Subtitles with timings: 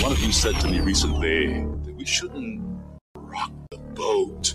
[0.00, 2.62] One of you said to me recently that we shouldn't
[3.14, 4.54] rock the boat.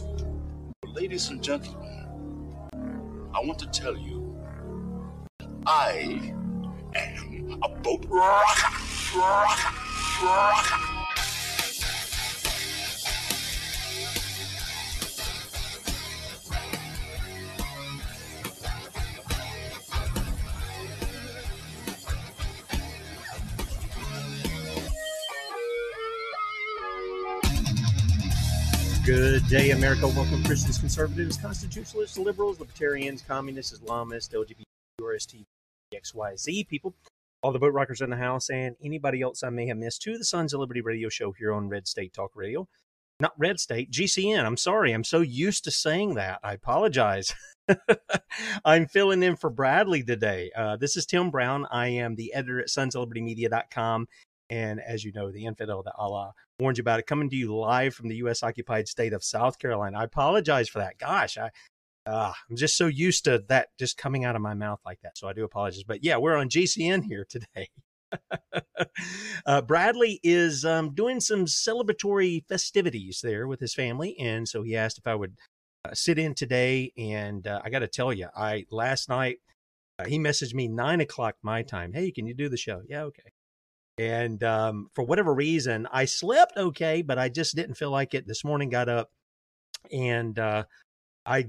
[0.82, 2.08] But Ladies and gentlemen,
[3.34, 4.36] I want to tell you
[5.66, 6.34] I
[6.96, 8.74] am a boat rocker,
[9.18, 9.76] rocker,
[10.24, 10.87] rocker.
[29.08, 30.06] Good day, America.
[30.06, 35.46] Welcome, Christians, conservatives, constitutionalists, liberals, libertarians, communists, Islamists, LGBT,
[35.96, 36.94] XYZ people,
[37.42, 40.18] all the boat rockers in the house, and anybody else I may have missed to
[40.18, 42.68] the Sons of Liberty radio show here on Red State Talk Radio.
[43.22, 44.44] Not Red State, GCN.
[44.44, 44.92] I'm sorry.
[44.92, 46.42] I'm so used to saying that.
[46.44, 47.34] I apologize.
[48.66, 50.52] I'm filling in for Bradley today.
[50.54, 51.66] Uh, this is Tim Brown.
[51.72, 54.08] I am the editor at sons of liberty media.com
[54.50, 57.56] and as you know, the infidel that Allah warned you about it, coming to you
[57.56, 58.44] live from the U.S.
[58.44, 60.00] occupied state of South Carolina.
[60.00, 60.98] I apologize for that.
[60.98, 61.50] Gosh, I,
[62.06, 65.18] uh, I'm just so used to that just coming out of my mouth like that.
[65.18, 65.84] So I do apologize.
[65.84, 67.70] But yeah, we're on GCN here today.
[69.46, 74.78] uh, Bradley is um, doing some celebratory festivities there with his family, and so he
[74.78, 75.36] asked if I would
[75.84, 76.94] uh, sit in today.
[76.98, 79.40] And uh, I got to tell you, I last night
[80.00, 81.94] uh, he messaged me nine o'clock my time.
[81.94, 82.82] Hey, can you do the show?
[82.88, 83.32] Yeah, okay.
[83.98, 88.28] And um, for whatever reason, I slept okay, but I just didn't feel like it.
[88.28, 89.10] This morning, got up
[89.92, 90.64] and uh,
[91.26, 91.48] I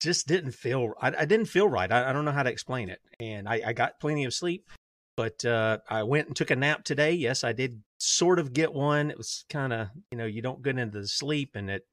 [0.00, 0.92] just didn't feel.
[1.00, 1.90] I, I didn't feel right.
[1.90, 3.00] I, I, don't know how to explain it.
[3.20, 4.68] And I, I got plenty of sleep,
[5.16, 7.12] but uh, I went and took a nap today.
[7.12, 9.10] Yes, I did sort of get one.
[9.10, 11.86] It was kind of you know you don't get into the sleep, and it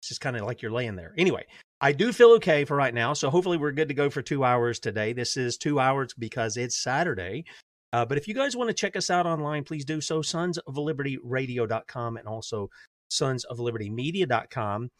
[0.00, 1.14] it's just kind of like you're laying there.
[1.16, 1.44] Anyway,
[1.80, 3.12] I do feel okay for right now.
[3.12, 5.12] So hopefully we're good to go for two hours today.
[5.12, 7.44] This is two hours because it's Saturday.
[7.92, 10.22] Uh, but if you guys want to check us out online, please do so.
[10.22, 12.70] Sons of Liberty Radio.com and also
[13.10, 14.90] Sons of Liberty Media.com.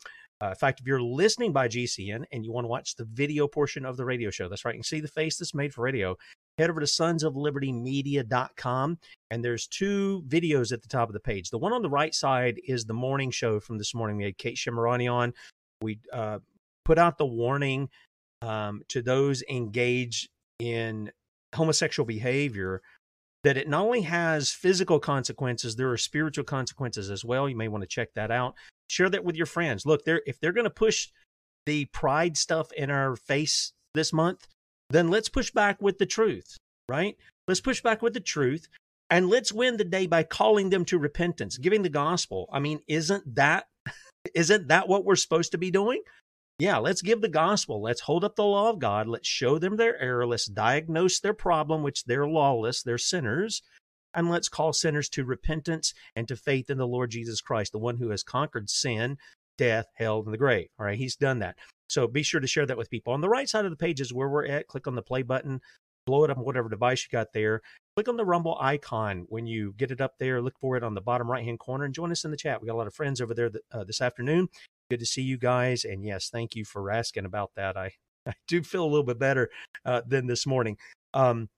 [0.42, 3.46] Uh, in fact, if you're listening by GCN and you want to watch the video
[3.46, 5.82] portion of the radio show, that's right, you can see the face that's made for
[5.82, 6.16] radio.
[6.58, 8.98] Head over to sons of liberty media.com
[9.30, 11.48] and there's two videos at the top of the page.
[11.48, 14.16] The one on the right side is the morning show from this morning.
[14.16, 15.32] We had Kate Shemirani on.
[15.80, 16.40] We uh,
[16.84, 17.88] put out the warning
[18.42, 20.28] um, to those engaged
[20.58, 21.10] in
[21.54, 22.82] homosexual behavior
[23.44, 27.48] that it not only has physical consequences, there are spiritual consequences as well.
[27.48, 28.54] You may want to check that out.
[28.88, 29.84] Share that with your friends.
[29.84, 31.08] Look, they're if they're going to push
[31.66, 34.46] the pride stuff in our face this month,
[34.90, 36.56] then let's push back with the truth,
[36.88, 37.16] right?
[37.48, 38.68] Let's push back with the truth
[39.10, 42.48] and let's win the day by calling them to repentance, giving the gospel.
[42.52, 43.66] I mean, isn't that
[44.34, 46.02] isn't that what we're supposed to be doing?
[46.58, 47.82] Yeah, let's give the gospel.
[47.82, 49.08] Let's hold up the law of God.
[49.08, 50.26] Let's show them their error.
[50.26, 53.62] Let's diagnose their problem, which they're lawless, they're sinners.
[54.14, 57.78] And let's call sinners to repentance and to faith in the Lord Jesus Christ, the
[57.78, 59.16] one who has conquered sin,
[59.56, 60.68] death, hell, and the grave.
[60.78, 61.56] All right, he's done that.
[61.88, 63.12] So be sure to share that with people.
[63.12, 64.66] On the right side of the page is where we're at.
[64.66, 65.60] Click on the play button,
[66.06, 67.60] blow it up on whatever device you got there.
[67.96, 70.40] Click on the Rumble icon when you get it up there.
[70.40, 72.60] Look for it on the bottom right hand corner and join us in the chat.
[72.60, 74.48] We got a lot of friends over there uh, this afternoon.
[74.92, 75.86] Good to see you guys.
[75.86, 77.78] And yes, thank you for asking about that.
[77.78, 77.92] I,
[78.26, 79.48] I do feel a little bit better
[79.86, 80.76] uh, than this morning.
[81.14, 81.48] Um,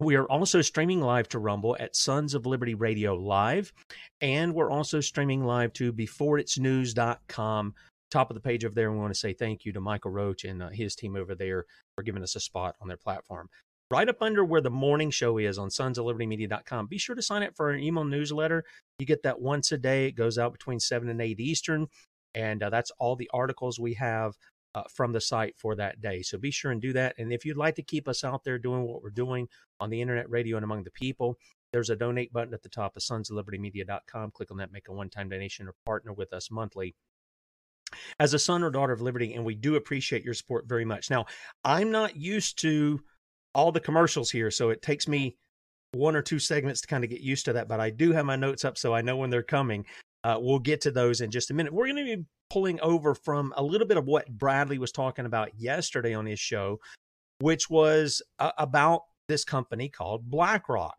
[0.00, 3.72] we are also streaming live to Rumble at Sons of Liberty Radio Live.
[4.20, 7.74] And we're also streaming live to beforeitsnews.com.
[8.10, 8.90] Top of the page over there.
[8.90, 11.66] We want to say thank you to Michael Roach and uh, his team over there
[11.94, 13.48] for giving us a spot on their platform.
[13.92, 16.88] Right up under where the morning show is on sons of liberty media.com.
[16.88, 18.64] Be sure to sign up for an email newsletter.
[18.98, 20.06] You get that once a day.
[20.06, 21.86] It goes out between 7 and 8 Eastern.
[22.34, 24.34] And uh, that's all the articles we have
[24.74, 26.22] uh, from the site for that day.
[26.22, 27.14] So be sure and do that.
[27.18, 29.48] And if you'd like to keep us out there doing what we're doing
[29.80, 31.36] on the internet, radio, and among the people,
[31.72, 34.30] there's a donate button at the top of sons of liberty media.com.
[34.30, 36.94] Click on that, make a one time donation, or partner with us monthly
[38.18, 39.34] as a son or daughter of liberty.
[39.34, 41.10] And we do appreciate your support very much.
[41.10, 41.26] Now,
[41.64, 43.00] I'm not used to
[43.54, 45.36] all the commercials here, so it takes me
[45.92, 48.24] one or two segments to kind of get used to that, but I do have
[48.24, 49.84] my notes up so I know when they're coming.
[50.24, 51.72] Uh, we'll get to those in just a minute.
[51.72, 55.26] We're going to be pulling over from a little bit of what Bradley was talking
[55.26, 56.78] about yesterday on his show,
[57.40, 60.96] which was uh, about this company called BlackRock.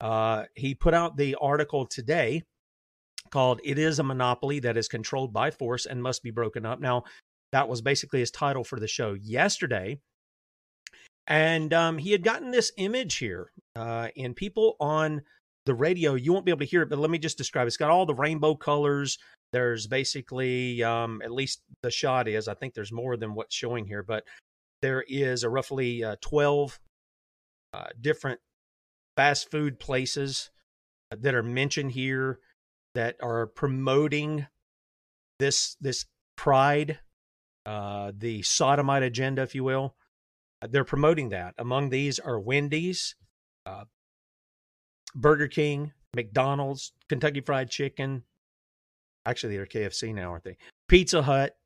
[0.00, 2.42] Uh, he put out the article today
[3.30, 6.80] called It is a Monopoly That is Controlled by Force and Must Be Broken Up.
[6.80, 7.04] Now,
[7.52, 10.00] that was basically his title for the show yesterday.
[11.26, 15.22] And um, he had gotten this image here, uh, and people on
[15.68, 17.66] the radio, you won't be able to hear it, but let me just describe.
[17.66, 19.18] It's got all the rainbow colors.
[19.52, 22.48] There's basically, um, at least the shot is.
[22.48, 24.24] I think there's more than what's showing here, but
[24.80, 26.80] there is a roughly uh, 12
[27.74, 28.40] uh, different
[29.14, 30.50] fast food places
[31.10, 32.38] that are mentioned here
[32.94, 34.46] that are promoting
[35.38, 36.06] this this
[36.36, 36.98] pride,
[37.66, 39.94] uh, the sodomite agenda, if you will.
[40.66, 41.54] They're promoting that.
[41.58, 43.16] Among these are Wendy's,
[43.66, 43.84] uh,
[45.14, 48.22] Burger King, McDonald's, Kentucky Fried Chicken.
[49.26, 50.56] Actually, they're KFC now, aren't they?
[50.88, 51.56] Pizza Hut,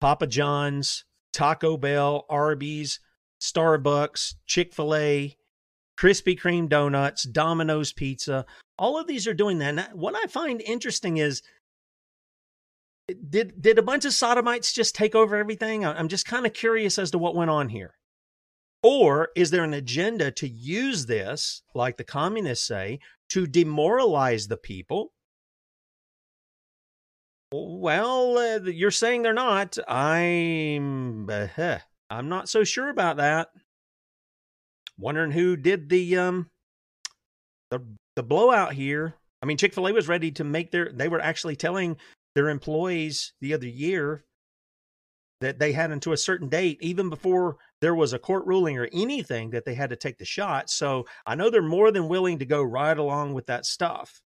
[0.00, 3.00] Papa John's, Taco Bell, Arby's,
[3.40, 5.36] Starbucks, Chick fil A,
[5.98, 8.46] Krispy Kreme Donuts, Domino's Pizza.
[8.78, 9.78] All of these are doing that.
[9.78, 11.42] And what I find interesting is
[13.28, 15.84] did did a bunch of sodomites just take over everything?
[15.84, 17.94] I'm just kind of curious as to what went on here.
[18.82, 22.98] Or is there an agenda to use this, like the communists say,
[23.30, 25.12] to demoralize the people?
[27.52, 29.78] Well, uh, you're saying they're not.
[29.86, 31.78] I'm uh,
[32.10, 33.48] I'm not so sure about that.
[34.98, 36.50] Wondering who did the um
[37.70, 37.80] the
[38.16, 39.14] the blowout here.
[39.42, 40.90] I mean, Chick Fil A was ready to make their.
[40.92, 41.96] They were actually telling
[42.34, 44.24] their employees the other year
[45.40, 48.88] that they had until a certain date, even before there was a court ruling or
[48.92, 50.70] anything, that they had to take the shot.
[50.70, 54.22] So I know they're more than willing to go right along with that stuff.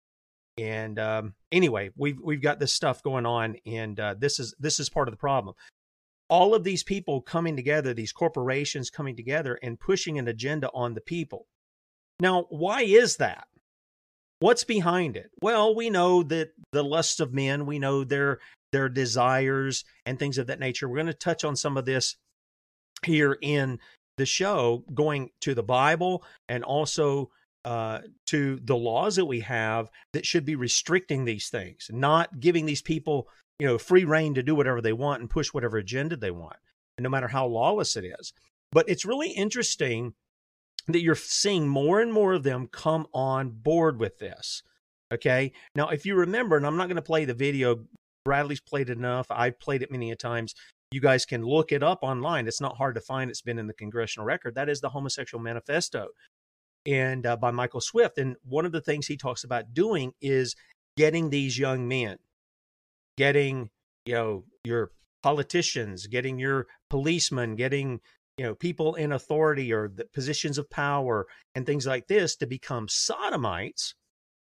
[0.58, 4.78] And um, anyway, we've we've got this stuff going on, and uh, this is this
[4.78, 5.54] is part of the problem.
[6.28, 10.94] All of these people coming together, these corporations coming together and pushing an agenda on
[10.94, 11.46] the people.
[12.20, 13.46] Now, why is that?
[14.40, 15.30] What's behind it?
[15.40, 18.40] Well, we know that the lusts of men, we know their
[18.72, 20.88] their desires and things of that nature.
[20.88, 22.16] We're going to touch on some of this
[23.04, 23.78] here in
[24.16, 27.30] the show, going to the Bible and also
[27.64, 32.66] uh, to the laws that we have that should be restricting these things, not giving
[32.66, 33.28] these people,
[33.58, 36.56] you know, free reign to do whatever they want and push whatever agenda they want,
[36.98, 38.32] no matter how lawless it is.
[38.70, 40.14] But it's really interesting
[40.88, 44.62] that you're seeing more and more of them come on board with this.
[45.12, 45.52] Okay.
[45.74, 47.84] Now, if you remember, and I'm not going to play the video
[48.24, 49.26] Bradley's played enough.
[49.30, 50.54] I've played it many a times.
[50.94, 52.46] You guys can look it up online.
[52.46, 53.28] It's not hard to find.
[53.28, 54.54] It's been in the congressional record.
[54.54, 56.06] That is the Homosexual Manifesto,
[56.86, 58.16] and uh, by Michael Swift.
[58.16, 60.54] And one of the things he talks about doing is
[60.96, 62.18] getting these young men,
[63.16, 63.70] getting
[64.06, 67.98] you know your politicians, getting your policemen, getting
[68.38, 71.26] you know people in authority or the positions of power
[71.56, 73.96] and things like this to become sodomites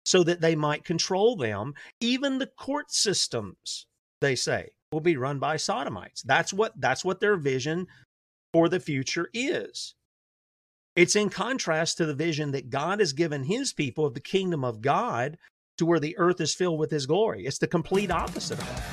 [0.03, 1.75] so that they might control them.
[2.01, 3.87] Even the court systems,
[4.19, 6.21] they say, will be run by sodomites.
[6.21, 7.87] That's what that's what their vision
[8.53, 9.95] for the future is.
[10.95, 14.65] It's in contrast to the vision that God has given his people of the kingdom
[14.65, 15.37] of God
[15.77, 17.45] to where the earth is filled with his glory.
[17.45, 18.83] It's the complete opposite of that.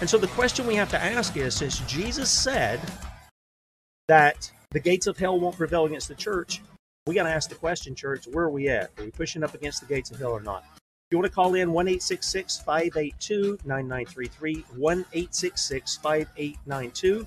[0.00, 2.78] And so the question we have to ask is since Jesus said
[4.08, 6.60] that the gates of hell won't prevail against the church,
[7.06, 8.90] we got to ask the question, church, where are we at?
[8.98, 10.64] Are we pushing up against the gates of hell or not?
[11.10, 17.26] You want to call in, 1 582 9933, 1 5892,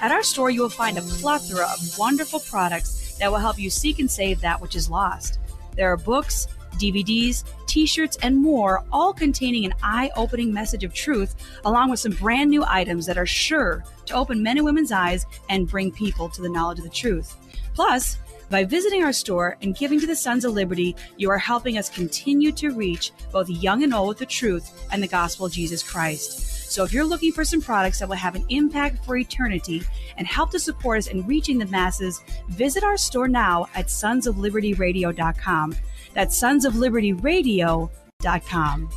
[0.00, 3.70] At our store, you will find a plethora of wonderful products that will help you
[3.70, 5.38] seek and save that which is lost.
[5.76, 10.92] There are books, DVDs, t shirts, and more, all containing an eye opening message of
[10.92, 14.90] truth, along with some brand new items that are sure to open men and women's
[14.90, 17.36] eyes and bring people to the knowledge of the truth.
[17.74, 18.18] Plus,
[18.52, 21.88] by visiting our store and giving to the Sons of Liberty, you are helping us
[21.88, 25.82] continue to reach both young and old with the truth and the gospel of Jesus
[25.82, 26.70] Christ.
[26.70, 29.80] So if you're looking for some products that will have an impact for eternity
[30.18, 35.76] and help to support us in reaching the masses, visit our store now at sonsoflibertyradio.com.
[36.12, 38.90] That's sonsoflibertyradio.com.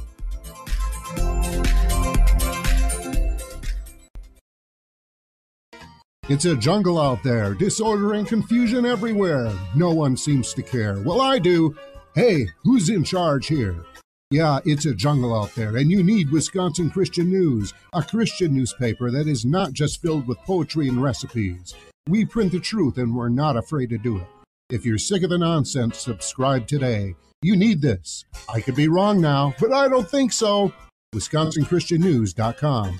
[6.28, 9.52] It's a jungle out there, disorder and confusion everywhere.
[9.76, 11.00] No one seems to care.
[11.02, 11.78] Well, I do.
[12.16, 13.86] Hey, who's in charge here?
[14.32, 19.12] Yeah, it's a jungle out there, and you need Wisconsin Christian News, a Christian newspaper
[19.12, 21.76] that is not just filled with poetry and recipes.
[22.10, 24.28] We print the truth, and we're not afraid to do it.
[24.72, 27.14] If you're sick of the nonsense, subscribe today.
[27.44, 28.26] You need this.
[28.50, 30.74] I could be wrong now, but I don't think so.
[31.14, 33.00] WisconsinChristianNews.com.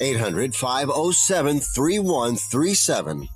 [0.00, 3.28] 800 507 3137.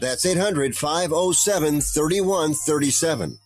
[0.00, 3.38] That's 800 507 3137.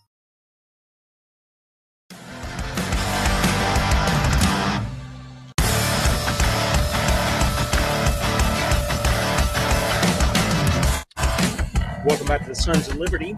[12.05, 13.35] Welcome back to the Sons of Liberty.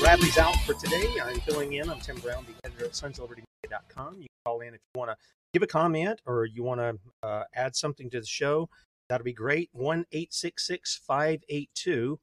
[0.00, 1.06] Bradley's out for today.
[1.22, 1.88] I'm filling in.
[1.90, 4.14] I'm Tim Brown, the editor at sonsofliberty.com.
[4.14, 5.16] You can call in if you want to
[5.56, 8.68] give a comment or you want to uh, add something to the show.
[9.08, 9.70] That'll be great.
[9.72, 12.20] 1 582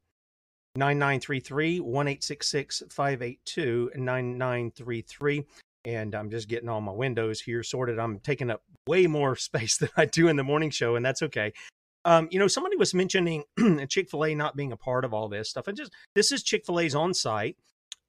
[0.76, 1.80] 9933.
[1.80, 2.18] 1
[2.92, 5.46] 582 9933.
[5.86, 7.98] And I'm just getting all my windows here sorted.
[7.98, 11.24] I'm taking up way more space than I do in the morning show, and that's
[11.24, 11.54] okay.
[12.06, 13.46] Um, you know, somebody was mentioning
[13.90, 15.68] Chick fil A not being a part of all this stuff.
[15.68, 17.58] And just this is Chick fil A's on site.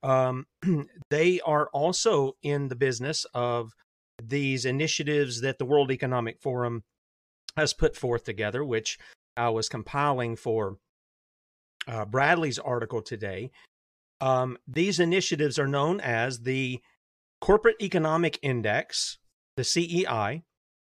[0.03, 0.45] Um,
[1.09, 3.73] they are also in the business of
[4.21, 6.83] these initiatives that the World Economic Forum
[7.57, 8.97] has put forth together, which
[9.37, 10.77] I was compiling for
[11.87, 13.51] uh, Bradley's article today.
[14.21, 16.79] Um, these initiatives are known as the
[17.41, 19.17] Corporate Economic Index,
[19.57, 20.43] the CEI,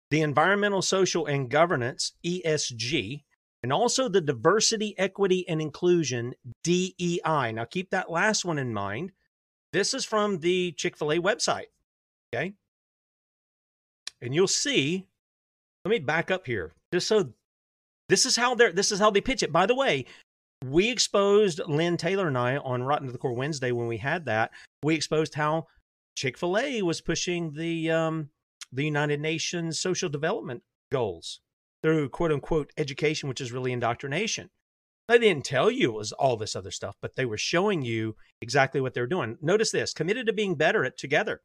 [0.09, 3.23] the Environmental, Social, and Governance, ESG,
[3.63, 7.51] and also the Diversity, Equity, and Inclusion, DEI.
[7.53, 9.11] Now, keep that last one in mind.
[9.71, 11.67] This is from the Chick fil A website.
[12.33, 12.53] Okay.
[14.21, 15.07] And you'll see,
[15.85, 17.33] let me back up here just so
[18.09, 19.51] this is how they're this is how they pitch it.
[19.51, 20.05] By the way,
[20.65, 24.25] we exposed Lynn Taylor and I on Rotten to the Core Wednesday when we had
[24.25, 24.51] that.
[24.83, 25.67] We exposed how
[26.15, 28.29] Chick fil A was pushing the um,
[28.71, 30.61] the United Nations social development
[30.91, 31.39] goals
[31.81, 34.49] through quote unquote education, which is really indoctrination.
[35.07, 38.15] They didn't tell you it was all this other stuff, but they were showing you
[38.41, 39.37] exactly what they're doing.
[39.41, 41.41] Notice this committed to being better at together.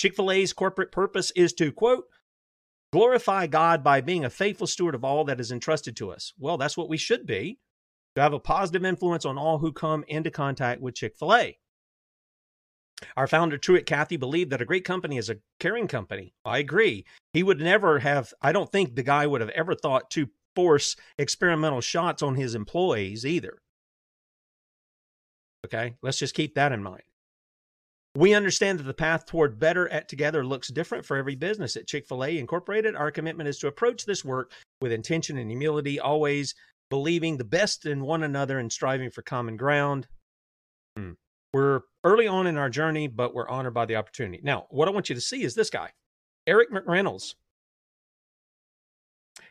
[0.00, 2.04] Chick fil A's corporate purpose is to, quote,
[2.90, 6.32] glorify God by being a faithful steward of all that is entrusted to us.
[6.38, 7.58] Well, that's what we should be
[8.14, 11.58] to have a positive influence on all who come into contact with Chick fil A.
[13.14, 16.32] Our founder, Truett Cathy, believed that a great company is a caring company.
[16.46, 17.04] I agree.
[17.34, 20.96] He would never have, I don't think the guy would have ever thought to force
[21.18, 23.60] experimental shots on his employees either.
[25.66, 27.02] Okay, let's just keep that in mind.
[28.16, 31.76] We understand that the path toward better at together looks different for every business.
[31.76, 35.48] At Chick fil A Incorporated, our commitment is to approach this work with intention and
[35.48, 36.54] humility, always
[36.90, 40.08] believing the best in one another and striving for common ground.
[40.96, 41.12] Hmm.
[41.52, 44.40] We're early on in our journey, but we're honored by the opportunity.
[44.42, 45.90] Now, what I want you to see is this guy,
[46.46, 47.34] Erick McReynolds.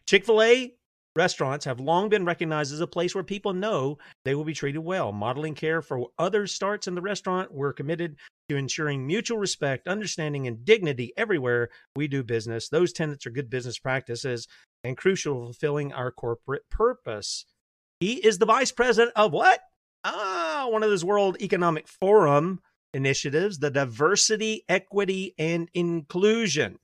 [0.06, 0.74] Chick fil A
[1.20, 4.80] restaurants have long been recognized as a place where people know they will be treated
[4.80, 5.12] well.
[5.12, 7.54] Modeling care for others starts in the restaurant.
[7.54, 8.16] We're committed
[8.48, 12.70] to ensuring mutual respect, understanding, and dignity everywhere we do business.
[12.70, 14.48] Those tenets are good business practices
[14.86, 17.46] and crucial to fulfilling our corporate purpose.
[18.00, 19.60] He is the vice president of what?
[20.06, 22.62] Ah, one of those World Economic Forum
[22.94, 26.80] initiatives, the diversity, equity, and inclusion.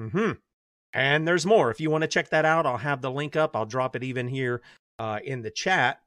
[0.00, 0.32] hmm
[0.94, 1.70] And there's more.
[1.70, 3.56] If you want to check that out, I'll have the link up.
[3.56, 4.62] I'll drop it even here
[5.00, 6.00] uh, in the chat,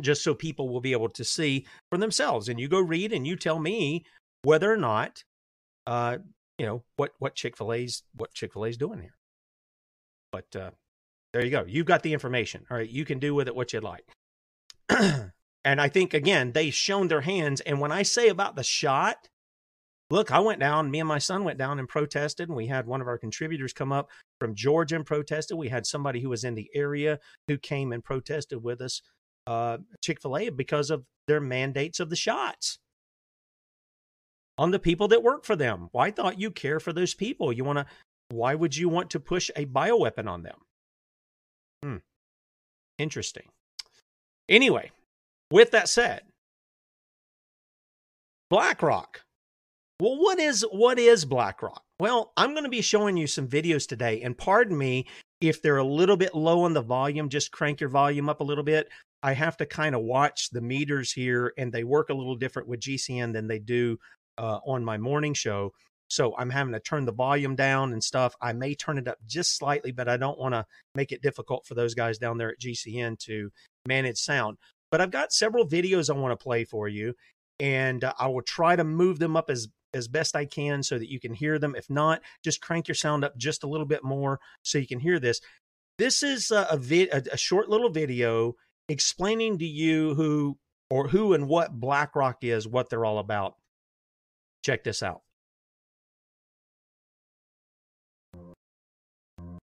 [0.00, 2.48] just so people will be able to see for themselves.
[2.48, 4.04] And you go read and you tell me
[4.42, 5.24] whether or not,
[5.86, 6.18] uh,
[6.58, 9.16] you know, what what Chick Fil A's what Chick Fil A's doing here.
[10.30, 10.70] But uh,
[11.32, 11.64] there you go.
[11.66, 12.66] You've got the information.
[12.70, 14.04] All right, you can do with it what you'd like.
[14.90, 17.62] and I think again they shown their hands.
[17.62, 19.28] And when I say about the shot,
[20.12, 20.90] look, I went down.
[20.90, 23.72] Me and my son went down and protested, and we had one of our contributors
[23.72, 25.56] come up from Georgia and protested.
[25.56, 29.00] We had somebody who was in the area who came and protested with us,
[29.46, 32.78] uh, Chick Fil A, because of their mandates of the shots
[34.58, 35.88] on the people that work for them.
[35.92, 37.50] Why thought you care for those people?
[37.50, 37.86] You want to?
[38.28, 40.58] Why would you want to push a bioweapon on them?
[41.82, 41.96] Hmm.
[42.98, 43.48] Interesting.
[44.46, 44.90] Anyway,
[45.50, 46.22] with that said,
[48.50, 49.22] BlackRock.
[50.02, 51.80] Well, what is what is BlackRock?
[52.00, 55.06] Well, I'm going to be showing you some videos today, and pardon me
[55.40, 57.28] if they're a little bit low on the volume.
[57.28, 58.88] Just crank your volume up a little bit.
[59.22, 62.66] I have to kind of watch the meters here, and they work a little different
[62.66, 63.96] with GCN than they do
[64.38, 65.72] uh, on my morning show.
[66.10, 68.34] So I'm having to turn the volume down and stuff.
[68.42, 70.66] I may turn it up just slightly, but I don't want to
[70.96, 73.50] make it difficult for those guys down there at GCN to
[73.86, 74.58] manage sound.
[74.90, 77.14] But I've got several videos I want to play for you,
[77.60, 80.98] and uh, I will try to move them up as as best I can so
[80.98, 81.74] that you can hear them.
[81.76, 85.00] If not, just crank your sound up just a little bit more so you can
[85.00, 85.40] hear this.
[85.98, 88.56] This is a, a, vid, a, a short little video
[88.88, 90.58] explaining to you who
[90.90, 93.54] or who and what BlackRock is, what they're all about.
[94.64, 95.22] Check this out.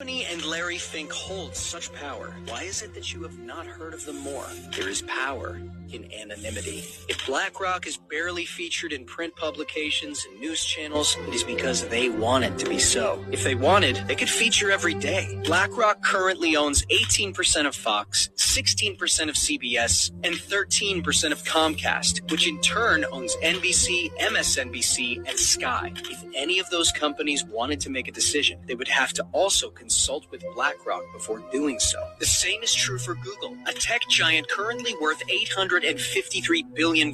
[0.00, 2.34] Company and Larry Fink hold such power.
[2.46, 4.46] Why is it that you have not heard of them more?
[4.74, 5.60] There is power
[5.92, 6.84] in anonymity.
[7.08, 12.08] If BlackRock is barely featured in print publications and news channels, it is because they
[12.08, 13.22] want it to be so.
[13.30, 15.38] If they wanted, they could feature every day.
[15.44, 22.58] BlackRock currently owns 18% of Fox, 16% of CBS, and 13% of Comcast, which in
[22.60, 25.92] turn owns NBC, MSNBC, and Sky.
[25.94, 29.68] If any of those companies wanted to make a decision, they would have to also
[29.90, 31.98] consult with BlackRock before doing so.
[32.20, 37.12] The same is true for Google, a tech giant currently worth $853 billion.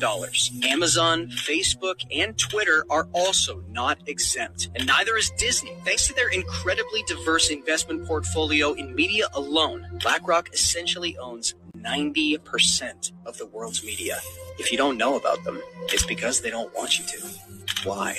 [0.63, 5.73] Amazon, Facebook, and Twitter are also not exempt, and neither is Disney.
[5.87, 13.39] Thanks to their incredibly diverse investment portfolio in media alone, BlackRock essentially owns 90% of
[13.39, 14.19] the world's media.
[14.59, 17.89] If you don't know about them, it's because they don't want you to.
[17.89, 18.19] Why?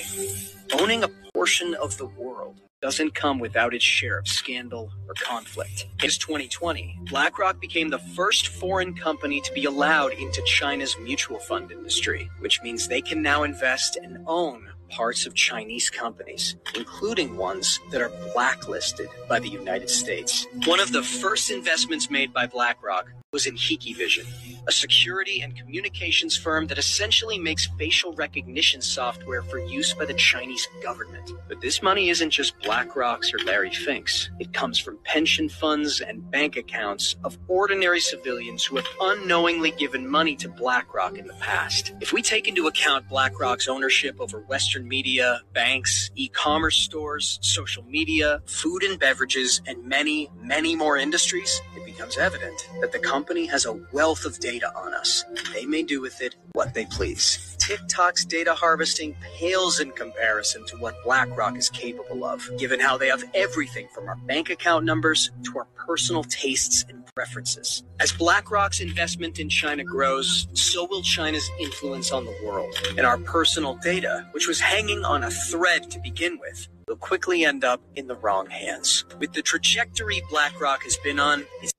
[0.80, 5.87] Owning a portion of the world doesn't come without its share of scandal or conflict.
[6.03, 11.71] In 2020, BlackRock became the first foreign company to be allowed into China's mutual fund
[11.71, 17.79] industry, which means they can now invest and own parts of Chinese companies, including ones
[17.91, 20.47] that are blacklisted by the United States.
[20.65, 23.07] One of the first investments made by BlackRock
[23.38, 24.26] was in Hikvision,
[24.67, 30.15] a security and communications firm that essentially makes facial recognition software for use by the
[30.15, 31.34] Chinese government.
[31.47, 34.32] But this money isn't just BlackRock's or Larry Fink's.
[34.39, 40.10] It comes from pension funds and bank accounts of ordinary civilians who have unknowingly given
[40.10, 41.93] money to BlackRock in the past.
[42.02, 48.41] If we take into account BlackRock's ownership over Western media, banks, e-commerce stores, social media,
[48.47, 53.65] food and beverages, and many, many more industries, it becomes evident that the company has
[53.65, 55.25] a wealth of data on us.
[55.53, 57.55] They may do with it what they please.
[57.59, 63.09] TikTok's data harvesting pales in comparison to what BlackRock is capable of, given how they
[63.09, 67.83] have everything from our bank account numbers to our personal tastes and preferences.
[67.99, 72.73] As BlackRock's investment in China grows, so will China's influence on the world.
[72.97, 77.43] And our personal data, which was hanging on a thread to begin with, will quickly
[77.43, 79.03] end up in the wrong hands.
[79.19, 81.73] With the trajectory BlackRock has been on, it's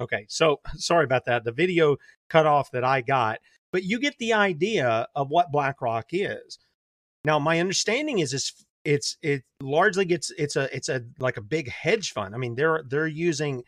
[0.00, 1.44] Okay, so sorry about that.
[1.44, 1.96] The video
[2.28, 3.38] cut off that I got,
[3.72, 6.58] but you get the idea of what BlackRock is.
[7.24, 11.42] Now, my understanding is it's it's it largely gets it's a it's a like a
[11.42, 12.34] big hedge fund.
[12.34, 13.64] I mean, they're they're using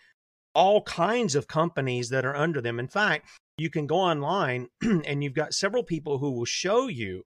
[0.54, 2.80] all kinds of companies that are under them.
[2.80, 7.24] In fact, you can go online and you've got several people who will show you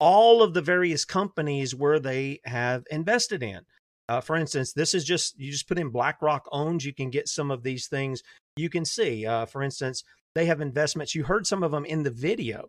[0.00, 3.60] all of the various companies where they have invested in.
[4.08, 6.84] Uh, for instance, this is just you just put in BlackRock owns.
[6.84, 8.22] You can get some of these things.
[8.56, 10.02] You can see, uh, for instance,
[10.34, 11.14] they have investments.
[11.14, 12.68] You heard some of them in the video: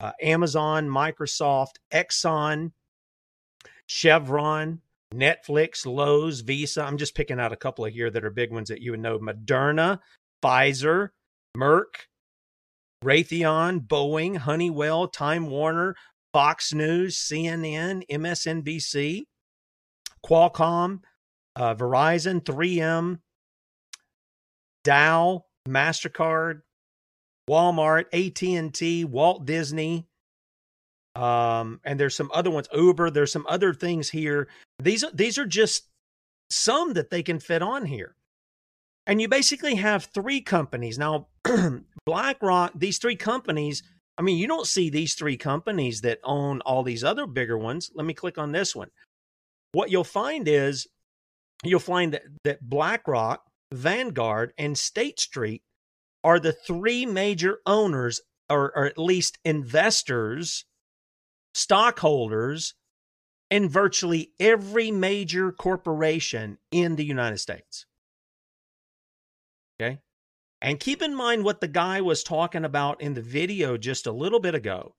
[0.00, 2.72] uh, Amazon, Microsoft, Exxon,
[3.86, 4.80] Chevron,
[5.14, 6.82] Netflix, Lowe's, Visa.
[6.82, 9.00] I'm just picking out a couple of here that are big ones that you would
[9.00, 9.18] know.
[9.18, 10.00] Moderna,
[10.42, 11.10] Pfizer,
[11.56, 12.08] Merck,
[13.04, 15.94] Raytheon, Boeing, Honeywell, Time Warner,
[16.32, 19.24] Fox News, CNN, MSNBC,
[20.24, 21.00] Qualcomm,
[21.56, 23.18] uh, Verizon, 3M,
[24.84, 26.62] Dow, Mastercard,
[27.48, 30.06] Walmart, AT&T, Walt Disney,
[31.14, 33.10] um, and there's some other ones, Uber.
[33.10, 34.48] There's some other things here.
[34.78, 35.88] These these are just
[36.50, 38.16] some that they can fit on here.
[39.06, 41.28] And you basically have three companies now.
[42.06, 43.82] BlackRock, these three companies.
[44.18, 47.90] I mean, you don't see these three companies that own all these other bigger ones.
[47.94, 48.88] Let me click on this one.
[49.72, 50.86] What you'll find is
[51.64, 55.62] you'll find that, that BlackRock, Vanguard, and State Street
[56.22, 60.64] are the three major owners, or, or at least investors,
[61.54, 62.74] stockholders
[63.50, 67.86] in virtually every major corporation in the United States.
[69.80, 69.98] Okay.
[70.60, 74.12] And keep in mind what the guy was talking about in the video just a
[74.12, 74.94] little bit ago.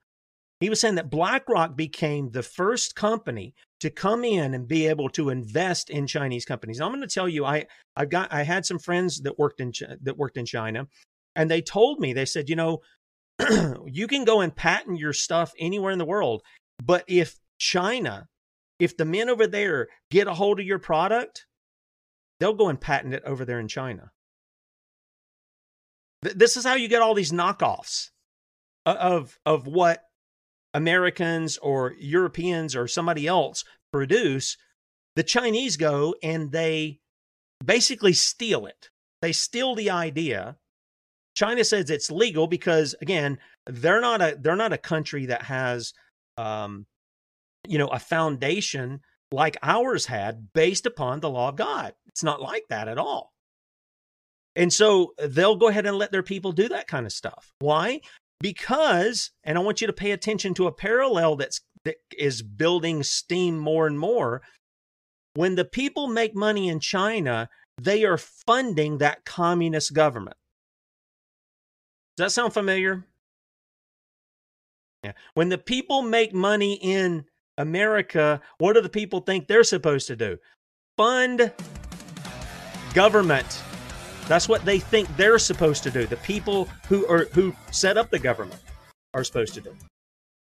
[0.59, 5.09] He was saying that BlackRock became the first company to come in and be able
[5.09, 6.79] to invest in Chinese companies.
[6.79, 9.59] Now, I'm going to tell you, I I got I had some friends that worked
[9.59, 10.87] in that worked in China,
[11.35, 12.81] and they told me they said, you know,
[13.85, 16.43] you can go and patent your stuff anywhere in the world,
[16.81, 18.27] but if China,
[18.79, 21.45] if the men over there get a hold of your product,
[22.39, 24.11] they'll go and patent it over there in China.
[26.21, 28.11] This is how you get all these knockoffs
[28.85, 30.03] of of what
[30.73, 34.57] Americans or Europeans or somebody else produce.
[35.15, 36.99] The Chinese go and they
[37.63, 38.89] basically steal it.
[39.21, 40.57] They steal the idea.
[41.36, 45.93] China says it's legal because again, they're not a they're not a country that has
[46.38, 46.86] um
[47.67, 51.93] you know a foundation like ours had based upon the law of God.
[52.07, 53.33] It's not like that at all.
[54.55, 57.51] And so they'll go ahead and let their people do that kind of stuff.
[57.59, 58.01] Why?
[58.43, 63.01] Because, and I want you to pay attention to a parallel that's that is building
[63.01, 64.41] steam more and more.
[65.34, 67.49] When the people make money in China,
[67.82, 70.36] they are funding that communist government.
[72.17, 73.06] Does that sound familiar?
[75.03, 75.13] Yeah.
[75.36, 77.23] When the people make money in
[77.58, 80.38] America, what do the people think they're supposed to do?
[80.97, 81.53] Fund
[82.93, 83.63] government
[84.27, 86.05] that's what they think they're supposed to do.
[86.05, 88.62] The people who are who set up the government
[89.13, 89.75] are supposed to do.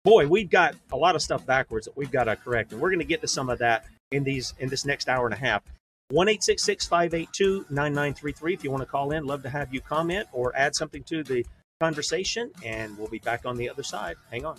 [0.05, 2.88] Boy, we've got a lot of stuff backwards that we've got to correct, and we're
[2.88, 5.38] going to get to some of that in these in this next hour and a
[5.38, 5.62] half.
[6.09, 8.55] One eight six six five eight two nine nine three three.
[8.55, 11.23] If you want to call in, love to have you comment or add something to
[11.23, 11.47] the
[11.81, 14.16] conversation, and we'll be back on the other side.
[14.31, 14.59] Hang on.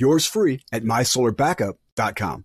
[0.00, 2.44] Yours free at mysolarbackup.com.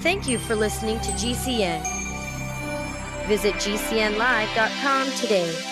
[0.00, 1.82] Thank you for listening to GCN.
[3.26, 5.70] Visit GCNlive.com today.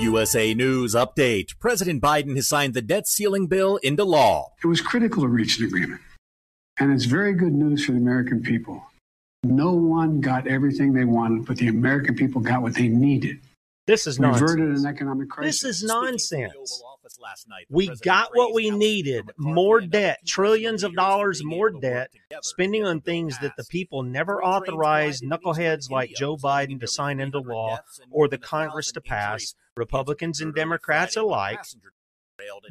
[0.00, 1.58] USA News Update.
[1.60, 4.52] President Biden has signed the debt ceiling bill into law.
[4.64, 6.00] It was critical to reach an agreement.
[6.78, 8.82] And it's very good news for the American people.
[9.42, 13.40] No one got everything they wanted, but the American people got what they needed.
[13.86, 14.84] This is Reverted nonsense.
[14.84, 15.62] an economic crisis.
[15.62, 16.82] This is nonsense.
[17.70, 22.10] We got what we needed more debt, trillions of dollars more debt,
[22.42, 27.40] spending on things that the people never authorized knuckleheads like Joe Biden to sign into
[27.40, 31.58] law or the Congress to pass, Republicans and Democrats alike.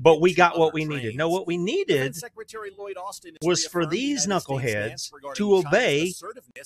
[0.01, 1.15] But we got what we needed.
[1.15, 6.41] No, what we needed Secretary Lloyd Austin was for the these knuckleheads to obey the
[6.41, 6.61] the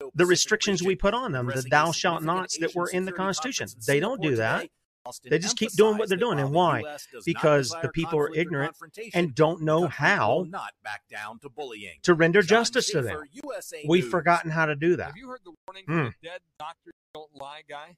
[0.00, 3.68] Indo-Pacific restrictions we put on them, the thou shalt nots that were in the Constitution.
[3.86, 4.68] They don't do that.
[5.04, 6.38] Austin They just keep doing what they're doing.
[6.38, 6.82] And why?
[6.82, 8.76] the US does not Because the people are ignorant
[9.14, 11.98] and don't know the country will how not back down to bullying.
[12.02, 13.20] to render John justice to them.
[13.32, 14.10] USA We've News.
[14.12, 15.06] forgotten how to do that.
[15.06, 15.92] Have you heard the warning Hmm.
[15.92, 17.96] from the dead doctors don't lie guy?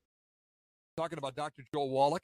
[0.97, 1.65] Talking about Dr.
[1.75, 2.23] Joel Wallach.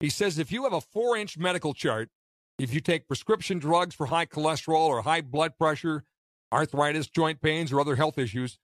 [0.00, 2.10] He says if you have a four inch medical chart,
[2.58, 6.04] if you take prescription drugs for high cholesterol or high blood pressure,
[6.52, 8.58] arthritis, joint pains, or other health issues,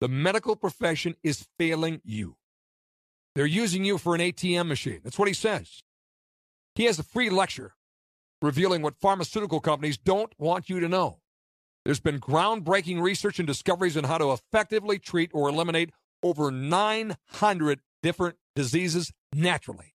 [0.00, 2.36] the medical profession is failing you.
[3.34, 5.00] They're using you for an ATM machine.
[5.04, 5.82] That's what he says.
[6.74, 7.74] He has a free lecture
[8.42, 11.20] revealing what pharmaceutical companies don't want you to know.
[11.84, 15.90] There's been groundbreaking research and discoveries on how to effectively treat or eliminate
[16.22, 19.95] over 900 different diseases naturally.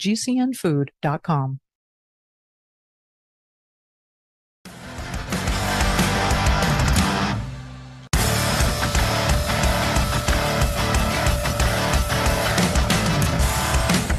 [0.00, 1.60] gcnfood.com.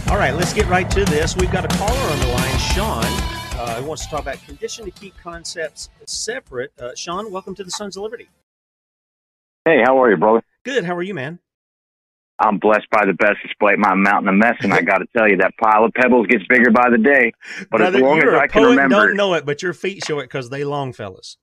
[0.09, 1.37] All right, let's get right to this.
[1.37, 3.05] We've got a caller on the line, Sean.
[3.59, 6.71] Uh, who wants to talk about condition to keep concepts separate.
[6.79, 8.27] Uh, Sean, welcome to the Sons of Liberty.
[9.65, 10.41] Hey, how are you, brother?
[10.63, 10.83] Good.
[10.83, 11.39] How are you, man?
[12.39, 15.27] I'm blessed by the best despite my mountain of mess, and I got to tell
[15.27, 17.33] you, that pile of pebbles gets bigger by the day.
[17.69, 20.05] But Brother, as long as I can poet, remember, don't know it, but your feet
[20.05, 21.37] show it because they long, fellas.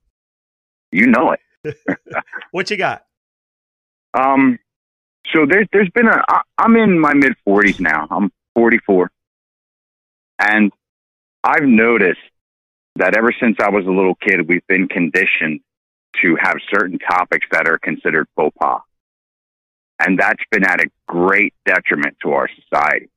[0.91, 1.39] you know it.
[2.51, 3.03] What you got?
[4.13, 4.57] Um,
[5.33, 8.07] so there's there's been a I, I'm in my mid 40s now.
[8.09, 9.11] I'm 44,
[10.39, 10.71] and
[11.43, 12.19] I've noticed
[12.95, 15.59] that ever since I was a little kid, we've been conditioned
[16.23, 18.81] to have certain topics that are considered faux pas,
[19.99, 23.09] and that's been at a great detriment to our society.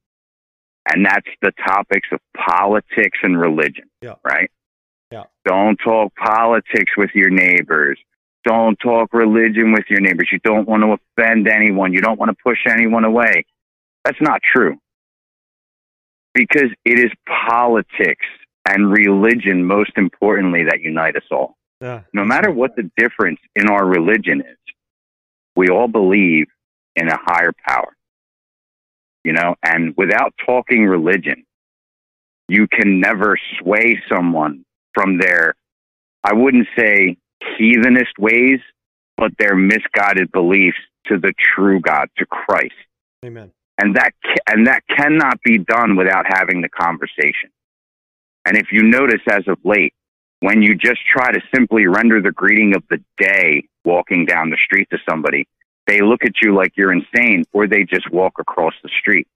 [0.92, 4.14] And that's the topics of politics and religion, Yeah.
[4.24, 4.50] right?
[5.10, 5.24] Yeah.
[5.44, 7.98] Don't talk politics with your neighbors.
[8.44, 10.28] Don't talk religion with your neighbors.
[10.32, 11.92] You don't want to offend anyone.
[11.92, 13.44] You don't want to push anyone away.
[14.04, 14.78] That's not true.
[16.32, 17.10] Because it is
[17.48, 18.24] politics
[18.68, 21.56] and religion, most importantly, that unite us all.
[21.80, 22.02] Yeah.
[22.12, 24.56] No matter what the difference in our religion is,
[25.56, 26.46] we all believe
[26.96, 27.96] in a higher power.
[29.24, 31.44] You know, and without talking religion,
[32.48, 35.54] you can never sway someone from their,
[36.24, 37.16] I wouldn't say
[37.58, 38.60] heathenist ways,
[39.16, 42.72] but their misguided beliefs to the true God, to Christ.
[43.24, 43.52] Amen.
[43.78, 44.12] And that,
[44.48, 47.50] and that cannot be done without having the conversation.
[48.46, 49.94] And if you notice as of late,
[50.40, 54.58] when you just try to simply render the greeting of the day walking down the
[54.64, 55.46] street to somebody,
[55.90, 59.26] they look at you like you're insane or they just walk across the street.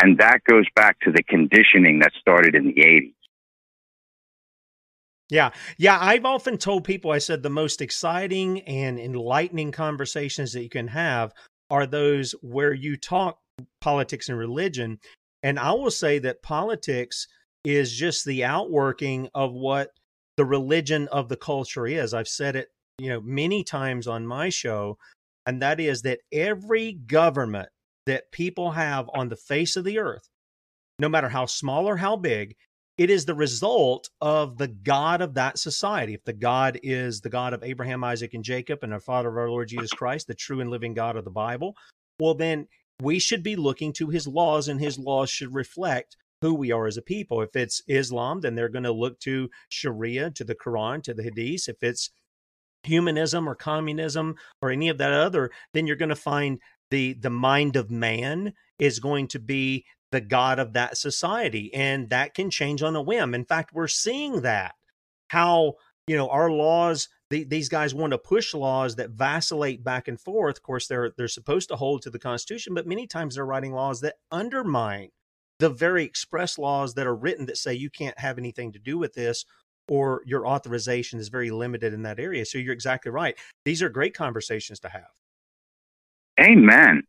[0.00, 3.14] And that goes back to the conditioning that started in the 80s.
[5.28, 5.50] Yeah.
[5.76, 5.98] Yeah.
[6.00, 10.86] I've often told people, I said the most exciting and enlightening conversations that you can
[10.86, 11.32] have
[11.68, 13.38] are those where you talk
[13.80, 15.00] politics and religion.
[15.42, 17.26] And I will say that politics
[17.64, 19.90] is just the outworking of what
[20.36, 22.14] the religion of the culture is.
[22.14, 24.96] I've said it, you know, many times on my show,
[25.46, 27.68] and that is that every government
[28.06, 30.28] that people have on the face of the earth,
[30.98, 32.56] no matter how small or how big,
[32.98, 36.14] it is the result of the God of that society.
[36.14, 39.36] If the God is the God of Abraham, Isaac, and Jacob, and our Father of
[39.36, 41.74] our Lord Jesus Christ, the true and living God of the Bible,
[42.18, 42.68] well, then
[43.02, 46.86] we should be looking to his laws, and his laws should reflect who we are
[46.86, 47.42] as a people.
[47.42, 51.22] If it's Islam, then they're going to look to Sharia, to the Quran, to the
[51.22, 51.68] Hadith.
[51.68, 52.10] If it's
[52.86, 57.30] humanism or communism or any of that other, then you're going to find the the
[57.30, 62.50] mind of man is going to be the god of that society and that can
[62.50, 63.34] change on a whim.
[63.34, 64.74] In fact we're seeing that
[65.28, 65.74] how
[66.06, 70.20] you know our laws the, these guys want to push laws that vacillate back and
[70.20, 70.58] forth.
[70.58, 73.72] Of course they're they're supposed to hold to the constitution but many times they're writing
[73.72, 75.08] laws that undermine
[75.58, 78.98] the very express laws that are written that say you can't have anything to do
[78.98, 79.44] with this
[79.88, 83.88] or your authorization is very limited in that area so you're exactly right these are
[83.88, 85.10] great conversations to have
[86.40, 87.02] Amen.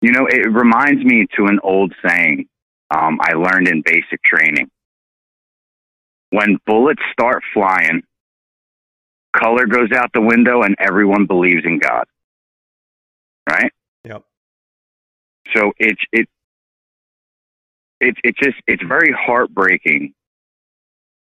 [0.00, 2.48] You know, it reminds me to an old saying
[2.90, 4.70] um, I learned in basic training.
[6.30, 8.02] When bullets start flying,
[9.36, 12.04] color goes out the window and everyone believes in God.
[13.48, 13.72] Right?
[14.04, 14.24] Yep.
[15.54, 16.28] So it's it
[18.00, 20.14] it it just it's very heartbreaking.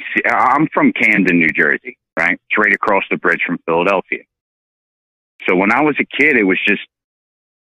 [0.01, 2.33] See, I'm from Camden, New Jersey, right?
[2.33, 4.19] It's right across the bridge from Philadelphia.
[5.47, 6.81] So when I was a kid, it was just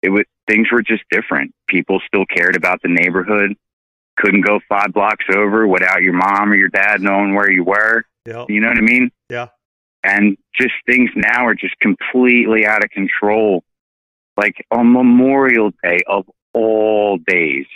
[0.03, 1.53] it was things were just different.
[1.69, 3.55] People still cared about the neighborhood.
[4.17, 8.05] Couldn't go five blocks over without your mom or your dad knowing where you were.
[8.27, 8.45] Yeah.
[8.49, 9.11] You know what I mean?
[9.31, 9.49] Yeah.
[10.05, 13.63] And just things now are just completely out of control.
[14.37, 17.67] Like on Memorial Day of all days.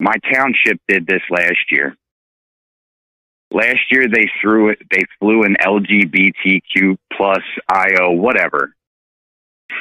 [0.00, 1.96] My township did this last year.
[3.50, 8.74] Last year they threw it they flew an LGBTQ plus IO whatever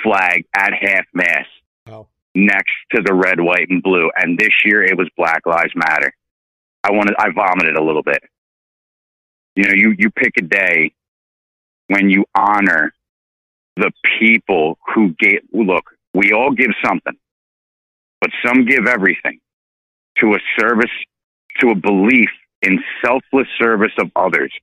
[0.03, 1.49] flag at half mast
[1.87, 2.07] oh.
[2.35, 4.09] next to the red, white, and blue.
[4.15, 6.13] And this year it was Black Lives Matter.
[6.83, 8.23] I wanted, I vomited a little bit.
[9.55, 10.93] You know, you, you pick a day
[11.87, 12.93] when you honor
[13.75, 17.17] the people who gave, look, we all give something,
[18.21, 19.39] but some give everything
[20.19, 20.91] to a service,
[21.59, 22.29] to a belief
[22.61, 24.53] in selfless service of others,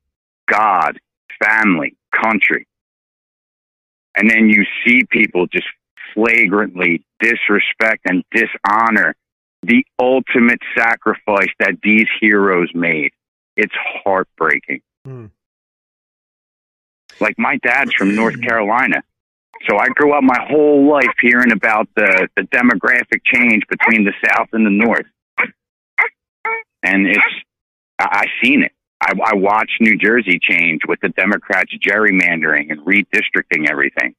[0.48, 0.98] God,
[1.42, 2.66] family, country
[4.16, 5.66] and then you see people just
[6.12, 9.14] flagrantly disrespect and dishonor
[9.62, 13.12] the ultimate sacrifice that these heroes made.
[13.56, 14.82] It's heartbreaking.
[15.04, 15.26] Hmm.
[17.20, 19.02] Like my dad's from North Carolina.
[19.68, 24.12] So I grew up my whole life hearing about the, the demographic change between the
[24.26, 25.06] South and the North.
[26.82, 27.22] And it's,
[27.98, 28.72] I, I seen it.
[29.00, 34.14] I, I watched New Jersey change with the Democrats gerrymandering and redistricting everything.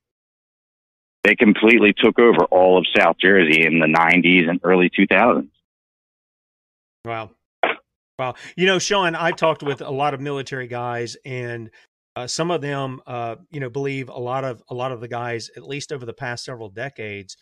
[1.24, 5.50] They completely took over all of South Jersey in the 90s and early 2000s.
[7.04, 7.32] Wow.
[8.18, 8.36] Wow.
[8.56, 11.70] You know, Sean, I've talked with a lot of military guys and
[12.16, 15.08] uh, some of them, uh, you know, believe a lot of a lot of the
[15.08, 17.36] guys, at least over the past several decades,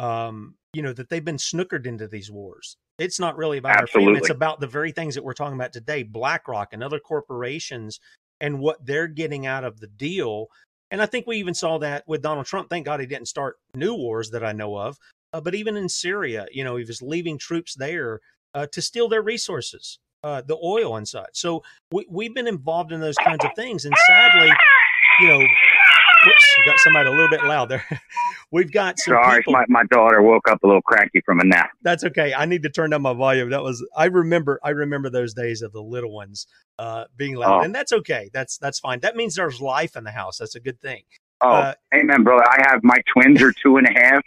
[0.00, 2.76] um, you know, that they've been snookered into these wars.
[2.98, 4.00] It's not really about Absolutely.
[4.00, 4.16] our freedom.
[4.22, 6.02] It's about the very things that we're talking about today.
[6.02, 8.00] BlackRock and other corporations
[8.40, 10.46] and what they're getting out of the deal.
[10.90, 12.70] And I think we even saw that with Donald Trump.
[12.70, 14.98] Thank God he didn't start new wars that I know of.
[15.32, 18.20] Uh, but even in Syria, you know, he was leaving troops there
[18.54, 21.30] uh, to steal their resources, uh, the oil and such.
[21.34, 23.84] So we, we've been involved in those kinds of things.
[23.84, 24.50] And sadly,
[25.20, 27.84] you know, whoops, got somebody a little bit loud there.
[28.52, 31.70] We've got some Sorry, my, my daughter woke up a little cranky from a nap.
[31.82, 32.34] That's okay.
[32.34, 33.50] I need to turn down my volume.
[33.50, 36.46] That was I remember I remember those days of the little ones
[36.78, 37.64] uh, being loud, Oh.
[37.64, 38.28] and that's okay.
[38.32, 39.00] That's that's fine.
[39.00, 40.38] That means there's life in the house.
[40.38, 41.02] That's a good thing.
[41.40, 42.44] Oh, Uh, amen, brother.
[42.48, 44.22] I have my twins are two and a half.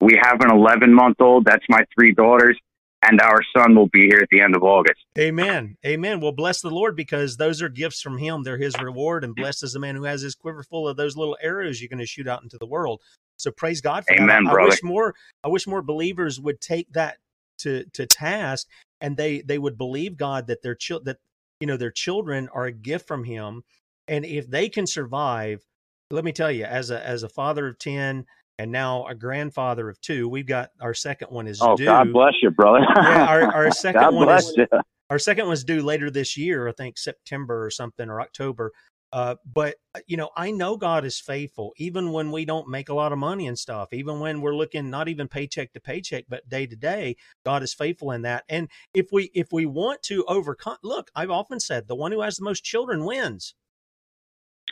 [0.00, 1.46] We have an 11 month old.
[1.46, 2.58] That's my three daughters.
[3.06, 5.00] And our son will be here at the end of August.
[5.18, 5.76] Amen.
[5.84, 6.20] Amen.
[6.20, 8.44] Well, bless the Lord because those are gifts from Him.
[8.44, 11.14] They're His reward, and blessed is the man who has his quiver full of those
[11.14, 13.02] little arrows you're going to shoot out into the world.
[13.36, 14.50] So praise God for Amen, that.
[14.50, 14.70] I brother.
[14.70, 15.14] wish more.
[15.42, 17.18] I wish more believers would take that
[17.58, 18.68] to to task,
[19.00, 21.18] and they they would believe God that their chil- that
[21.60, 23.62] you know their children are a gift from Him,
[24.08, 25.64] and if they can survive,
[26.10, 28.26] let me tell you, as a as a father of ten.
[28.56, 30.28] And now a grandfather of two.
[30.28, 31.86] We've got our second one is Oh, due.
[31.86, 32.86] God bless you, brother.
[32.94, 34.66] yeah, our, our second God one bless is you.
[35.10, 36.68] our second one's due later this year.
[36.68, 38.70] I think September or something or October.
[39.14, 42.88] Uh, but uh, you know, I know God is faithful, even when we don't make
[42.88, 43.92] a lot of money and stuff.
[43.92, 47.14] Even when we're looking not even paycheck to paycheck, but day to day,
[47.44, 48.42] God is faithful in that.
[48.48, 52.22] And if we if we want to overcome, look, I've often said the one who
[52.22, 53.54] has the most children wins.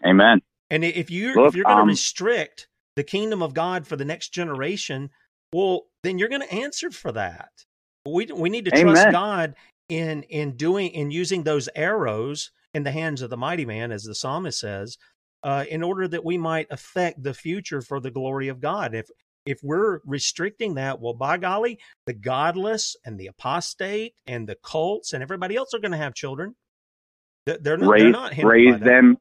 [0.05, 0.43] Amen.
[0.71, 3.95] And if you Look, if you're going to um, restrict the kingdom of God for
[3.95, 5.11] the next generation,
[5.53, 7.51] well, then you're going to answer for that.
[8.05, 9.55] We we need to trust God
[9.89, 14.05] in in doing in using those arrows in the hands of the mighty man, as
[14.05, 14.97] the psalmist says,
[15.43, 18.95] uh, in order that we might affect the future for the glory of God.
[18.95, 19.09] If
[19.45, 25.13] if we're restricting that, well, by golly, the godless and the apostate and the cults
[25.13, 26.55] and everybody else are going to have children.
[27.47, 29.17] They're, not, raise they're not raise them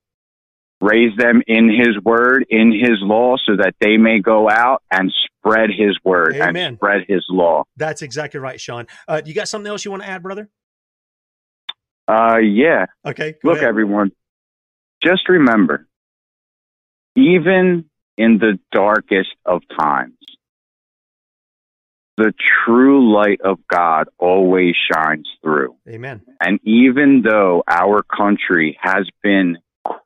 [0.79, 5.11] raise them in his word in his law so that they may go out and
[5.25, 6.55] spread his word Amen.
[6.55, 8.85] and spread his law That's exactly right, Sean.
[9.07, 10.49] Uh, you got something else you want to add, brother?
[12.07, 13.35] Uh yeah Okay.
[13.43, 13.67] look ahead.
[13.69, 14.11] everyone
[15.03, 15.87] just remember
[17.15, 17.85] even
[18.17, 20.17] in the darkest of times
[22.17, 22.33] the
[22.65, 26.21] true light of god always shines through Amen.
[26.39, 29.57] And even though our country has been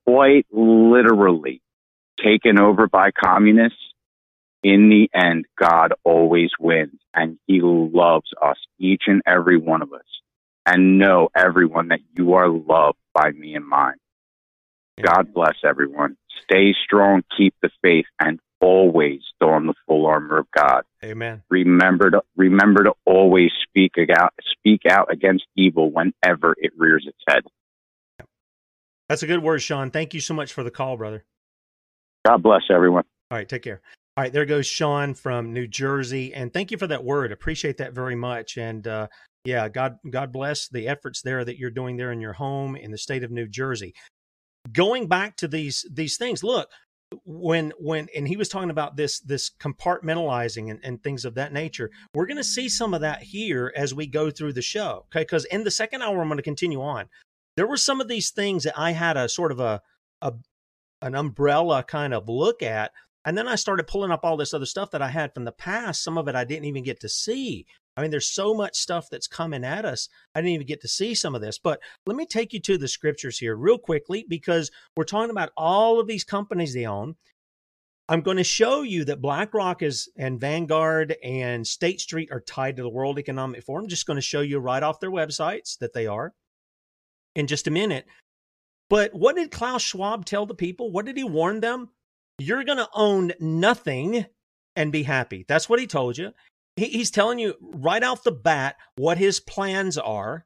[0.06, 1.62] quite literally
[2.24, 3.80] taken over by communists,
[4.64, 7.00] in the end, God always wins.
[7.14, 10.04] And He loves us, each and every one of us.
[10.66, 13.96] And know, everyone, that you are loved by me and mine.
[15.02, 16.18] God bless everyone.
[16.44, 20.84] Stay strong, keep the faith, and always don the full armor of God.
[21.04, 21.44] Amen.
[21.50, 27.18] Remember to remember to always speak out speak out against evil whenever it rears its
[27.28, 27.44] head.
[29.10, 29.92] That's a good word, Sean.
[29.92, 31.26] Thank you so much for the call, brother.
[32.26, 33.04] God bless everyone.
[33.30, 33.82] All right, take care.
[34.18, 37.32] All right, there goes Sean from New Jersey, and thank you for that word.
[37.32, 38.58] Appreciate that very much.
[38.58, 39.08] And uh,
[39.46, 42.92] yeah, God, God bless the efforts there that you're doing there in your home in
[42.92, 43.94] the state of New Jersey.
[44.72, 46.70] Going back to these these things, look
[47.24, 51.54] when when and he was talking about this this compartmentalizing and, and things of that
[51.54, 51.92] nature.
[52.14, 55.06] We're going to see some of that here as we go through the show.
[55.08, 57.08] Okay, because in the second hour, I'm going to continue on.
[57.58, 59.82] There were some of these things that I had a sort of a
[60.22, 60.34] a
[61.02, 62.92] an umbrella kind of look at.
[63.24, 65.52] And then I started pulling up all this other stuff that I had from the
[65.52, 66.04] past.
[66.04, 67.66] Some of it I didn't even get to see.
[67.98, 70.10] I mean, there's so much stuff that's coming at us.
[70.34, 71.58] I didn't even get to see some of this.
[71.58, 75.52] But let me take you to the scriptures here real quickly because we're talking about
[75.56, 77.16] all of these companies they own.
[78.08, 82.76] I'm going to show you that BlackRock is and Vanguard and State Street are tied
[82.78, 83.86] to the World Economic Forum.
[83.86, 86.34] I'm Just going to show you right off their websites that they are
[87.36, 88.06] in just a minute.
[88.90, 90.92] But what did Klaus Schwab tell the people?
[90.92, 91.90] What did he warn them?
[92.38, 94.26] You're going to own nothing
[94.76, 95.46] and be happy.
[95.48, 96.34] That's what he told you.
[96.76, 100.46] He, he's telling you right off the bat what his plans are.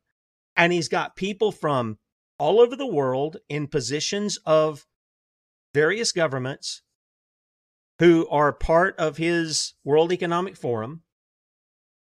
[0.55, 1.97] And he's got people from
[2.37, 4.85] all over the world in positions of
[5.73, 6.81] various governments
[7.99, 11.03] who are part of his World Economic Forum.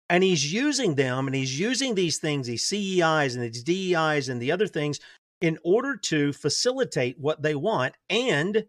[0.10, 4.42] And he's using them and he's using these things, these CEIs and these DEIs and
[4.42, 5.00] the other things
[5.42, 7.96] in order to facilitate what they want.
[8.10, 8.66] And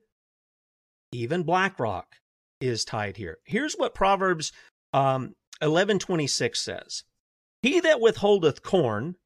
[1.12, 2.16] even BlackRock
[2.60, 3.38] is tied here.
[3.44, 4.52] Here's what Proverbs
[4.92, 7.04] um, 11:26 says:
[7.62, 9.16] "He that withholdeth corn,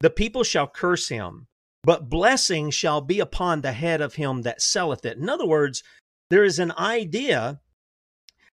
[0.00, 1.48] the people shall curse him,
[1.82, 5.82] but blessing shall be upon the head of him that selleth it." In other words,
[6.28, 7.60] there is an idea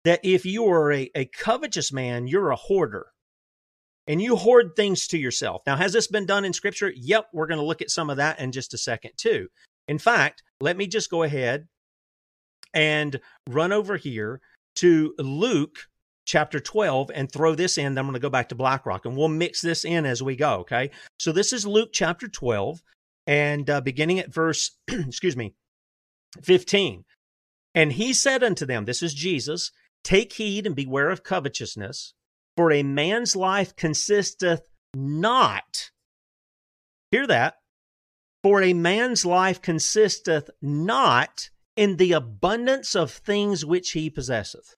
[0.04, 3.06] that if you are a, a covetous man, you're a hoarder.
[4.08, 5.62] And you hoard things to yourself.
[5.64, 6.92] Now, has this been done in scripture?
[6.94, 9.48] Yep, we're going to look at some of that in just a second, too.
[9.86, 11.68] In fact, let me just go ahead
[12.74, 14.40] and run over here
[14.76, 15.86] to Luke
[16.24, 17.94] chapter 12 and throw this in.
[17.94, 20.36] Then I'm going to go back to BlackRock and we'll mix this in as we
[20.36, 20.60] go.
[20.60, 20.90] Okay.
[21.18, 22.82] So this is Luke chapter 12
[23.26, 25.54] and uh, beginning at verse, excuse me,
[26.42, 27.04] 15.
[27.74, 29.70] And he said unto them, This is Jesus,
[30.04, 32.14] take heed and beware of covetousness,
[32.56, 35.90] for a man's life consisteth not.
[37.10, 37.56] Hear that.
[38.42, 44.74] For a man's life consisteth not in the abundance of things which he possesseth.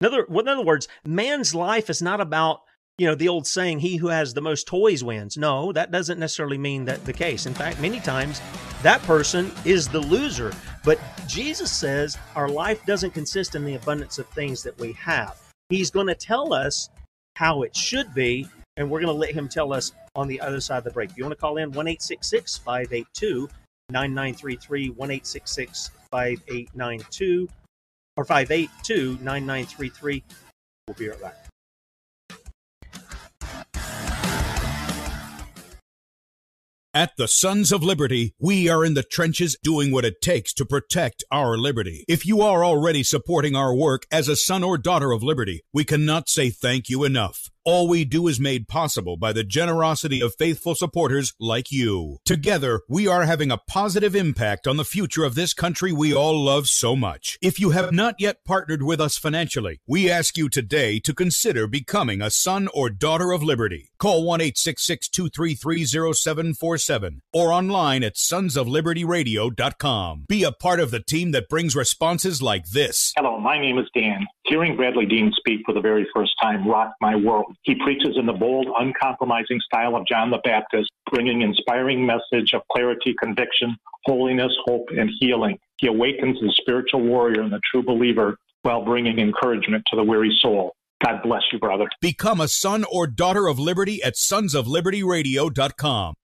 [0.00, 2.60] In other, in other words, man's life is not about,
[2.98, 5.36] you know, the old saying, he who has the most toys wins.
[5.36, 7.46] No, that doesn't necessarily mean that the case.
[7.46, 8.40] In fact, many times
[8.82, 10.52] that person is the loser.
[10.84, 15.40] But Jesus says our life doesn't consist in the abundance of things that we have.
[15.70, 16.90] He's going to tell us
[17.34, 20.60] how it should be, and we're going to let him tell us on the other
[20.60, 21.10] side of the break.
[21.10, 23.48] If you want to call in, 1 582
[23.90, 27.48] 9933, 1 5892,
[28.16, 30.22] or 582 9933.
[30.86, 31.46] We'll be right back.
[36.96, 40.64] At the Sons of Liberty, we are in the trenches doing what it takes to
[40.64, 42.06] protect our liberty.
[42.08, 45.84] If you are already supporting our work as a son or daughter of liberty, we
[45.84, 47.50] cannot say thank you enough.
[47.66, 52.18] All we do is made possible by the generosity of faithful supporters like you.
[52.24, 56.44] Together, we are having a positive impact on the future of this country we all
[56.44, 57.36] love so much.
[57.42, 61.66] If you have not yet partnered with us financially, we ask you today to consider
[61.66, 63.90] becoming a son or daughter of liberty.
[63.98, 70.26] Call 1 233 0747 or online at sonsoflibertyradio.com.
[70.28, 73.12] Be a part of the team that brings responses like this.
[73.16, 74.24] Hello, my name is Dan.
[74.46, 77.56] Hearing Bradley Dean speak for the very first time rocked my world.
[77.62, 82.62] He preaches in the bold, uncompromising style of John the Baptist, bringing inspiring message of
[82.72, 85.58] clarity, conviction, holiness, hope, and healing.
[85.78, 90.36] He awakens the spiritual warrior and the true believer while bringing encouragement to the weary
[90.40, 90.76] soul.
[91.04, 91.88] God bless you, brother.
[92.00, 96.14] Become a son or daughter of liberty at sonsoflibertyradio.com.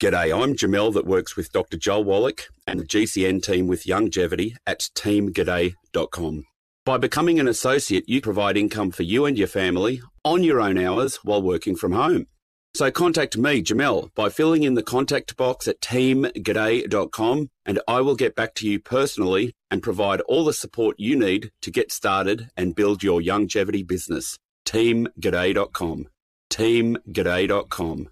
[0.00, 1.76] G'day, I'm Jamel that works with Dr.
[1.76, 6.44] Joel Wallach and the GCN team with Youngevity at teamg'day.com.
[6.84, 10.76] By becoming an associate, you provide income for you and your family on your own
[10.76, 12.26] hours while working from home.
[12.74, 18.16] So contact me, Jamel, by filling in the contact box at teamg'day.com and I will
[18.16, 22.50] get back to you personally and provide all the support you need to get started
[22.54, 24.38] and build your Youngevity business.
[24.66, 26.08] teamg'day.com.
[26.50, 28.08] teamg'day.com.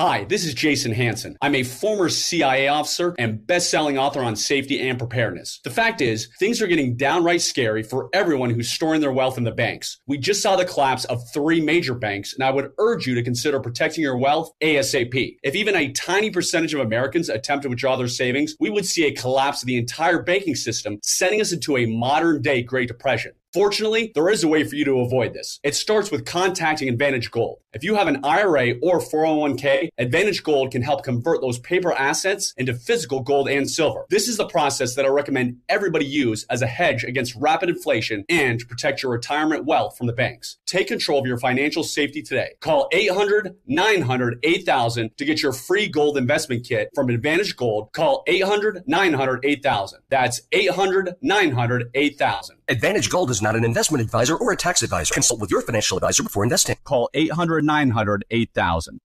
[0.00, 1.36] Hi, this is Jason Hanson.
[1.42, 5.60] I'm a former CIA officer and best-selling author on safety and preparedness.
[5.62, 9.44] The fact is, things are getting downright scary for everyone who's storing their wealth in
[9.44, 10.00] the banks.
[10.06, 13.22] We just saw the collapse of three major banks, and I would urge you to
[13.22, 15.36] consider protecting your wealth ASAP.
[15.42, 19.04] If even a tiny percentage of Americans attempt to withdraw their savings, we would see
[19.04, 23.32] a collapse of the entire banking system, sending us into a modern-day Great Depression.
[23.52, 25.58] Fortunately, there is a way for you to avoid this.
[25.64, 27.58] It starts with contacting Advantage Gold.
[27.72, 32.54] If you have an IRA or 401k, Advantage Gold can help convert those paper assets
[32.56, 34.06] into physical gold and silver.
[34.08, 38.24] This is the process that I recommend everybody use as a hedge against rapid inflation
[38.28, 40.58] and to protect your retirement wealth from the banks.
[40.66, 42.50] Take control of your financial safety today.
[42.60, 47.92] Call 800 900 8000 to get your free gold investment kit from Advantage Gold.
[47.92, 50.00] Call 800 900 8000.
[50.08, 52.56] That's 800 900 8000.
[52.70, 55.12] Advantage Gold is not an investment advisor or a tax advisor.
[55.12, 56.76] Consult with your financial advisor before investing.
[56.84, 59.00] Call 800 900 8000.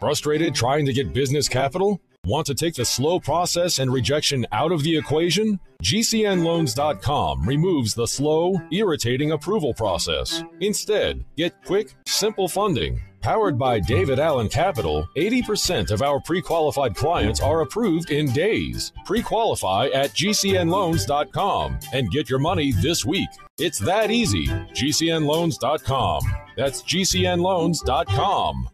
[0.00, 2.00] Frustrated trying to get business capital?
[2.24, 5.60] Want to take the slow process and rejection out of the equation?
[5.82, 10.42] GCNLoans.com removes the slow, irritating approval process.
[10.60, 13.02] Instead, get quick, simple funding.
[13.26, 18.92] Powered by David Allen Capital, 80% of our pre qualified clients are approved in days.
[19.04, 23.28] Pre qualify at GCNLoans.com and get your money this week.
[23.58, 24.46] It's that easy.
[24.46, 26.22] GCNLoans.com.
[26.56, 28.68] That's GCNLoans.com.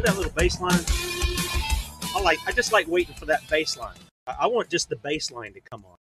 [0.00, 0.80] hear that little bass line?
[2.16, 2.38] I like.
[2.46, 3.96] I just like waiting for that bass line.
[4.26, 5.96] I, want just the bass line to come on.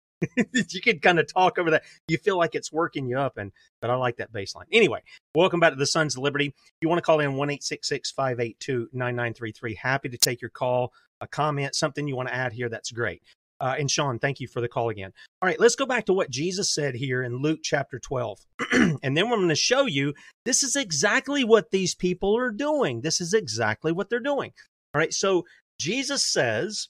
[0.53, 1.83] you can kind of talk over that.
[2.09, 4.67] You feel like it's working you up, and but I like that bass line.
[4.73, 5.03] Anyway,
[5.35, 6.55] welcome back to the Sons of Liberty.
[6.81, 9.53] You want to call in one eight six six five eight two nine nine three
[9.53, 9.75] three.
[9.75, 12.69] Happy to take your call, a comment, something you want to add here.
[12.69, 13.23] That's great.
[13.65, 15.11] Uh, and Sean, thank you for the call again.
[15.41, 18.39] All right, let's go back to what Jesus said here in Luke chapter 12.
[18.73, 20.13] and then we're going to show you
[20.45, 23.01] this is exactly what these people are doing.
[23.01, 24.53] This is exactly what they're doing.
[24.93, 25.47] All right, so
[25.81, 26.89] Jesus says,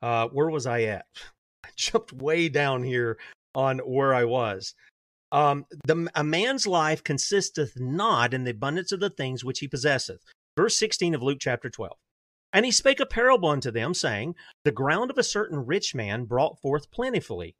[0.00, 1.06] uh, where was I at?
[1.64, 3.18] I jumped way down here
[3.52, 4.74] on where I was.
[5.32, 9.66] Um, the, a man's life consisteth not in the abundance of the things which he
[9.66, 10.20] possesseth.
[10.56, 11.96] Verse 16 of Luke chapter 12.
[12.52, 14.34] And he spake a parable unto them, saying,
[14.64, 17.56] The ground of a certain rich man brought forth plentifully.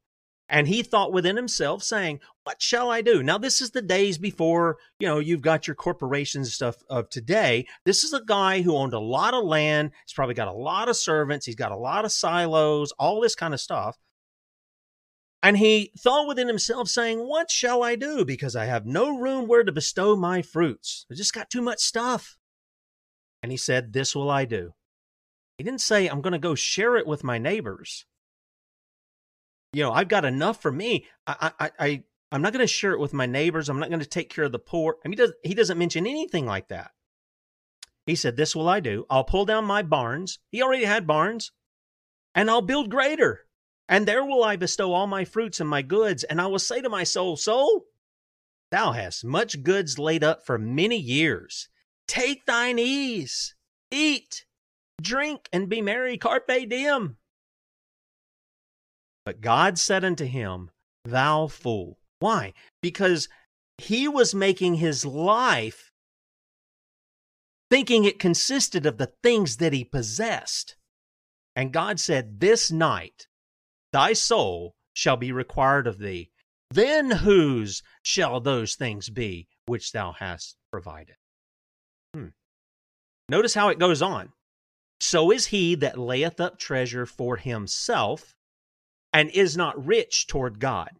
[0.49, 3.23] And he thought within himself, saying, What shall I do?
[3.23, 7.67] Now, this is the days before, you know, you've got your corporations stuff of today.
[7.85, 9.93] This is a guy who owned a lot of land.
[10.05, 11.47] He's probably got a lot of servants.
[11.47, 13.97] He's got a lot of silos, all this kind of stuff.
[15.41, 18.25] And he thought within himself, saying, What shall I do?
[18.25, 21.07] Because I have no room where to bestow my fruits.
[21.11, 22.37] I just got too much stuff.
[23.41, 24.75] And he said, This will I do.
[25.61, 28.07] He didn't say, I'm going to go share it with my neighbors.
[29.75, 31.05] You know, I've got enough for me.
[31.27, 32.03] I, I, I,
[32.33, 33.69] I'm not going to share it with my neighbors.
[33.69, 34.97] I'm not going to take care of the poor.
[35.05, 36.93] I mean, he, does, he doesn't mention anything like that.
[38.07, 39.05] He said, This will I do.
[39.11, 40.39] I'll pull down my barns.
[40.51, 41.53] He already had barns.
[42.35, 43.41] And I'll build greater.
[43.87, 46.25] And there will I bestow all my fruits and my goods.
[46.25, 47.85] And I will say to my soul, Soul,
[48.71, 51.69] thou hast much goods laid up for many years.
[52.09, 53.55] Take thine ease,
[53.91, 54.47] eat,
[55.03, 56.19] drink, and be merry.
[56.19, 57.17] Carpe diem.
[59.25, 60.71] But God said unto him,
[61.05, 61.99] Thou fool.
[62.19, 62.53] Why?
[62.83, 63.29] Because
[63.79, 65.91] he was making his life
[67.71, 70.77] thinking it consisted of the things that he possessed.
[71.55, 73.29] And God said, This night
[73.93, 76.31] thy soul shall be required of thee.
[76.71, 81.17] Then whose shall those things be which thou hast provided?
[82.15, 82.29] Hmm.
[83.29, 84.33] Notice how it goes on.
[85.01, 88.35] So is he that layeth up treasure for himself
[89.13, 90.91] and is not rich toward God.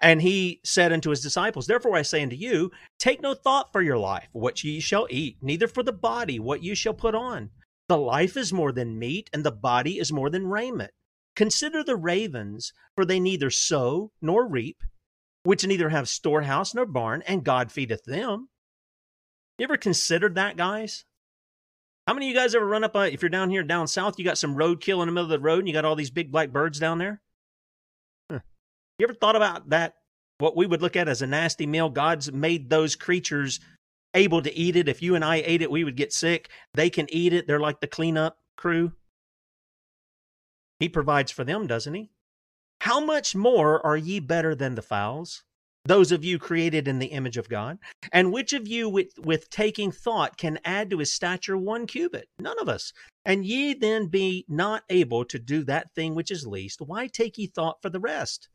[0.00, 3.82] And he said unto his disciples, Therefore I say unto you, take no thought for
[3.82, 7.50] your life, what ye shall eat, neither for the body, what ye shall put on.
[7.88, 10.90] The life is more than meat, and the body is more than raiment.
[11.36, 14.82] Consider the ravens, for they neither sow nor reap,
[15.44, 18.48] which neither have storehouse nor barn, and God feedeth them.
[19.56, 21.04] You ever considered that, guys?
[22.08, 24.18] How many of you guys ever run up, a, if you're down here down south,
[24.18, 26.08] you got some roadkill in the middle of the road and you got all these
[26.08, 27.20] big black birds down there?
[28.32, 28.38] Huh.
[28.98, 29.96] You ever thought about that?
[30.38, 31.90] What we would look at as a nasty meal?
[31.90, 33.60] God's made those creatures
[34.14, 34.88] able to eat it.
[34.88, 36.48] If you and I ate it, we would get sick.
[36.72, 37.46] They can eat it.
[37.46, 38.92] They're like the cleanup crew.
[40.80, 42.08] He provides for them, doesn't he?
[42.80, 45.44] How much more are ye better than the fowls?
[45.88, 47.78] Those of you created in the image of God.
[48.12, 52.28] And which of you with, with taking thought can add to his stature one cubit?
[52.38, 52.92] None of us.
[53.24, 57.38] And ye then be not able to do that thing which is least, why take
[57.38, 58.50] ye thought for the rest?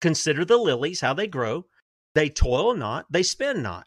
[0.00, 1.66] Consider the lilies, how they grow.
[2.14, 3.86] They toil not, they spin not.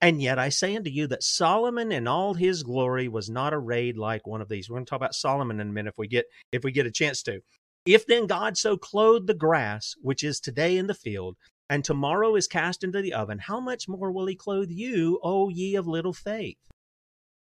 [0.00, 3.98] And yet I say unto you that Solomon in all his glory was not arrayed
[3.98, 4.70] like one of these.
[4.70, 6.86] We're going to talk about Solomon in a minute if we get if we get
[6.86, 7.40] a chance to.
[7.84, 11.36] If then God so clothed the grass, which is today in the field,
[11.68, 15.48] and tomorrow is cast into the oven, how much more will he clothe you, O
[15.48, 16.58] ye of little faith?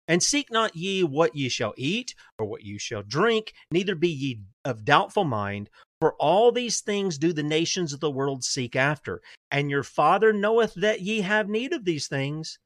[0.08, 4.10] And seek not ye what ye shall eat, or what ye shall drink, neither be
[4.10, 8.76] ye of doubtful mind, for all these things do the nations of the world seek
[8.76, 9.22] after.
[9.50, 12.60] And your Father knoweth that ye have need of these things.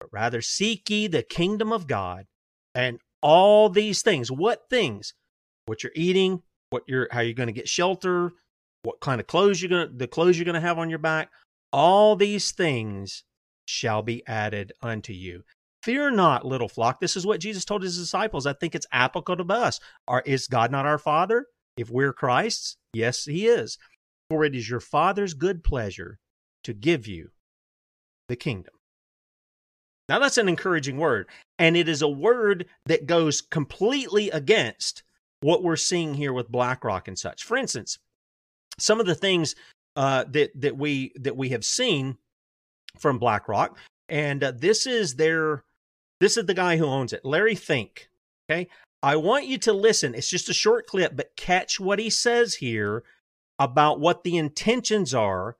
[0.00, 2.26] But rather seek ye the kingdom of God,
[2.74, 4.30] and all these things.
[4.30, 5.14] What things?
[5.66, 8.32] What you're eating, what you're how you're going to get shelter,
[8.84, 10.98] what kind of clothes you're going to the clothes you're going to have on your
[10.98, 11.30] back.
[11.72, 13.24] All these things
[13.66, 15.42] shall be added unto you.
[15.82, 17.00] Fear not, little flock.
[17.00, 18.46] This is what Jesus told his disciples.
[18.46, 19.80] I think it's applicable to us.
[20.08, 21.46] Are, is God not our Father?
[21.76, 23.76] If we're Christ's, yes, He is.
[24.30, 26.18] For it is your Father's good pleasure
[26.62, 27.30] to give you
[28.28, 28.72] the kingdom.
[30.08, 31.28] Now, that's an encouraging word.
[31.58, 35.02] And it is a word that goes completely against
[35.40, 37.44] what we're seeing here with BlackRock and such.
[37.44, 37.98] For instance,
[38.78, 39.54] some of the things
[39.96, 42.16] uh, that that we that we have seen
[42.98, 43.76] from BlackRock,
[44.08, 45.64] and uh, this is their
[46.20, 48.08] this is the guy who owns it, Larry Fink.
[48.50, 48.68] Okay,
[49.02, 50.14] I want you to listen.
[50.14, 53.02] It's just a short clip, but catch what he says here
[53.58, 55.56] about what the intentions are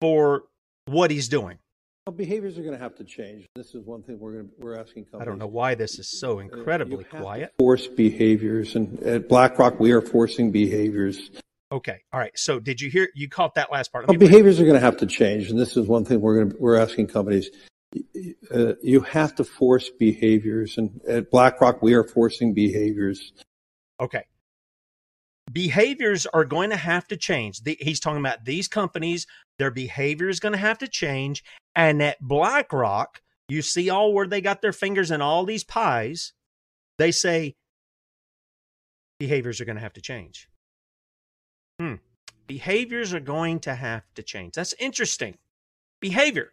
[0.00, 0.44] for
[0.86, 1.58] what he's doing.
[2.06, 3.46] Well, behaviors are going to have to change.
[3.56, 5.22] This is one thing we're going to, we're asking companies.
[5.22, 7.52] I don't know why this is so incredibly quiet.
[7.58, 11.30] Force behaviors, and at BlackRock, we are forcing behaviors.
[11.72, 12.36] Okay, all right.
[12.36, 13.08] So, did you hear?
[13.14, 14.06] You caught that last part.
[14.06, 16.50] Well, behaviors are going to have to change, and this is one thing we're going
[16.50, 17.50] to, we're asking companies
[18.54, 20.78] uh, you have to force behaviors.
[20.78, 23.32] And at BlackRock, we are forcing behaviors.
[24.00, 24.24] Okay.
[25.52, 27.62] Behaviors are going to have to change.
[27.62, 29.26] The, he's talking about these companies,
[29.58, 31.44] their behavior is going to have to change.
[31.74, 36.32] And at BlackRock, you see all where they got their fingers in all these pies.
[36.98, 37.54] They say
[39.20, 40.48] behaviors are going to have to change.
[41.78, 41.94] Hmm.
[42.46, 44.54] Behaviors are going to have to change.
[44.54, 45.36] That's interesting.
[46.00, 46.52] Behavior.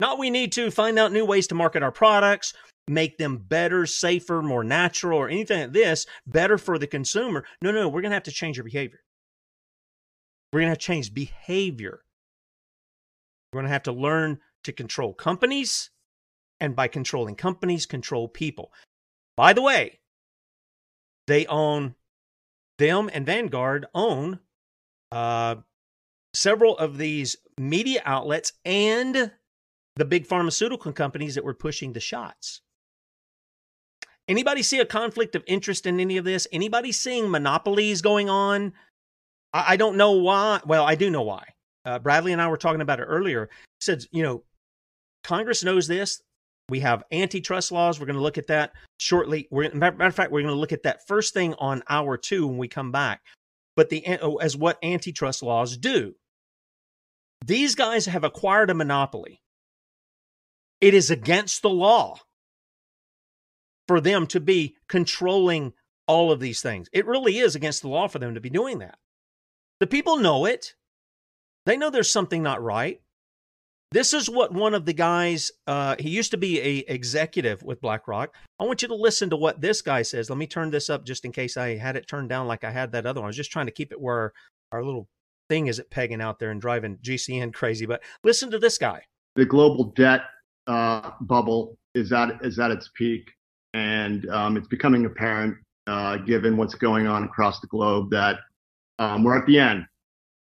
[0.00, 2.54] Not we need to find out new ways to market our products,
[2.88, 7.44] make them better, safer, more natural, or anything like this, better for the consumer.
[7.60, 9.00] No, no, we're going to have to change your behavior.
[10.52, 12.00] We're going to have to change behavior.
[13.52, 15.90] We're going to have to learn to control companies,
[16.60, 18.72] and by controlling companies, control people.
[19.36, 20.00] By the way,
[21.26, 21.94] they own
[22.78, 24.40] them and Vanguard own
[25.10, 25.56] uh,
[26.34, 29.32] several of these media outlets and
[29.96, 32.62] the big pharmaceutical companies that were pushing the shots.
[34.28, 36.46] Anybody see a conflict of interest in any of this?
[36.52, 38.72] Anybody seeing monopolies going on?
[39.52, 40.60] I, I don't know why.
[40.64, 41.44] Well, I do know why.
[41.84, 43.50] Uh, Bradley and I were talking about it earlier.
[43.80, 44.44] Said, you know,
[45.24, 46.22] Congress knows this.
[46.68, 47.98] We have antitrust laws.
[47.98, 49.48] We're going to look at that shortly.
[49.50, 52.46] We're, matter of fact, we're going to look at that first thing on hour two
[52.46, 53.20] when we come back.
[53.76, 56.14] But the oh, as what antitrust laws do.
[57.44, 59.42] These guys have acquired a monopoly.
[60.80, 62.18] It is against the law
[63.88, 65.72] for them to be controlling
[66.06, 66.88] all of these things.
[66.92, 68.96] It really is against the law for them to be doing that.
[69.80, 70.74] The people know it.
[71.66, 73.00] They know there's something not right.
[73.92, 77.82] This is what one of the guys, uh, he used to be a executive with
[77.82, 78.34] BlackRock.
[78.58, 80.30] I want you to listen to what this guy says.
[80.30, 82.70] Let me turn this up just in case I had it turned down like I
[82.70, 83.26] had that other one.
[83.26, 84.32] I was just trying to keep it where
[84.72, 85.08] our little
[85.50, 87.84] thing isn't pegging out there and driving GCN crazy.
[87.84, 89.02] But listen to this guy.
[89.36, 90.22] The global debt
[90.66, 93.30] uh, bubble is at is at its peak,
[93.74, 98.36] and um, it's becoming apparent, uh, given what's going on across the globe, that
[98.98, 99.84] um, we're at the end.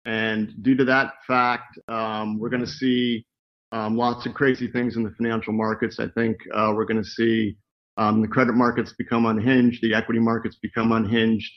[0.04, 3.24] And due to that fact, um, we're going to see
[3.72, 5.98] um, lots of crazy things in the financial markets.
[5.98, 7.56] I think uh, we're going to see
[7.96, 11.50] um, the credit markets become unhinged, the equity markets become unhinged.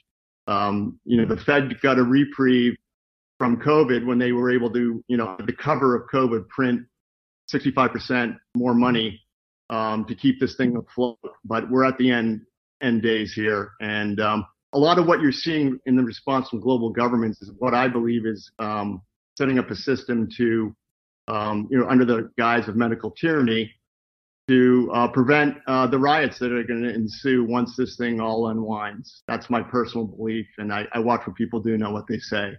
[0.48, 2.76] Um, you know, the Fed got a reprieve
[3.38, 6.82] from COVID when they were able to, you know, the cover of COVID print
[7.54, 9.22] 65% more money
[9.70, 11.18] um, to keep this thing afloat.
[11.46, 12.42] But we're at the end
[12.82, 16.60] end days here, and um, a lot of what you're seeing in the response from
[16.60, 19.02] global governments is what I believe is um,
[19.38, 20.76] setting up a system to,
[21.28, 23.72] um, you know, under the guise of medical tyranny,
[24.48, 28.48] to uh, prevent uh, the riots that are going to ensue once this thing all
[28.48, 29.24] unwinds.
[29.28, 32.54] That's my personal belief, and I, I watch what people do, know what they say.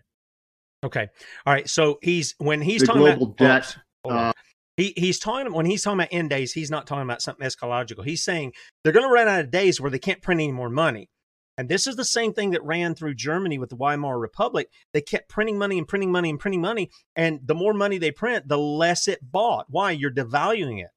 [0.85, 1.09] Okay,
[1.47, 1.69] all right.
[1.69, 3.77] So he's when he's the talking global about debt.
[4.05, 4.33] Oh, uh,
[4.77, 6.53] he he's talking when he's talking about end days.
[6.53, 8.05] He's not talking about something eschatological.
[8.05, 8.53] He's saying
[8.85, 11.09] they're going to run out of days where they can't print any more money.
[11.59, 14.71] And this is the same thing that ran through Germany with the Weimar Republic.
[14.93, 16.89] They kept printing money and printing money and printing money.
[17.17, 19.67] And the more money they print, the less it bought.
[19.69, 19.91] Why?
[19.91, 20.91] You're devaluing it.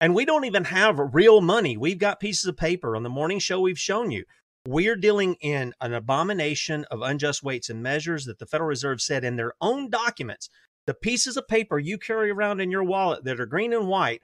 [0.00, 1.76] And we don't even have real money.
[1.76, 2.96] We've got pieces of paper.
[2.96, 4.24] On the morning show, we've shown you.
[4.66, 9.22] We're dealing in an abomination of unjust weights and measures that the Federal Reserve said
[9.22, 10.48] in their own documents.
[10.86, 14.20] The pieces of paper you carry around in your wallet that are green and white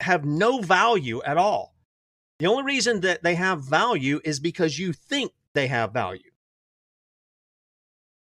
[0.00, 1.73] have no value at all.
[2.44, 6.30] The only reason that they have value is because you think they have value.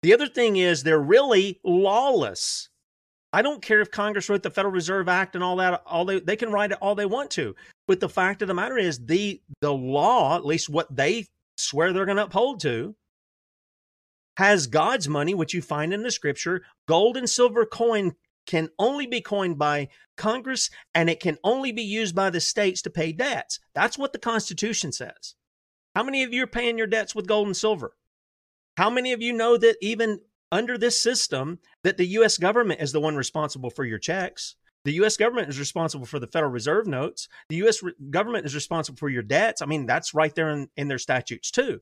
[0.05, 2.69] The other thing is they're really lawless.
[3.33, 6.21] I don't care if Congress wrote the Federal Reserve Act and all that, all they,
[6.21, 7.57] they can write it all they want to.
[7.89, 11.27] But the fact of the matter is the the law, at least what they
[11.57, 12.95] swear they're going to uphold to,
[14.37, 16.63] has God's money, which you find in the scripture.
[16.87, 18.15] Gold and silver coin
[18.47, 22.83] can only be coined by Congress and it can only be used by the states
[22.83, 23.61] to pay debts.
[23.75, 25.35] That's what the Constitution says.
[25.95, 27.97] How many of you are paying your debts with gold and silver?
[28.77, 30.21] How many of you know that even
[30.53, 34.57] under this system that the US government is the one responsible for your checks?
[34.85, 37.29] The US government is responsible for the Federal Reserve notes.
[37.49, 39.61] The US re- government is responsible for your debts.
[39.63, 41.81] I mean, that's right there in, in their statutes too.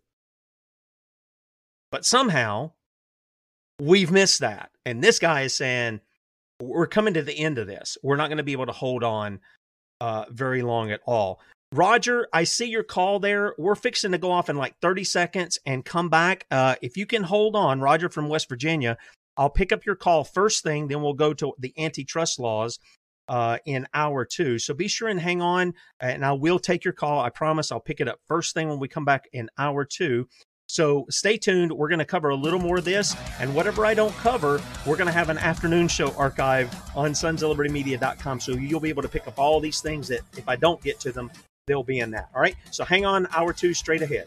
[1.90, 2.72] But somehow
[3.80, 4.70] we've missed that.
[4.86, 6.00] And this guy is saying,
[6.60, 7.96] we're coming to the end of this.
[8.02, 9.40] We're not going to be able to hold on
[10.00, 11.40] uh, very long at all.
[11.72, 13.54] Roger, I see your call there.
[13.58, 16.46] We're fixing to go off in like 30 seconds and come back.
[16.50, 18.96] Uh, if you can hold on, Roger from West Virginia,
[19.36, 20.86] I'll pick up your call first thing.
[20.86, 22.78] Then we'll go to the antitrust laws
[23.28, 24.58] uh, in hour two.
[24.58, 27.20] So be sure and hang on, and I will take your call.
[27.20, 30.28] I promise I'll pick it up first thing when we come back in hour two.
[30.66, 31.72] So stay tuned.
[31.72, 33.14] We're going to cover a little more of this.
[33.38, 38.40] And whatever I don't cover, we're going to have an afternoon show archive on sonsoflibertymedia.com.
[38.40, 41.00] So you'll be able to pick up all these things that if I don't get
[41.00, 41.30] to them,
[41.66, 42.30] they'll be in that.
[42.34, 42.56] All right.
[42.70, 44.26] So hang on, hour two straight ahead.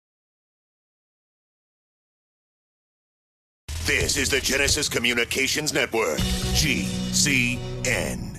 [3.85, 6.19] This is the Genesis Communications Network,
[6.53, 8.30] GCN.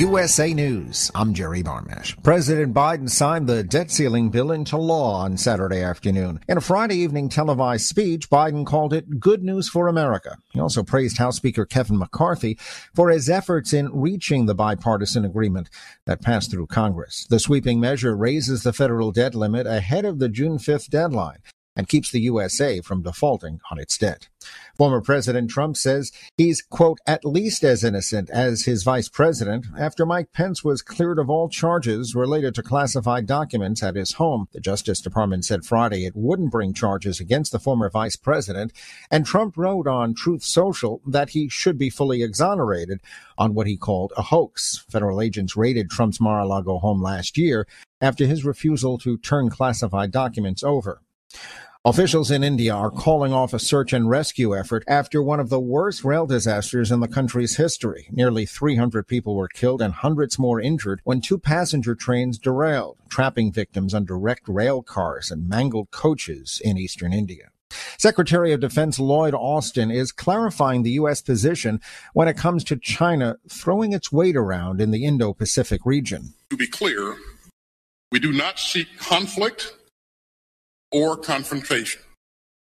[0.00, 1.10] USA News.
[1.14, 2.16] I'm Jerry Barmash.
[2.22, 6.40] President Biden signed the debt ceiling bill into law on Saturday afternoon.
[6.48, 10.38] In a Friday evening televised speech, Biden called it good news for America.
[10.52, 12.58] He also praised House Speaker Kevin McCarthy
[12.94, 15.68] for his efforts in reaching the bipartisan agreement
[16.06, 17.26] that passed through Congress.
[17.28, 21.40] The sweeping measure raises the federal debt limit ahead of the June 5th deadline
[21.76, 24.28] and keeps the USA from defaulting on its debt.
[24.76, 30.06] Former President Trump says he's, quote, at least as innocent as his vice president after
[30.06, 34.46] Mike Pence was cleared of all charges related to classified documents at his home.
[34.52, 38.72] The Justice Department said Friday it wouldn't bring charges against the former vice president,
[39.10, 43.00] and Trump wrote on Truth Social that he should be fully exonerated
[43.36, 44.84] on what he called a hoax.
[44.88, 47.66] Federal agents raided Trump's Mar-a-Lago home last year
[48.00, 51.02] after his refusal to turn classified documents over.
[51.86, 55.58] Officials in India are calling off a search and rescue effort after one of the
[55.58, 58.06] worst rail disasters in the country's history.
[58.10, 63.50] Nearly 300 people were killed and hundreds more injured when two passenger trains derailed, trapping
[63.50, 67.48] victims under wrecked rail cars and mangled coaches in eastern India.
[67.96, 71.22] Secretary of Defense Lloyd Austin is clarifying the U.S.
[71.22, 71.80] position
[72.12, 76.34] when it comes to China throwing its weight around in the Indo Pacific region.
[76.50, 77.16] To be clear,
[78.12, 79.76] we do not seek conflict
[80.92, 82.02] or confrontation.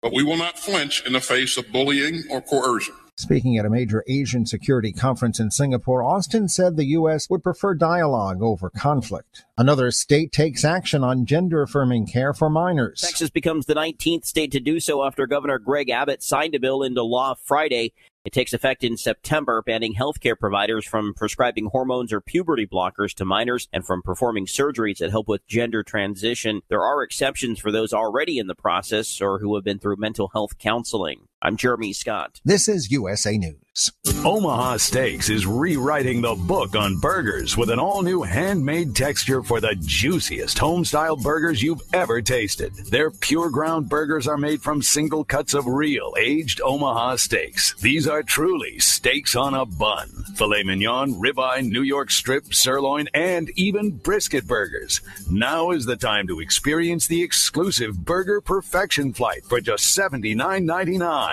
[0.02, 2.96] But we will not flinch in the face of bullying or coercion.
[3.16, 7.30] Speaking at a major Asian security conference in Singapore, Austin said the U.S.
[7.30, 9.46] would prefer dialogue over conflict.
[9.56, 13.02] Another state takes action on gender affirming care for minors.
[13.02, 16.82] Texas becomes the 19th state to do so after Governor Greg Abbott signed a bill
[16.82, 17.94] into law Friday.
[18.26, 23.26] It takes effect in September, banning healthcare providers from prescribing hormones or puberty blockers to
[23.26, 26.62] minors and from performing surgeries that help with gender transition.
[26.70, 30.30] There are exceptions for those already in the process or who have been through mental
[30.30, 31.28] health counseling.
[31.46, 32.40] I'm Jeremy Scott.
[32.46, 33.92] This is USA News.
[34.24, 39.60] Omaha Steaks is rewriting the book on burgers with an all new handmade texture for
[39.60, 42.74] the juiciest home style burgers you've ever tasted.
[42.92, 47.74] Their pure ground burgers are made from single cuts of real aged Omaha steaks.
[47.82, 50.08] These are truly steaks on a bun.
[50.36, 55.02] Filet mignon, ribeye, New York strip, sirloin, and even brisket burgers.
[55.30, 61.33] Now is the time to experience the exclusive Burger Perfection Flight for just $79.99.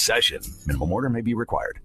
[0.00, 0.40] obsession.
[0.66, 1.80] Minimum order may be required.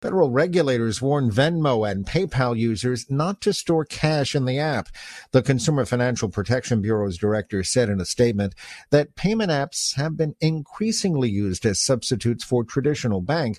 [0.00, 4.88] Federal regulators warn Venmo and PayPal users not to store cash in the app.
[5.32, 8.54] The Consumer Financial Protection Bureau's director said in a statement
[8.90, 13.58] that payment apps have been increasingly used as substitutes for traditional bank,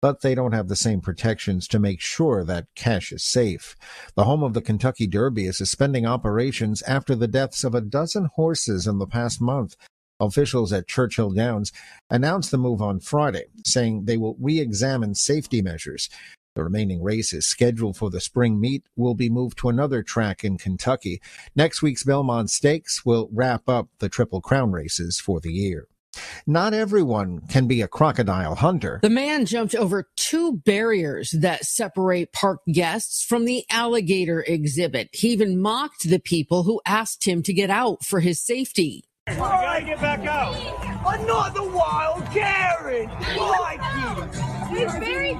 [0.00, 3.76] but they don't have the same protections to make sure that cash is safe.
[4.14, 8.30] The home of the Kentucky Derby is suspending operations after the deaths of a dozen
[8.36, 9.76] horses in the past month.
[10.20, 11.72] Officials at Churchill Downs
[12.10, 16.08] announced the move on Friday, saying they will re-examine safety measures.
[16.54, 20.58] The remaining races scheduled for the spring meet will be moved to another track in
[20.58, 21.20] Kentucky.
[21.54, 25.86] Next week's Belmont Stakes will wrap up the Triple Crown races for the year.
[26.46, 28.98] Not everyone can be a crocodile hunter.
[29.02, 35.08] The man jumped over two barriers that separate park guests from the alligator exhibit.
[35.12, 39.04] He even mocked the people who asked him to get out for his safety.
[39.30, 40.56] You gotta get back out.
[41.06, 43.08] I'm not the wild Karen.
[43.36, 43.80] Like
[44.72, 45.34] It's very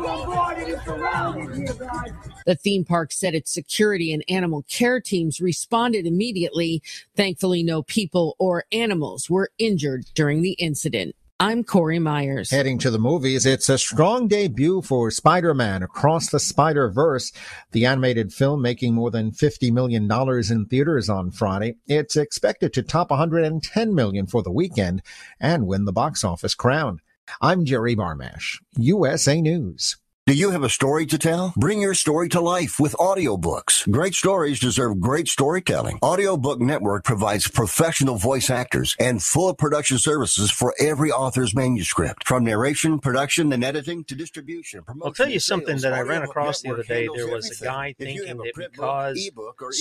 [2.46, 6.82] The theme park said its security and animal care teams responded immediately.
[7.16, 11.14] Thankfully, no people or animals were injured during the incident.
[11.42, 12.50] I'm Corey Myers.
[12.50, 17.32] Heading to the movies, it's a strong debut for Spider-Man Across the Spider-Verse,
[17.72, 20.06] the animated film making more than $50 million
[20.50, 21.76] in theaters on Friday.
[21.86, 25.00] It's expected to top 110 million for the weekend
[25.40, 27.00] and win the box office crown.
[27.40, 29.96] I'm Jerry Barmash, USA News.
[30.30, 31.52] Do you have a story to tell?
[31.56, 33.90] Bring your story to life with audiobooks.
[33.90, 35.98] Great stories deserve great storytelling.
[36.04, 42.28] Audiobook Network provides professional voice actors and full production services for every author's manuscript.
[42.28, 44.84] From narration, production, and editing to distribution.
[45.02, 47.08] I'll tell you something that I ran across the other day.
[47.12, 49.30] There was a guy thinking that because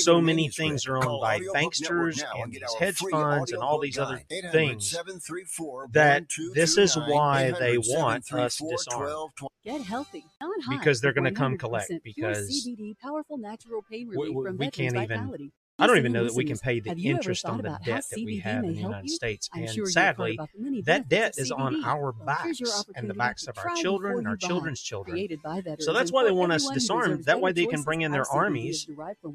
[0.03, 4.19] so many things are owned by banksters and these hedge funds and all these other
[4.51, 4.97] things,
[5.91, 6.25] that
[6.55, 9.29] this is why they want us disarmed.
[9.69, 10.77] Get healthy, not high.
[10.79, 14.57] because they're going to come collect because CBD powerful natural pain we, relief we- from
[14.57, 15.07] we can't even.
[15.07, 15.51] Vitality.
[15.77, 17.79] I don't even know that we can pay the have you ever interest on the
[17.85, 19.11] debt that we have in the United?
[19.11, 19.49] States.
[19.55, 22.61] And sure sadly, about the many that debt is on our Well, backs
[22.95, 25.29] and the backs of our children, and our children's children.
[25.79, 27.25] So that's why they want us disarmed.
[27.25, 28.87] That way they can bring in their armies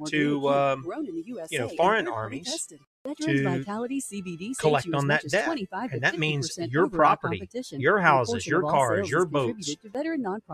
[0.08, 2.68] to, um, grown in the you know, foreign armies.
[3.06, 5.44] Veterans to Vitality CBD collect on that debt.
[5.44, 9.76] 25 And that means your property, your houses, your cars, your boats,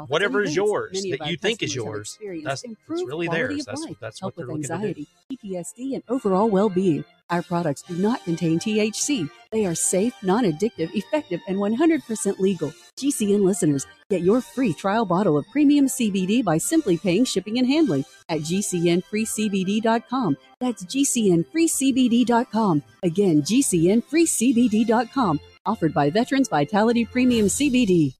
[0.08, 3.64] whatever is yours that you think is yours, that's, it's really theirs.
[3.64, 4.74] That's, life, that's what they're with looking to do.
[4.74, 7.04] anxiety, PTSD, and overall well-being.
[7.30, 9.30] Our products do not contain THC.
[9.52, 12.72] They are safe, non-addictive, effective, and 100% legal.
[13.00, 17.66] GCN listeners, get your free trial bottle of premium CBD by simply paying shipping and
[17.66, 20.36] handling at gcnfreecbd.com.
[20.60, 22.82] That's gcnfreecbd.com.
[23.02, 25.40] Again, gcnfreecbd.com.
[25.66, 28.19] Offered by Veterans Vitality Premium CBD.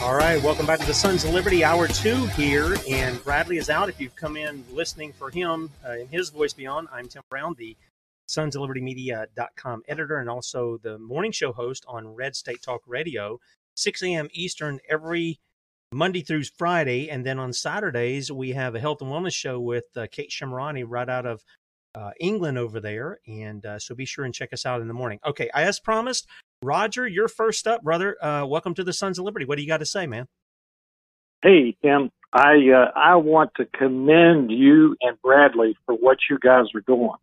[0.00, 2.76] All right, welcome back to the Sons of Liberty, Hour 2 here.
[2.88, 3.88] And Bradley is out.
[3.88, 7.56] If you've come in listening for him uh, in his voice beyond, I'm Tim Brown,
[7.58, 7.76] the
[8.28, 12.80] Sons of Liberty Media.com editor and also the morning show host on Red State Talk
[12.86, 13.40] Radio,
[13.74, 14.28] 6 a.m.
[14.32, 15.40] Eastern every
[15.92, 17.10] Monday through Friday.
[17.10, 20.84] And then on Saturdays, we have a health and wellness show with uh, Kate Shemirani
[20.86, 21.42] right out of
[21.98, 23.18] uh, England over there.
[23.26, 25.18] And uh, so be sure and check us out in the morning.
[25.26, 26.28] Okay, as promised,
[26.62, 28.16] Roger, you're first up, brother.
[28.24, 29.44] Uh, welcome to the Sons of Liberty.
[29.44, 30.26] What do you got to say, man?
[31.42, 32.10] Hey, Tim.
[32.32, 37.16] I uh, I want to commend you and Bradley for what you guys are doing.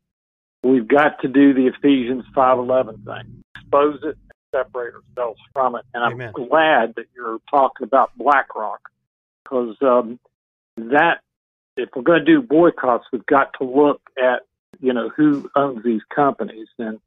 [0.63, 5.75] We've got to do the Ephesians five eleven thing, expose it, and separate ourselves from
[5.75, 5.83] it.
[5.93, 6.33] And I'm Amen.
[6.33, 8.79] glad that you're talking about BlackRock
[9.43, 10.19] because um,
[10.77, 11.19] that
[11.77, 14.41] if we're going to do boycotts, we've got to look at
[14.79, 16.99] you know who owns these companies and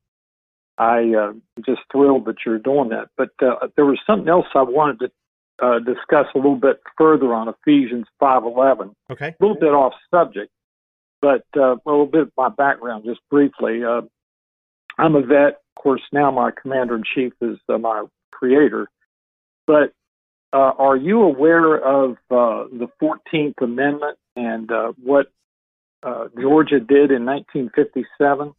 [0.79, 1.33] I uh,
[1.67, 3.09] just thrilled that you're doing that.
[3.17, 7.35] But uh, there was something else I wanted to uh, discuss a little bit further
[7.35, 8.93] on Ephesians 5:11.
[9.11, 9.29] Okay.
[9.29, 10.51] A little bit off subject,
[11.21, 13.85] but uh, a little bit of my background, just briefly.
[13.85, 14.03] Uh,
[14.99, 15.61] I'm a vet.
[15.77, 18.89] Of course, now my commander in chief is uh, my creator.
[19.67, 19.93] But
[20.53, 25.27] uh, are you aware of uh, the 14th Amendment and uh, what
[26.03, 28.53] uh, Georgia did in 1957?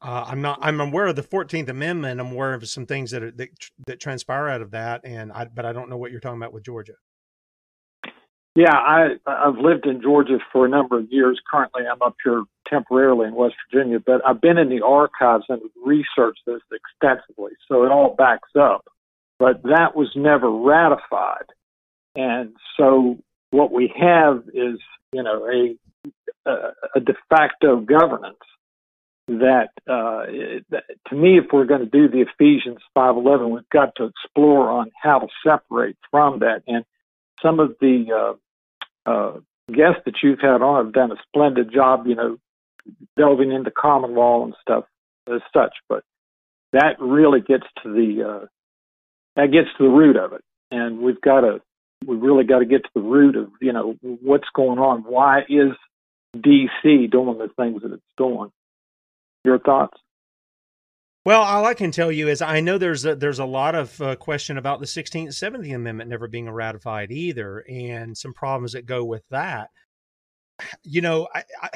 [0.00, 0.58] Uh, I'm not.
[0.60, 2.20] I'm aware of the Fourteenth Amendment.
[2.20, 3.48] I'm aware of some things that are, that
[3.86, 6.52] that transpire out of that, and I, but I don't know what you're talking about
[6.52, 6.94] with Georgia.
[8.56, 11.40] Yeah, I I've lived in Georgia for a number of years.
[11.48, 15.62] Currently, I'm up here temporarily in West Virginia, but I've been in the archives and
[15.84, 18.84] researched this extensively, so it all backs up.
[19.38, 21.46] But that was never ratified,
[22.16, 23.18] and so
[23.50, 24.80] what we have is
[25.12, 25.76] you know a
[26.46, 28.38] a, de facto governance
[29.28, 30.26] that uh,
[30.70, 34.70] that- to me, if we're going to do the Ephesians 5:11, we've got to explore
[34.70, 36.62] on how to separate from that.
[36.66, 36.84] And
[37.40, 38.36] some of the
[39.06, 39.40] uh, uh,
[39.72, 42.38] guests that you've had on have done a splendid job, you know,
[43.16, 44.84] delving into common law and stuff
[45.32, 45.74] as such.
[45.88, 46.04] But
[46.72, 48.46] that really gets to the uh,
[49.36, 51.60] that gets to the root of it, and we've got to
[52.06, 55.02] we really got to get to the root of you know what's going on.
[55.02, 55.72] Why is
[56.36, 58.50] DC doing the things that it's doing?
[59.44, 59.98] Your thoughts?
[61.24, 64.00] Well, all I can tell you is I know there's a, there's a lot of
[64.00, 68.86] uh, question about the 16th, 17th Amendment never being ratified either, and some problems that
[68.86, 69.70] go with that.
[70.82, 71.68] You know, I, I,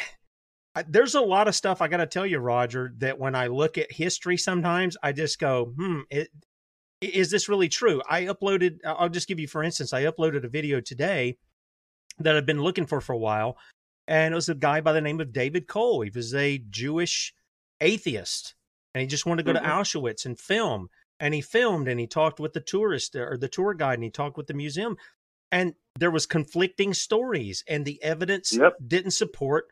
[0.75, 3.47] I, there's a lot of stuff I got to tell you, Roger, that when I
[3.47, 6.29] look at history, sometimes I just go, hmm, it,
[7.01, 8.03] is this really true?
[8.09, 8.79] I uploaded.
[8.85, 11.37] I'll just give you, for instance, I uploaded a video today
[12.19, 13.59] that I've been looking for for a while,
[14.09, 16.03] and it was a guy by the name of David Cole.
[16.03, 17.35] He was a Jewish
[17.81, 18.55] atheist,
[18.95, 19.63] and he just wanted to go Mhm.
[19.63, 20.89] to Auschwitz and film.
[21.19, 24.11] And he filmed, and he talked with the tourist or the tour guide, and he
[24.11, 24.99] talked with the museum,
[25.51, 28.53] and there was conflicting stories, and the evidence
[28.87, 29.67] didn't support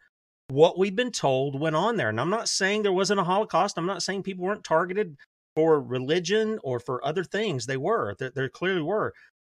[0.48, 2.08] what we've been told went on there.
[2.08, 3.76] And I'm not saying there wasn't a Holocaust.
[3.76, 5.16] I'm not saying people weren't targeted
[5.54, 7.66] for religion or for other things.
[7.66, 8.14] They were.
[8.18, 9.12] There, there clearly were.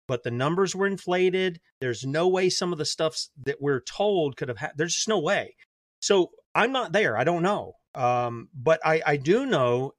[0.09, 1.61] But the numbers were inflated.
[1.79, 4.71] There's no way some of the stuff that we're told could have had.
[4.75, 5.55] There's just no way.
[6.01, 7.15] So I'm not there.
[7.15, 7.73] I don't know.
[7.93, 9.93] Um, but I, I do know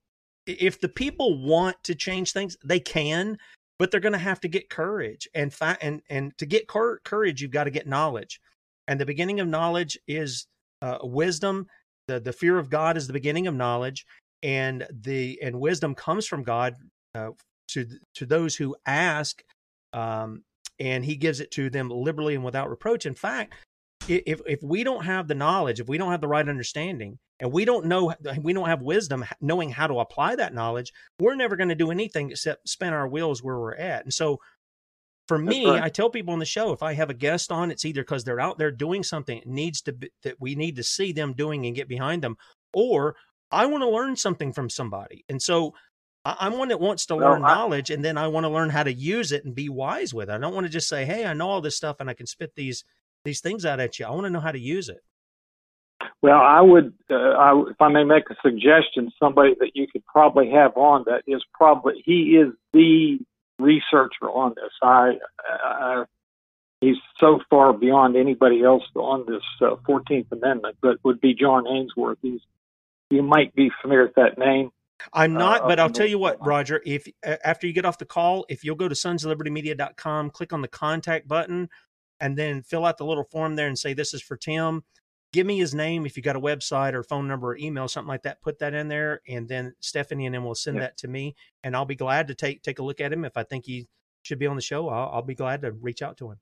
[0.47, 3.39] if the people want to change things, they can,
[3.79, 7.41] but they're going to have to get courage and fi- and and to get courage,
[7.41, 8.41] you've got to get knowledge.
[8.89, 10.47] And the beginning of knowledge is
[10.83, 11.69] uh, wisdom.
[12.09, 14.07] The the fear of God is the beginning of knowledge,
[14.43, 16.75] and the and wisdom comes from God
[17.15, 17.31] uh,
[17.69, 17.87] to
[18.17, 19.43] to those who ask
[19.93, 20.43] um,
[20.79, 23.07] and he gives it to them liberally and without reproach.
[23.07, 23.55] In fact,
[24.09, 27.53] if if we don't have the knowledge, if we don't have the right understanding, and
[27.53, 31.57] we don't know, we don't have wisdom knowing how to apply that knowledge, we're never
[31.57, 34.05] going to do anything except spin our wheels where we're at.
[34.05, 34.39] And so,
[35.29, 35.83] for me, right.
[35.83, 38.25] I tell people on the show, if I have a guest on, it's either because
[38.25, 41.35] they're out there doing something it needs to be, that we need to see them
[41.35, 42.37] doing and get behind them,
[42.73, 43.17] or
[43.51, 45.25] I want to learn something from somebody.
[45.29, 45.75] And so
[46.25, 48.83] I'm one that wants to learn I, knowledge and then I want to learn how
[48.83, 50.33] to use it and be wise with it.
[50.33, 52.27] I don't want to just say, "Hey, I know all this stuff and I can
[52.27, 52.85] spit these
[53.25, 55.01] these things out at you." I want to know how to use it.
[56.23, 60.05] Well, I would, uh, I, if I may make a suggestion, somebody that you could
[60.07, 63.19] probably have on that is probably he is the
[63.59, 64.73] researcher on this.
[64.83, 65.13] I,
[65.65, 66.05] I
[66.81, 71.35] he's so far beyond anybody else on this uh, Fourteenth uh, Amendment, but would be
[71.35, 72.19] John Ainsworth.
[72.21, 72.41] He's
[73.11, 74.71] you might be familiar with that name.
[75.13, 76.83] I'm not, uh, but I'll tell you what, Roger.
[76.85, 80.69] If after you get off the call, if you'll go to sonsoflibertymedia.com, click on the
[80.69, 81.69] contact button,
[82.21, 84.85] and then fill out the little form there and say this is for Tim.
[85.33, 88.09] Give me his name if you got a website or phone number or email, something
[88.09, 88.43] like that.
[88.43, 90.83] Put that in there, and then Stephanie and then will send yeah.
[90.83, 93.25] that to me, and I'll be glad to take take a look at him.
[93.25, 93.89] If I think he
[94.23, 96.39] should be on the show, I'll, I'll be glad to reach out to him.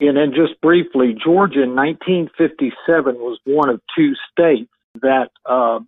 [0.00, 4.70] And then just briefly, Georgia in 1957 was one of two states
[5.02, 5.80] that uh,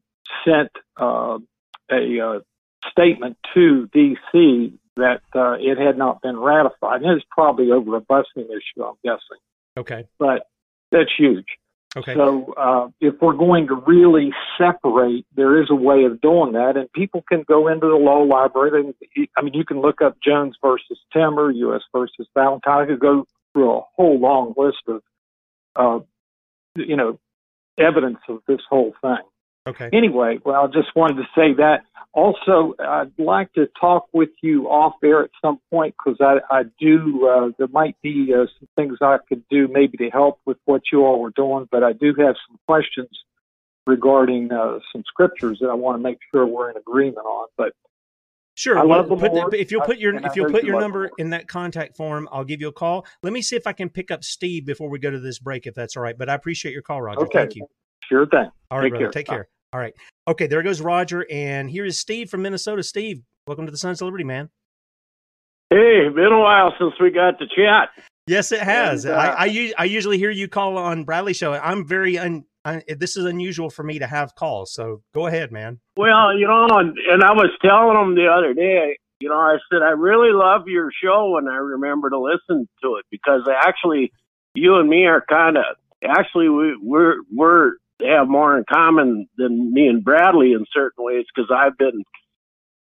[0.45, 1.39] sent uh,
[1.91, 2.41] a uh,
[2.91, 4.79] statement to D.C.
[4.97, 7.03] that uh, it had not been ratified.
[7.03, 9.39] And it's probably over a busing issue, I'm guessing.
[9.77, 10.07] Okay.
[10.19, 10.47] But
[10.91, 11.47] that's huge.
[11.97, 12.15] Okay.
[12.15, 16.77] So uh, if we're going to really separate, there is a way of doing that,
[16.77, 18.81] and people can go into the law library.
[18.81, 21.83] And, I mean, you can look up Jones versus Timmer, U.S.
[21.93, 22.83] versus Valentine.
[22.83, 25.03] I could go through a whole long list of,
[25.75, 25.99] uh,
[26.77, 27.19] you know,
[27.77, 29.19] evidence of this whole thing.
[29.67, 29.91] Okay.
[29.93, 31.83] Anyway, well, I just wanted to say that.
[32.13, 36.63] Also, I'd like to talk with you off air at some point because I, I
[36.81, 40.57] do, uh, there might be uh, some things I could do maybe to help with
[40.65, 43.11] what you all were doing, but I do have some questions
[43.87, 47.49] regarding uh, some scriptures that I want to make sure we're in agreement on.
[47.57, 47.75] But
[48.55, 48.79] Sure.
[48.79, 49.55] I love the Lord.
[49.55, 52.61] if you'll put your if you'll put your number in that contact form, I'll give
[52.61, 53.07] you a call.
[53.23, 55.67] Let me see if I can pick up Steve before we go to this break,
[55.67, 56.19] if that's all right.
[56.19, 57.21] But I appreciate your call, Roger.
[57.23, 57.39] Okay.
[57.39, 57.67] Thank you.
[58.11, 58.51] Sure thing.
[58.71, 59.05] All right, Take brother.
[59.05, 59.13] Care.
[59.13, 59.35] Take Bye.
[59.35, 59.49] care.
[59.73, 59.95] All right.
[60.29, 61.27] Okay, there goes Roger.
[61.31, 62.83] And here is Steve from Minnesota.
[62.83, 64.49] Steve, welcome to the Sons of Liberty, man.
[65.71, 67.91] Hey, been a while since we got to chat.
[68.27, 69.05] Yes, it has.
[69.05, 71.53] And, uh, I, I, I usually hear you call on Bradley show.
[71.53, 74.73] I'm very un, I, this is unusual for me to have calls.
[74.73, 75.79] So go ahead, man.
[75.97, 79.59] Well, you know, and, and I was telling them the other day, you know, I
[79.71, 84.13] said I really love your show, and I remember to listen to it because actually,
[84.55, 85.65] you and me are kind of
[86.03, 87.73] actually we, we're we're
[88.05, 92.05] have more in common than me and Bradley in certain ways because I've been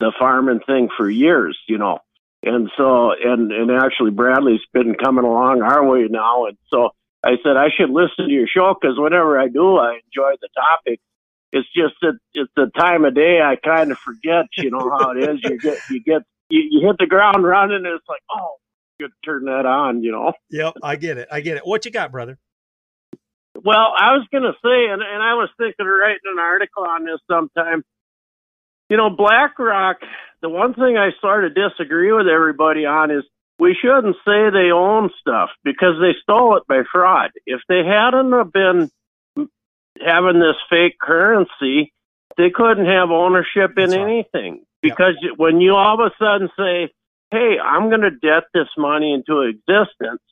[0.00, 1.98] the farming thing for years, you know.
[2.42, 6.46] And so, and, and actually Bradley's been coming along our way now.
[6.46, 6.90] And so
[7.24, 10.48] I said, I should listen to your show because whenever I do, I enjoy the
[10.54, 11.00] topic.
[11.52, 15.12] It's just that it's the time of day I kind of forget, you know, how
[15.12, 15.40] it is.
[15.42, 18.56] You get, you get, you, you hit the ground running and it's like, oh,
[19.00, 20.32] you turn that on, you know?
[20.50, 20.74] Yep.
[20.82, 21.28] I get it.
[21.32, 21.66] I get it.
[21.66, 22.38] What you got, brother?
[23.64, 26.84] Well, I was going to say, and, and I was thinking of writing an article
[26.84, 27.82] on this sometime.
[28.88, 29.96] You know, BlackRock,
[30.40, 33.24] the one thing I sort of disagree with everybody on is
[33.58, 37.30] we shouldn't say they own stuff because they stole it by fraud.
[37.46, 38.90] If they hadn't have been
[39.36, 41.92] having this fake currency,
[42.36, 44.64] they couldn't have ownership in anything.
[44.80, 45.32] Because yep.
[45.36, 46.92] when you all of a sudden say,
[47.32, 50.22] hey, I'm going to debt this money into existence,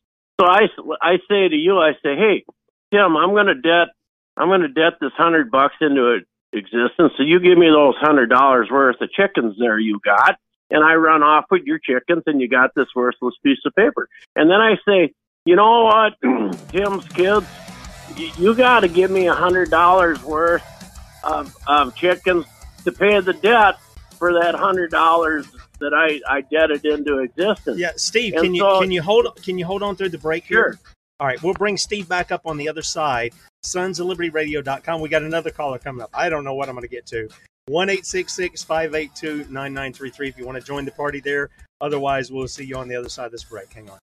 [0.41, 0.69] so I,
[1.03, 2.45] I say to you, I say, hey,
[2.93, 3.89] Tim, I'm going to debt,
[4.37, 6.21] I'm going to debt this hundred bucks into
[6.53, 7.13] existence.
[7.17, 10.37] So you give me those hundred dollars worth of chickens there you got,
[10.71, 14.09] and I run off with your chickens, and you got this worthless piece of paper.
[14.35, 15.13] And then I say,
[15.45, 16.15] you know what,
[16.69, 17.47] Tim's kids,
[18.39, 20.65] you got to give me a hundred dollars worth
[21.23, 22.47] of, of chickens
[22.85, 23.79] to pay the debt
[24.19, 25.47] for that hundred dollars
[25.81, 27.79] that I, I debted into existence.
[27.79, 30.19] Yeah, Steve, and can so, you can you hold can you hold on through the
[30.19, 30.73] break sure.
[30.73, 30.79] here?
[31.19, 33.33] All right, we'll bring Steve back up on the other side.
[33.63, 35.01] Sons of Liberty Radio.com.
[35.01, 36.11] We got another caller coming up.
[36.13, 37.29] I don't know what I'm going to get to.
[37.69, 41.51] 1 582 9933 if you want to join the party there.
[41.81, 43.73] Otherwise, we'll see you on the other side of this break.
[43.73, 43.99] Hang on.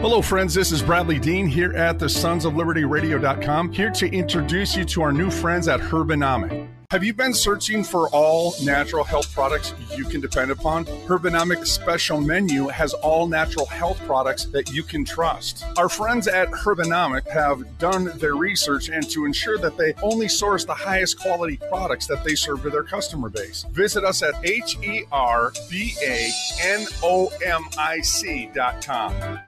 [0.00, 0.54] Hello, friends.
[0.54, 4.84] This is Bradley Dean here at the Sons of Liberty Radio.com, here to introduce you
[4.84, 6.68] to our new friends at Herbanomic.
[6.90, 10.86] Have you been searching for all natural health products you can depend upon?
[10.86, 15.66] Herbanomic Special Menu has all natural health products that you can trust.
[15.76, 20.64] Our friends at Herbanomic have done their research and to ensure that they only source
[20.64, 23.66] the highest quality products that they serve to their customer base.
[23.70, 26.30] Visit us at H E R B A
[26.62, 29.40] N O M I C.com.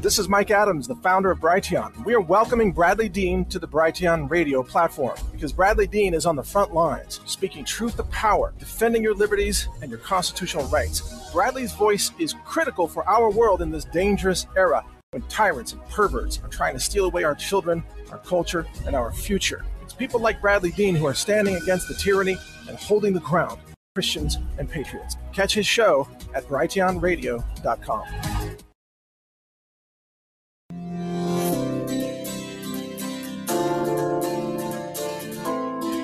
[0.00, 2.04] This is Mike Adams, the founder of Brighteon.
[2.04, 6.36] We are welcoming Bradley Dean to the Brighteon radio platform because Bradley Dean is on
[6.36, 11.32] the front lines, speaking truth to power, defending your liberties and your constitutional rights.
[11.32, 16.40] Bradley's voice is critical for our world in this dangerous era when tyrants and perverts
[16.44, 17.82] are trying to steal away our children,
[18.12, 19.64] our culture, and our future.
[19.82, 22.38] It's people like Bradley Dean who are standing against the tyranny
[22.68, 23.58] and holding the ground,
[23.96, 25.16] Christians and patriots.
[25.32, 28.04] Catch his show at brighteonradio.com.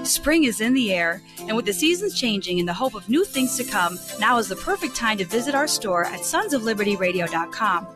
[0.05, 3.25] Spring is in the air, and with the seasons changing and the hope of new
[3.25, 7.87] things to come, now is the perfect time to visit our store at sonsoflibertyradio.com.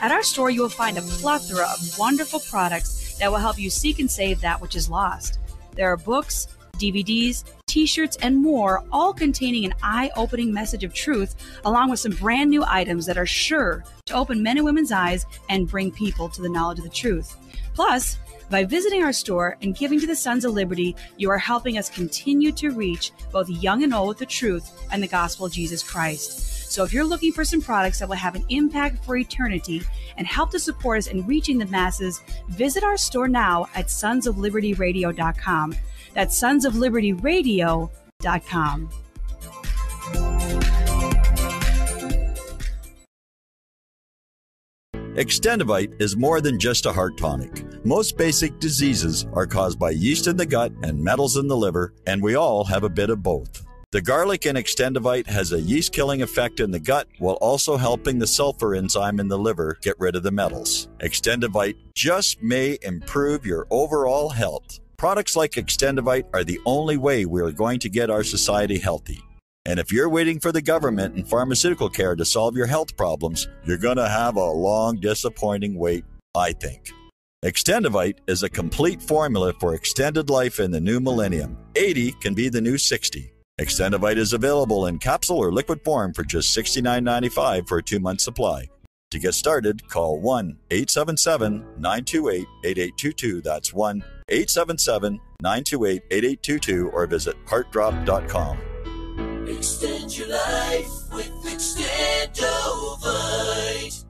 [0.00, 3.70] At our store, you will find a plethora of wonderful products that will help you
[3.70, 5.38] seek and save that which is lost.
[5.74, 10.94] There are books, DVDs, t shirts, and more, all containing an eye opening message of
[10.94, 11.34] truth,
[11.64, 15.26] along with some brand new items that are sure to open men and women's eyes
[15.48, 17.36] and bring people to the knowledge of the truth.
[17.74, 18.18] Plus,
[18.50, 21.88] by visiting our store and giving to the Sons of Liberty, you are helping us
[21.88, 25.82] continue to reach both young and old with the truth and the gospel of Jesus
[25.82, 26.70] Christ.
[26.70, 29.82] So if you're looking for some products that will have an impact for eternity
[30.18, 35.74] and help to support us in reaching the masses, visit our store now at sonsoflibertyradio.com.
[36.14, 38.88] That's sonsoflibertyradio.com.
[45.14, 47.84] Extendovite is more than just a heart tonic.
[47.84, 51.92] Most basic diseases are caused by yeast in the gut and metals in the liver,
[52.06, 53.62] and we all have a bit of both.
[53.90, 58.18] The garlic in Extendovite has a yeast killing effect in the gut while also helping
[58.18, 60.88] the sulfur enzyme in the liver get rid of the metals.
[61.00, 64.80] Extendovite just may improve your overall health.
[65.02, 69.20] Products like Extendovite are the only way we are going to get our society healthy.
[69.66, 73.48] And if you're waiting for the government and pharmaceutical care to solve your health problems,
[73.64, 76.04] you're going to have a long, disappointing wait,
[76.36, 76.92] I think.
[77.44, 81.58] Extendovite is a complete formula for extended life in the new millennium.
[81.74, 83.32] 80 can be the new 60.
[83.60, 88.20] Extendovite is available in capsule or liquid form for just $69.95 for a two month
[88.20, 88.68] supply.
[89.10, 93.40] To get started, call 1 877 928 8822.
[93.40, 98.58] That's 1 877 928 8822 or visit heartdrop.com.
[99.46, 104.04] Extend your life with Extendovite.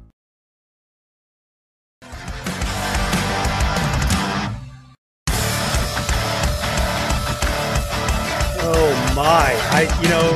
[8.65, 9.57] Oh my!
[9.73, 10.31] I you know,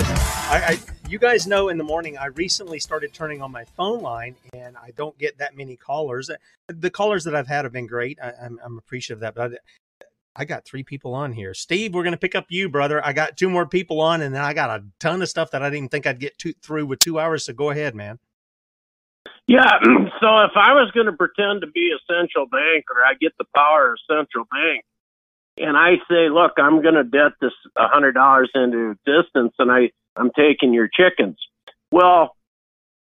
[0.50, 0.74] I, I
[1.08, 4.76] you guys know in the morning I recently started turning on my phone line and
[4.76, 6.30] I don't get that many callers.
[6.68, 8.18] The callers that I've had have been great.
[8.22, 11.54] I, I'm I'm appreciative of that, but I, I got three people on here.
[11.54, 13.04] Steve, we're gonna pick up you, brother.
[13.04, 15.62] I got two more people on, and then I got a ton of stuff that
[15.62, 17.44] I didn't think I'd get to, through with two hours.
[17.44, 18.18] So go ahead, man.
[19.46, 19.78] Yeah,
[20.20, 23.32] so if I was going to pretend to be a central bank or I get
[23.38, 24.84] the power of central bank
[25.58, 29.70] and I say, look, I'm going to debt this a hundred dollars into existence and
[29.70, 31.36] I, I'm taking your chickens.
[31.90, 32.36] Well,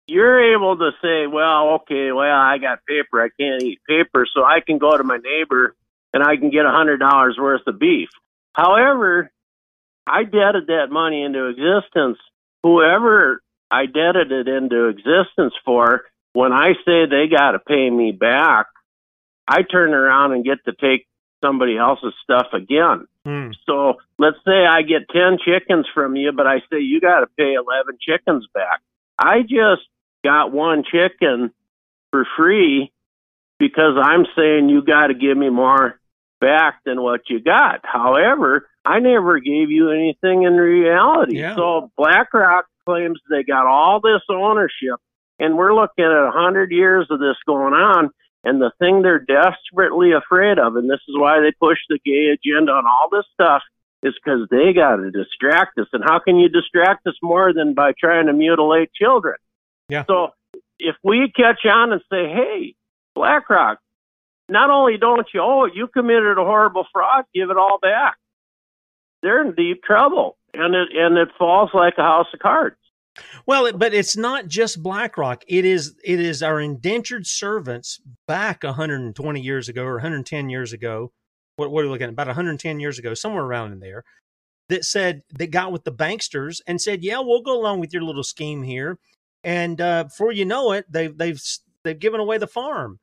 [0.06, 3.22] you're able to say, well, okay, well, I got paper.
[3.22, 4.26] I can't eat paper.
[4.34, 5.76] So I can go to my neighbor
[6.12, 8.08] and I can get a hundred dollars worth of beef.
[8.52, 9.30] However,
[10.06, 12.18] I debted that money into existence.
[12.62, 16.02] Whoever I debted it into existence for,
[16.32, 18.66] when I say they got to pay me back,
[19.46, 21.06] I turn around and get to take
[21.42, 23.06] somebody else's stuff again.
[23.24, 23.48] Hmm.
[23.66, 27.26] So let's say I get 10 chickens from you, but I say you got to
[27.36, 28.80] pay 11 chickens back.
[29.18, 29.82] I just
[30.24, 31.52] got one chicken
[32.10, 32.92] for free
[33.58, 36.00] because I'm saying you got to give me more
[36.40, 37.80] back than what you got.
[37.84, 41.38] However, I never gave you anything in reality.
[41.38, 41.54] Yeah.
[41.54, 44.98] So BlackRock claims they got all this ownership,
[45.38, 48.10] and we're looking at a hundred years of this going on.
[48.42, 52.32] And the thing they're desperately afraid of, and this is why they push the gay
[52.32, 53.62] agenda on all this stuff,
[54.02, 55.88] is because they got to distract us.
[55.92, 59.36] And how can you distract us more than by trying to mutilate children?
[59.88, 60.04] Yeah.
[60.06, 60.30] So
[60.78, 62.74] if we catch on and say, hey,
[63.14, 63.78] BlackRock,
[64.48, 68.16] not only don't you owe it, you committed a horrible fraud, give it all back.
[69.22, 72.76] They're in deep trouble, and it and it falls like a house of cards.
[73.46, 75.44] Well, but it's not just BlackRock.
[75.48, 81.12] It is it is our indentured servants back 120 years ago or 110 years ago.
[81.56, 82.10] What, what are we looking at?
[82.10, 84.04] About 110 years ago, somewhere around in there,
[84.68, 88.02] that said that got with the banksters and said, "Yeah, we'll go along with your
[88.02, 88.98] little scheme here."
[89.44, 91.40] And uh, before you know it, they've they've
[91.84, 92.98] they've given away the farm.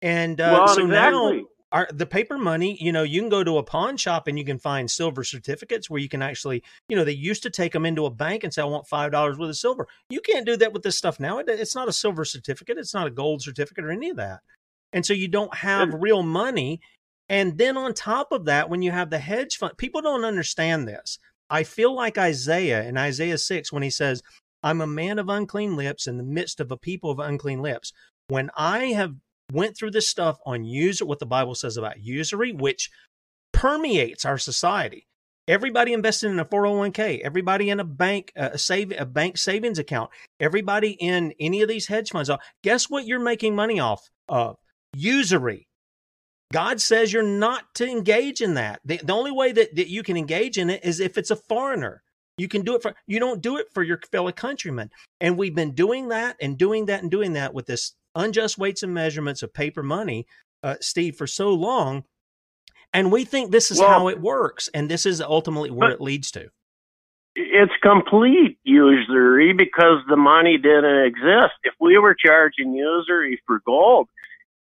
[0.00, 1.38] And uh, Well, so exactly.
[1.38, 4.38] now our, the paper money, you know, you can go to a pawn shop and
[4.38, 7.72] you can find silver certificates where you can actually, you know, they used to take
[7.72, 9.88] them into a bank and say, I want $5 worth of silver.
[10.10, 11.38] You can't do that with this stuff now.
[11.38, 14.40] It, it's not a silver certificate, it's not a gold certificate or any of that.
[14.92, 16.80] And so you don't have real money.
[17.28, 20.86] And then on top of that, when you have the hedge fund, people don't understand
[20.86, 21.18] this.
[21.48, 24.22] I feel like Isaiah in Isaiah 6 when he says,
[24.62, 27.92] I'm a man of unclean lips in the midst of a people of unclean lips.
[28.28, 29.14] When I have
[29.50, 32.90] went through this stuff on user what the Bible says about usury, which
[33.52, 35.06] permeates our society.
[35.48, 39.78] Everybody invested in a 401k, everybody in a bank uh, a save a bank savings
[39.78, 42.30] account, everybody in any of these hedge funds.
[42.30, 44.56] Uh, Guess what you're making money off of?
[44.94, 45.66] Usury.
[46.52, 48.80] God says you're not to engage in that.
[48.84, 51.36] The, the only way that, that you can engage in it is if it's a
[51.36, 52.02] foreigner.
[52.38, 54.90] You can do it for you don't do it for your fellow countrymen.
[55.20, 58.82] And we've been doing that and doing that and doing that with this unjust weights
[58.82, 60.26] and measurements of paper money,
[60.62, 62.04] uh, Steve, for so long.
[62.92, 66.00] And we think this is Well- how it works, and this is ultimately where it
[66.00, 66.50] leads to.
[67.34, 71.54] it's complete usury because the money didn't exist.
[71.64, 74.08] If we were charging usury for gold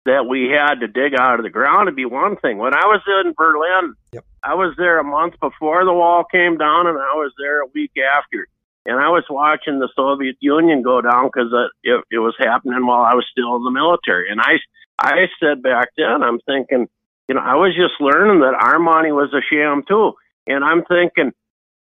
[0.06, 2.60] that we had to dig out of the ground, it'd be one thing.
[2.60, 3.96] When I was in Berlin,
[4.44, 7.68] I was there a month before the wall came down, and I was there a
[7.74, 8.48] week after.
[8.86, 11.52] And I was watching the Soviet Union go down because
[11.84, 14.32] it, it, was happening while I was still in the military.
[14.32, 14.58] And I,
[15.00, 16.88] I said back then, I'm thinking,
[17.30, 20.14] you know, I was just learning that our money was a sham too.
[20.48, 21.32] And I'm thinking,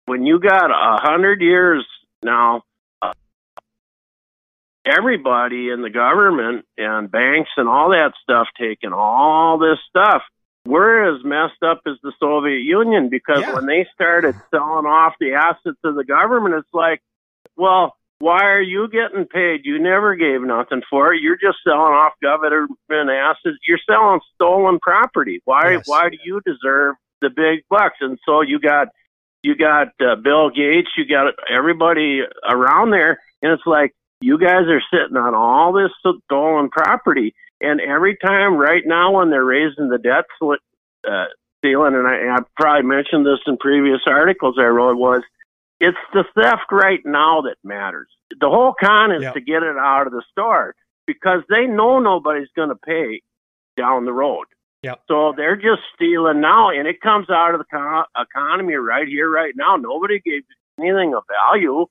[0.07, 1.87] when you got a hundred years
[2.23, 2.63] now,
[4.85, 10.23] everybody in the government and banks and all that stuff taking all this stuff,
[10.67, 15.33] we're as messed up as the Soviet Union because when they started selling off the
[15.33, 17.01] assets of the government, it's like,
[17.57, 19.63] well, why are you getting paid?
[19.65, 21.23] You never gave nothing for it.
[21.23, 22.69] You're just selling off government
[23.11, 23.57] assets.
[23.67, 25.41] You're selling stolen property.
[25.47, 25.73] Why?
[25.73, 25.89] Yes.
[25.89, 27.97] Why do you deserve the big bucks?
[28.01, 28.89] And so you got
[29.43, 34.67] you got uh, Bill Gates, you got everybody around there, and it's like you guys
[34.69, 35.91] are sitting on all this
[36.25, 37.35] stolen property.
[37.61, 41.25] And every time, right now, when they're raising the debt uh,
[41.63, 45.23] ceiling, and I, I've probably mentioned this in previous articles I wrote, was
[45.79, 48.09] it's the theft right now that matters.
[48.39, 50.75] The whole con is to get it out of the store
[51.07, 53.23] because they know nobody's going to pay
[53.77, 54.45] down the road.
[54.83, 55.01] Yep.
[55.09, 59.31] So they're just stealing now, and it comes out of the co- economy right here,
[59.31, 59.77] right now.
[59.77, 60.43] Nobody gave
[60.79, 61.87] anything of value.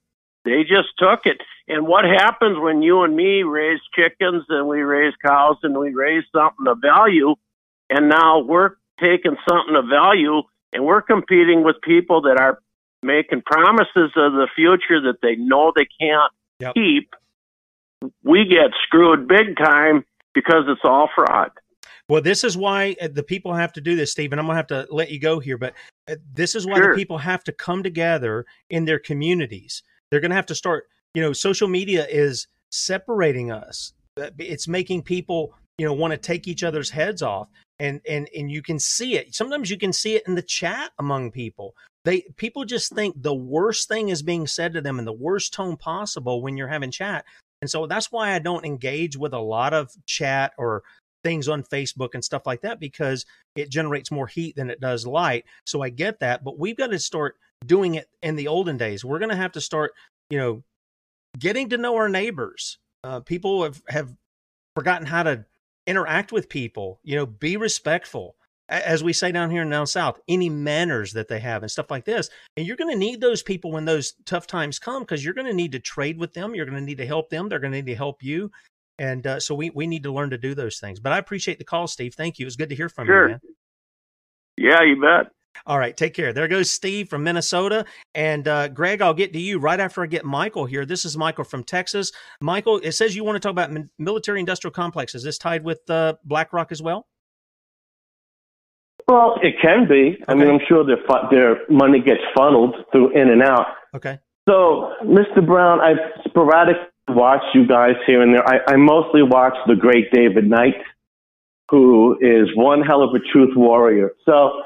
[0.50, 1.38] They just took it.
[1.68, 5.94] And what happens when you and me raise chickens and we raise cows and we
[5.94, 7.36] raise something of value,
[7.90, 10.42] and now we're taking something of value
[10.74, 12.60] and we're competing with people that are
[13.02, 17.14] making promises of the future that they know they can't keep.
[18.24, 20.04] We get screwed big time
[20.34, 21.52] because it's all fraud.
[22.08, 24.40] Well, this is why uh, the people have to do this, Stephen.
[24.40, 25.76] I'm going to have to let you go here, but
[26.10, 26.92] uh, this is why Sure.
[26.92, 29.84] the people have to come together in their communities.
[30.12, 33.94] They're going to have to start, you know, social media is separating us.
[34.20, 37.48] Uh, It's making people, you know, want to take each other's heads off.
[37.80, 39.34] And and and you can see it.
[39.34, 41.76] Sometimes you can see it in the chat among people.
[42.04, 45.54] They people just think the worst thing is being said to them in the worst
[45.54, 47.24] tone possible when you're having chat.
[47.62, 50.84] And so that's why I don't engage with a lot of chat or
[51.24, 53.26] things on Facebook and stuff like that because
[53.56, 55.46] it generates more heat than it does light.
[55.66, 59.04] So I get that, but we've got to start doing it in the olden days.
[59.04, 59.94] We're going to have to start,
[60.30, 60.64] you know,
[61.38, 62.78] getting to know our neighbors.
[63.04, 64.14] Uh, people have, have
[64.76, 65.46] forgotten how to
[65.88, 68.36] interact with people, you know, be respectful.
[68.70, 71.90] As we say down here in down south, any manners that they have and stuff
[71.90, 72.30] like this.
[72.56, 75.48] And you're going to need those people when those tough times come because you're going
[75.48, 76.54] to need to trade with them.
[76.54, 77.50] You're going to need to help them.
[77.50, 78.52] They're going to need to help you.
[79.00, 81.00] And uh, so we, we need to learn to do those things.
[81.00, 82.14] But I appreciate the call, Steve.
[82.14, 82.44] Thank you.
[82.44, 83.24] It was good to hear from Sure.
[83.24, 83.40] you, man.
[84.58, 85.32] Yeah, you bet.
[85.66, 86.34] All right, take care.
[86.34, 87.86] There goes Steve from Minnesota.
[88.16, 90.86] And uh, Greg, I'll get to you right after I get Michael here.
[90.86, 92.12] This is Michael from Texas.
[92.42, 95.16] Michael, it says you want to talk about military industrial complex.
[95.16, 97.08] Is this tied with uh, BlackRock as well?
[99.08, 100.24] Well, it can be.
[100.28, 100.98] I mean, I'm sure their
[101.32, 103.66] their money gets funneled through in and out.
[103.96, 104.20] Okay.
[104.48, 105.46] So, Mr.
[105.46, 105.94] Brown, I
[106.26, 108.48] sporadically watch you guys here and there.
[108.48, 110.76] I, I mostly watch the great David Knight,
[111.70, 114.12] who is one hell of a truth warrior.
[114.26, 114.62] So,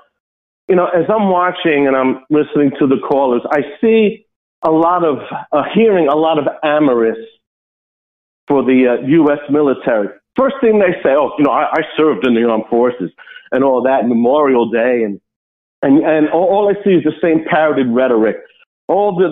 [0.67, 4.25] you know, as I'm watching and I'm listening to the callers, I see
[4.63, 5.17] a lot of
[5.51, 7.17] uh, hearing a lot of amorous
[8.47, 9.39] for the uh, U.S.
[9.49, 10.09] military.
[10.35, 13.11] First thing they say, oh, you know, I, I served in the armed forces
[13.51, 15.21] and all that Memorial Day, and
[15.81, 18.37] and and all, I see is the same parroted rhetoric.
[18.87, 19.29] All the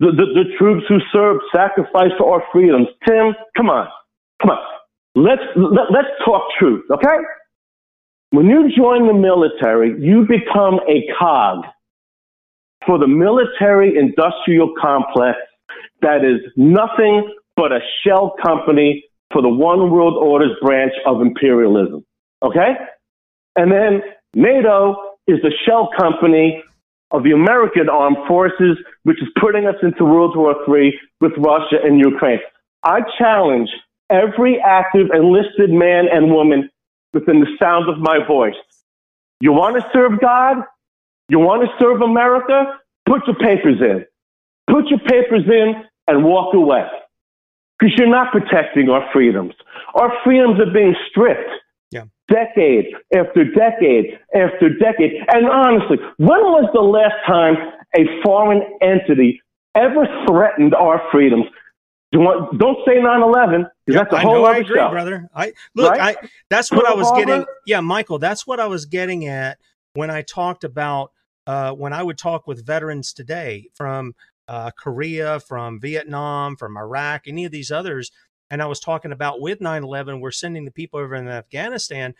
[0.00, 2.88] the, the the, troops who served, sacrificed for our freedoms.
[3.06, 3.88] Tim, come on,
[4.40, 4.58] come on.
[5.16, 7.18] Let's let, let's talk truth, okay?
[8.34, 11.66] When you join the military, you become a cog
[12.84, 15.38] for the military industrial complex
[16.02, 22.04] that is nothing but a shell company for the one world orders branch of imperialism.
[22.42, 22.72] Okay?
[23.54, 24.02] And then
[24.34, 24.96] NATO
[25.28, 26.60] is the shell company
[27.12, 31.76] of the American armed forces, which is putting us into World War III with Russia
[31.84, 32.40] and Ukraine.
[32.82, 33.70] I challenge
[34.10, 36.68] every active enlisted man and woman
[37.14, 38.54] within the sound of my voice.
[39.40, 40.58] You want to serve God?
[41.28, 42.78] You want to serve America?
[43.06, 44.04] Put your papers in.
[44.68, 46.86] Put your papers in and walk away.
[47.78, 49.54] Because you're not protecting our freedoms.
[49.94, 51.50] Our freedoms are being stripped.
[51.90, 52.04] Yeah.
[52.28, 55.12] Decade after decade after decade.
[55.32, 57.56] And honestly, when was the last time
[57.96, 59.40] a foreign entity
[59.74, 61.46] ever threatened our freedoms?
[62.14, 64.88] Don't, don't say 9-11 that's a I whole know, other I agree, show.
[64.90, 65.28] brother.
[65.34, 66.16] I look, Right?
[66.16, 67.44] I that's what I was getting.
[67.66, 69.58] Yeah, Michael, that's what I was getting at
[69.94, 71.10] when I talked about
[71.46, 74.14] uh, when I would talk with veterans today from
[74.46, 78.10] uh, Korea, from Vietnam, from Iraq, any of these others,
[78.50, 82.14] and I was talking about with 9/11, we're sending the people over in Afghanistan.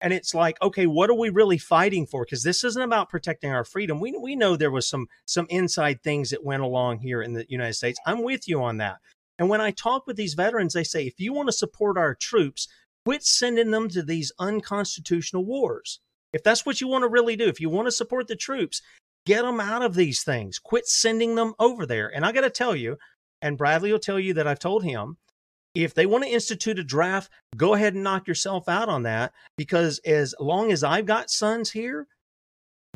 [0.00, 2.24] And it's like, okay, what are we really fighting for?
[2.24, 3.98] Because this isn't about protecting our freedom.
[3.98, 7.44] We we know there was some some inside things that went along here in the
[7.48, 7.98] United States.
[8.06, 8.98] I'm with you on that.
[9.38, 12.14] And when I talk with these veterans, they say, if you want to support our
[12.14, 12.68] troops,
[13.04, 16.00] quit sending them to these unconstitutional wars.
[16.32, 18.82] If that's what you want to really do, if you want to support the troops,
[19.24, 20.58] get them out of these things.
[20.58, 22.14] Quit sending them over there.
[22.14, 22.98] And I got to tell you,
[23.40, 25.16] and Bradley will tell you that I've told him,
[25.74, 29.32] if they want to institute a draft, go ahead and knock yourself out on that
[29.56, 32.08] because as long as I've got sons here,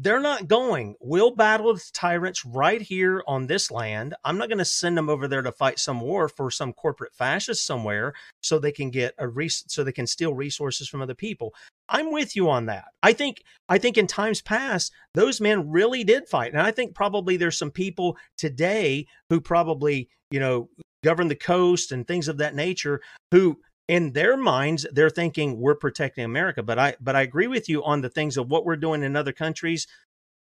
[0.03, 0.97] they're not going.
[1.01, 4.15] We'll battle the tyrants right here on this land.
[4.25, 7.15] I'm not going to send them over there to fight some war for some corporate
[7.15, 11.15] fascist somewhere so they can get a res- so they can steal resources from other
[11.15, 11.55] people.
[11.89, 12.87] I'm with you on that.
[13.03, 16.97] I think I think in times past those men really did fight, and I think
[16.97, 20.69] probably there's some people today who probably you know
[21.05, 23.01] govern the coast and things of that nature
[23.31, 23.59] who
[23.93, 27.85] in their minds they're thinking we're protecting america but i but i agree with you
[27.85, 29.87] on the things of what we're doing in other countries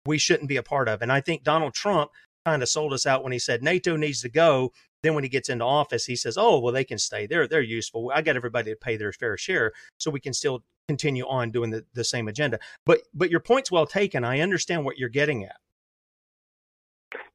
[0.07, 2.11] we shouldn't be a part of and i think donald trump
[2.45, 4.73] kind of sold us out when he said nato needs to go.
[5.03, 7.27] Then when he gets into office he says oh well they can stay.
[7.27, 8.12] They're they're useful.
[8.15, 11.70] I got everybody to pay their fair share so we can still continue on doing
[11.70, 12.59] the, the same agenda.
[12.87, 14.24] But but your point's well taken.
[14.24, 15.57] I understand what you're getting at.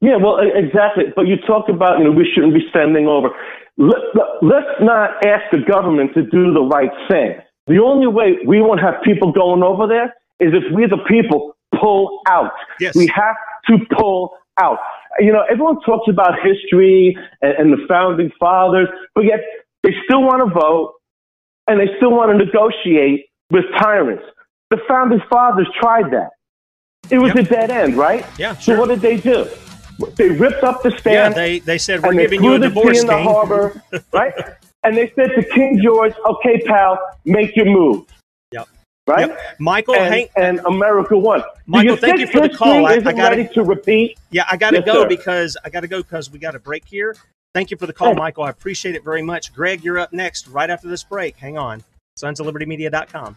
[0.00, 1.04] Yeah, well, exactly.
[1.14, 3.30] But you talk about, you know, we shouldn't be sending over.
[3.78, 7.36] Let, let- let's not ask the government to do the right thing.
[7.66, 11.54] The only way we won't have people going over there is if we, the people,
[11.80, 12.50] pull out.
[12.80, 12.94] Yes.
[12.96, 13.36] We have
[13.68, 14.78] to pull out.
[15.20, 19.40] You know, everyone talks about history and, and the founding fathers, but yet
[19.82, 20.94] they still want to vote
[21.66, 24.24] and they still want to negotiate with tyrants.
[24.70, 26.30] The founding fathers tried that.
[27.10, 28.24] It was a dead end, right?
[28.38, 29.46] Yeah, So what did they do?
[30.16, 31.34] They ripped up the stand.
[31.34, 34.32] yeah they they said we're giving you a the divorce in the harbor, right?
[34.84, 38.06] And they said to King George, "Okay, pal, make your move."
[38.52, 38.68] Yep.
[39.08, 41.42] Right, Michael, and, hang- and America won.
[41.66, 42.86] Michael, thank you for the call.
[42.86, 44.18] I- I gotta- ready to repeat.
[44.30, 45.08] Yeah, I got to Yes, go sir.
[45.08, 47.16] because I got to go because we got a break here.
[47.54, 48.44] Thank you for the call, Michael.
[48.44, 49.52] I appreciate it very much.
[49.54, 51.36] Greg, you're up next right after this break.
[51.38, 51.82] Hang on.
[52.16, 53.36] Sons of Liberty Media.com.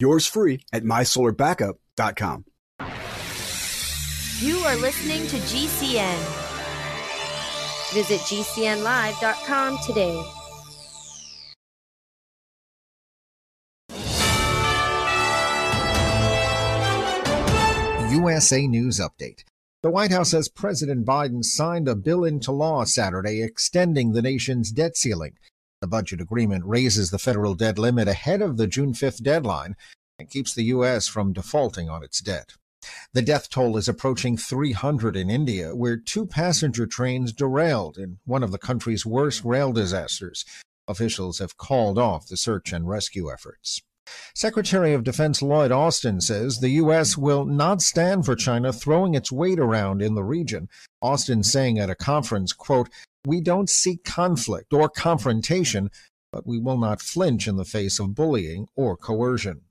[0.00, 2.44] Yours free at mysolarbackup.com.
[4.40, 6.18] You are listening to GCN.
[7.92, 10.22] Visit GCNlive.com today.
[18.10, 19.44] USA News Update.
[19.82, 24.70] The White House says President Biden signed a bill into law Saturday extending the nation's
[24.70, 25.34] debt ceiling.
[25.84, 29.76] The budget agreement raises the federal debt limit ahead of the June 5th deadline
[30.18, 31.06] and keeps the U.S.
[31.08, 32.54] from defaulting on its debt.
[33.12, 38.42] The death toll is approaching 300 in India, where two passenger trains derailed in one
[38.42, 40.46] of the country's worst rail disasters.
[40.88, 43.82] Officials have called off the search and rescue efforts.
[44.34, 47.18] Secretary of Defense Lloyd Austin says the U.S.
[47.18, 50.70] will not stand for China throwing its weight around in the region.
[51.02, 52.88] Austin saying at a conference, quote,
[53.26, 55.90] We don't seek conflict or confrontation,
[56.30, 59.62] but we will not flinch in the face of bullying or coercion.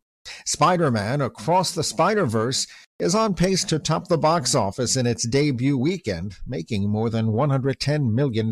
[0.46, 2.66] Spider Man Across the Spider Verse
[3.00, 7.28] is on pace to top the box office in its debut weekend, making more than
[7.28, 8.52] $110 million.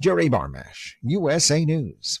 [0.00, 2.20] Jerry Barmash, USA News.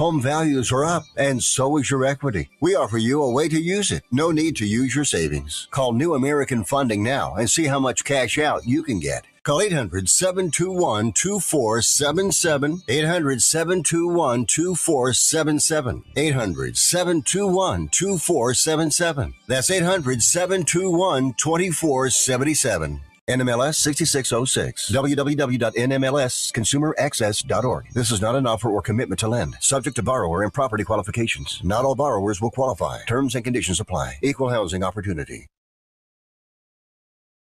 [0.00, 2.48] Home values are up, and so is your equity.
[2.58, 4.02] We offer you a way to use it.
[4.10, 5.68] No need to use your savings.
[5.70, 9.26] Call New American Funding now and see how much cash out you can get.
[9.42, 12.82] Call 800 721 2477.
[12.88, 16.04] 800 721 2477.
[16.16, 19.34] 800 721 2477.
[19.48, 23.00] That's 800 721 2477.
[23.30, 24.90] NMLS 6606.
[24.90, 27.88] www.nmlsconsumeraccess.org.
[27.94, 29.56] This is not an offer or commitment to lend.
[29.60, 31.60] Subject to borrower and property qualifications.
[31.62, 33.04] Not all borrowers will qualify.
[33.04, 34.18] Terms and conditions apply.
[34.22, 35.46] Equal housing opportunity.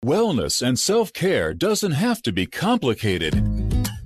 [0.04, 3.71] Wellness and self care doesn't have to be complicated.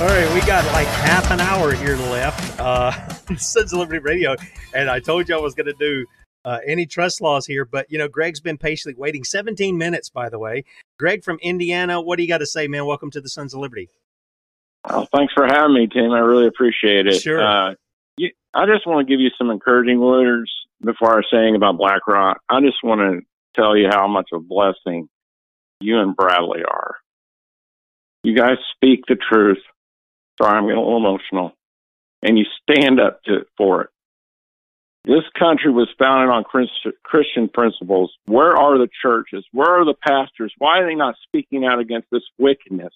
[0.00, 2.58] All right, we got like half an hour here left.
[2.58, 2.90] Uh,
[3.36, 4.34] Sons of Liberty Radio,
[4.72, 6.06] and I told you I was going to do
[6.46, 10.38] uh, antitrust laws here, but you know, Greg's been patiently waiting 17 minutes, by the
[10.38, 10.64] way.
[10.98, 12.86] Greg from Indiana, what do you got to say, man?
[12.86, 13.90] Welcome to the Sons of Liberty.
[14.88, 16.12] Oh, thanks for having me, Tim.
[16.12, 17.20] I really appreciate it.
[17.20, 17.42] Sure.
[17.42, 17.74] Uh,
[18.16, 20.50] you, I just want to give you some encouraging words
[20.82, 22.40] before I saying about BlackRock.
[22.48, 23.20] I just want to
[23.54, 25.10] tell you how much of a blessing
[25.82, 26.96] you and Bradley are.
[28.22, 29.58] You guys speak the truth.
[30.40, 31.52] Sorry, I'm getting a little emotional.
[32.22, 33.90] And you stand up to, for it.
[35.04, 36.44] This country was founded on
[37.02, 38.12] Christian principles.
[38.26, 39.44] Where are the churches?
[39.50, 40.52] Where are the pastors?
[40.58, 42.92] Why are they not speaking out against this wickedness?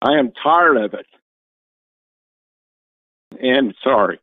[0.00, 1.06] I am tired of it.
[3.40, 4.20] And sorry.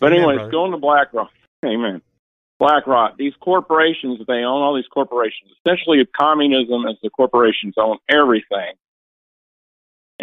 [0.00, 1.30] But anyways, Amen, going to BlackRock.
[1.64, 2.02] Amen.
[2.58, 5.50] BlackRock, these corporations, they own all these corporations.
[5.64, 8.74] Essentially, communism as the corporations own everything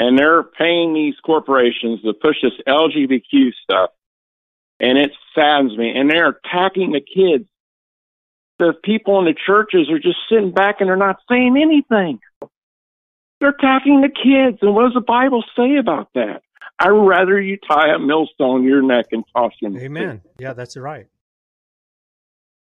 [0.02, 3.92] and they're paying these corporations to push this LGBTQ stuff,
[4.80, 5.92] and it saddens me.
[5.96, 7.48] And they're attacking the kids.
[8.58, 12.20] The people in the churches are just sitting back and they're not saying anything.
[13.40, 16.42] They're attacking the kids, and what does the Bible say about that?
[16.80, 20.22] I'd rather you tie a millstone to your neck and toss the Amen.
[20.40, 21.08] Yeah, that's right.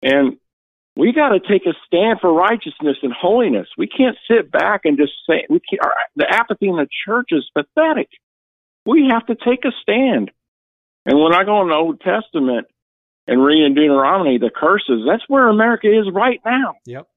[0.02, 0.36] And
[1.00, 3.68] we got to take a stand for righteousness and holiness.
[3.78, 7.28] We can't sit back and just say we can't, our, the apathy in the church
[7.30, 8.08] is pathetic.
[8.84, 10.30] We have to take a stand.
[11.06, 12.66] And when I go in the Old Testament
[13.26, 16.74] and read in Deuteronomy the curses, that's where America is right now.
[16.84, 17.08] Yep.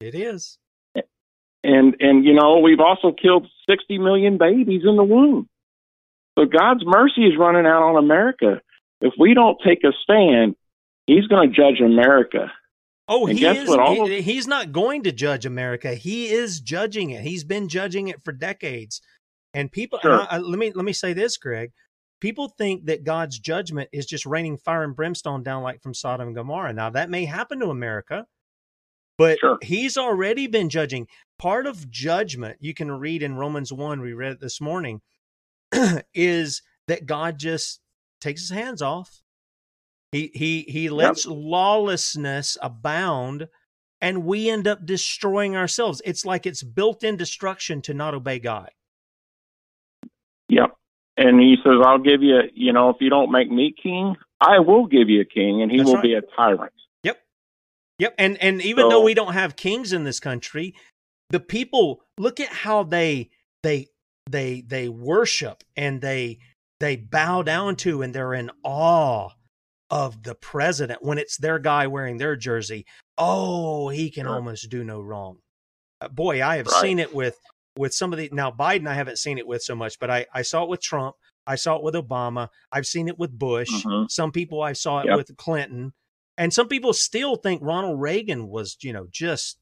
[0.00, 0.58] It is.
[1.64, 5.48] And and you know, we've also killed 60 million babies in the womb.
[6.38, 8.60] So God's mercy is running out on America.
[9.00, 10.54] If we don't take a stand,
[11.06, 12.52] he's going to judge America.
[13.08, 13.68] Oh, And he is.
[13.68, 13.78] what?
[14.08, 15.94] He- he's not going to judge America.
[15.94, 17.22] He is judging it.
[17.22, 19.00] He's been judging it for decades.
[19.54, 21.72] And people, and I- I- let me let me say this, Greg.
[22.20, 26.28] People think that God's judgment is just raining fire and brimstone down like from Sodom
[26.28, 26.72] and Gomorrah.
[26.72, 28.26] Now that may happen to America,
[29.18, 31.08] but He's already been judging.
[31.38, 34.00] Part of judgment you can read in Romans one.
[34.00, 35.00] We read it this morning.
[36.14, 37.80] is that God just
[38.20, 39.21] takes his hands off.
[40.12, 43.48] He he he lets lawlessness abound
[44.02, 46.02] and we end up destroying ourselves.
[46.04, 48.70] It's like it's built-in destruction to not obey God.
[50.48, 50.76] Yep.
[51.16, 54.58] And he says, I'll give you, you know, if you don't make me king, I
[54.58, 56.02] will give you a king, and he That's will right.
[56.02, 56.72] be a tyrant.
[57.04, 57.18] Yep.
[57.98, 58.14] Yep.
[58.18, 60.74] And and even though we don't have kings in this country,
[61.30, 63.30] the people look at how they
[63.62, 63.86] they
[64.28, 66.38] they they worship and they
[66.80, 69.30] they bow down to and they're in awe
[69.92, 72.84] of the president when it's their guy wearing their jersey.
[73.18, 75.36] Oh, he can almost do no wrong.
[76.00, 76.80] Uh, boy, I have Right.
[76.80, 77.38] seen it with
[77.78, 78.86] with some of the now Biden.
[78.88, 81.14] I haven't seen it with so much, but I I saw it with Trump.
[81.46, 82.48] I saw it with Obama.
[82.72, 83.68] I've seen it with Bush.
[83.70, 84.10] Mhm.
[84.10, 85.16] Some people I saw it Yep.
[85.16, 85.92] with Clinton,
[86.38, 89.58] and some people still think Ronald Reagan was you know just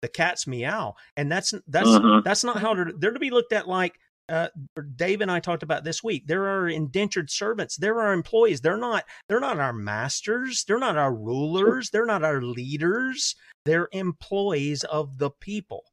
[0.00, 2.24] the cat's meow, and that's that's Mhm.
[2.24, 3.68] that's not how they're, they're to be looked at.
[3.68, 3.98] Like
[4.28, 4.48] uh,
[4.96, 7.76] Dave and I talked about this week, there are indentured servants.
[7.76, 8.60] There are employees.
[8.60, 10.64] They're not they're not our masters.
[10.66, 11.90] They're not our rulers.
[11.90, 13.34] They're not our leaders.
[13.64, 15.84] They're employees of the people.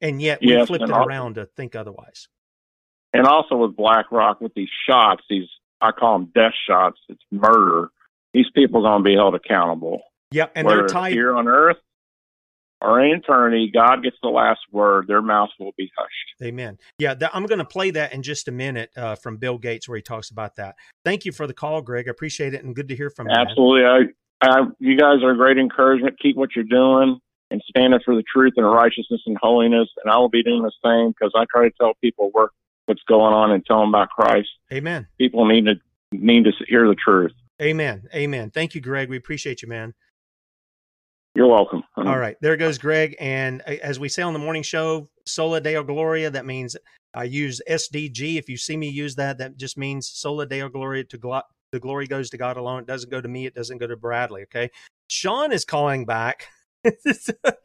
[0.00, 2.28] And yet we Yes, flipped it al- around to think otherwise.
[3.12, 5.48] And also with BlackRock, with these shots, these
[5.80, 6.98] I call them death shots.
[7.08, 7.88] It's murder.
[8.34, 10.02] These people are going to be held accountable.
[10.32, 11.12] Yep, and Whether they're tied.
[11.14, 11.78] here on earth
[12.80, 13.70] or in eternity.
[13.72, 15.06] God gets the last word.
[15.08, 16.42] Their mouths will be hushed.
[16.42, 16.78] Amen.
[16.98, 19.88] Yeah, th- I'm going to play that in just a minute uh, from Bill Gates
[19.88, 20.76] where he talks about that.
[21.04, 22.08] Thank you for the call, Greg.
[22.08, 23.34] I appreciate it and good to hear from you.
[23.34, 23.84] Absolutely.
[23.84, 24.00] I,
[24.42, 26.18] I, you guys are a great encouragement.
[26.20, 27.18] Keep what you're doing
[27.50, 29.88] and standing for the truth and righteousness and holiness.
[30.04, 32.48] And I will be doing the same because I try to tell people where,
[32.86, 34.48] what's going on and tell them about Christ.
[34.72, 35.08] Amen.
[35.18, 35.74] People need to
[36.12, 37.32] need to hear the truth.
[37.60, 38.08] Amen.
[38.14, 38.50] Amen.
[38.50, 39.10] Thank you, Greg.
[39.10, 39.94] We appreciate you, man.
[41.34, 41.82] You're welcome.
[41.96, 43.16] All right, there goes Greg.
[43.20, 46.76] And uh, as we say on the morning show, Sola Deo Gloria, that means
[47.14, 48.38] I use SDG.
[48.38, 51.42] If you see me use that, that just means Sola Deo Gloria to glo-
[51.72, 52.80] the glory goes to God alone.
[52.80, 53.46] It doesn't go to me.
[53.46, 54.42] It doesn't go to Bradley.
[54.42, 54.70] Okay.
[55.08, 56.46] Sean is calling back.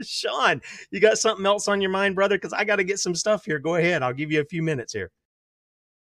[0.02, 0.62] Sean,
[0.92, 2.36] you got something else on your mind, brother?
[2.36, 3.60] Because I got to get some stuff here.
[3.60, 4.04] Go ahead.
[4.04, 5.12] I'll give you a few minutes here.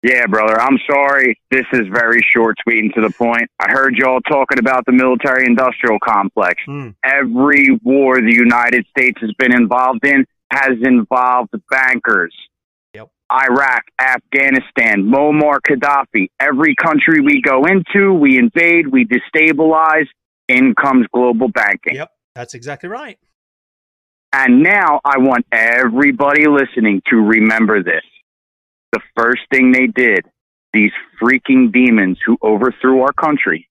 [0.05, 0.61] Yeah, brother.
[0.61, 1.39] I'm sorry.
[1.49, 3.49] This is very short, sweet, and to the point.
[3.59, 6.61] I heard y'all talking about the military industrial complex.
[6.63, 6.89] Hmm.
[7.03, 12.35] Every war the United States has been involved in has involved bankers.
[12.93, 13.09] Yep.
[13.31, 16.27] Iraq, Afghanistan, Muammar Gaddafi.
[16.39, 20.05] Every country we go into, we invade, we destabilize.
[20.47, 21.95] In comes global banking.
[21.95, 22.11] Yep.
[22.35, 23.17] That's exactly right.
[24.31, 28.03] And now I want everybody listening to remember this.
[28.91, 30.25] The first thing they did,
[30.73, 30.91] these
[31.21, 33.67] freaking demons who overthrew our country,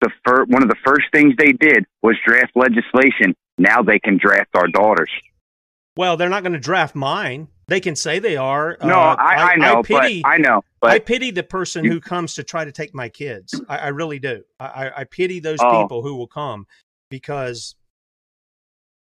[0.00, 3.34] the fir- one of the first things they did was draft legislation.
[3.58, 5.10] Now they can draft our daughters.
[5.96, 7.48] Well, they're not going to draft mine.
[7.68, 8.76] They can say they are.
[8.82, 11.92] No, Uh, I, I, know, pity, but I know, but I pity the person You-
[11.92, 13.58] who comes to try to take my kids.
[13.68, 14.42] I, I really do.
[14.60, 15.82] I, I, I pity those Oh.
[15.82, 16.66] people who will come
[17.10, 17.76] because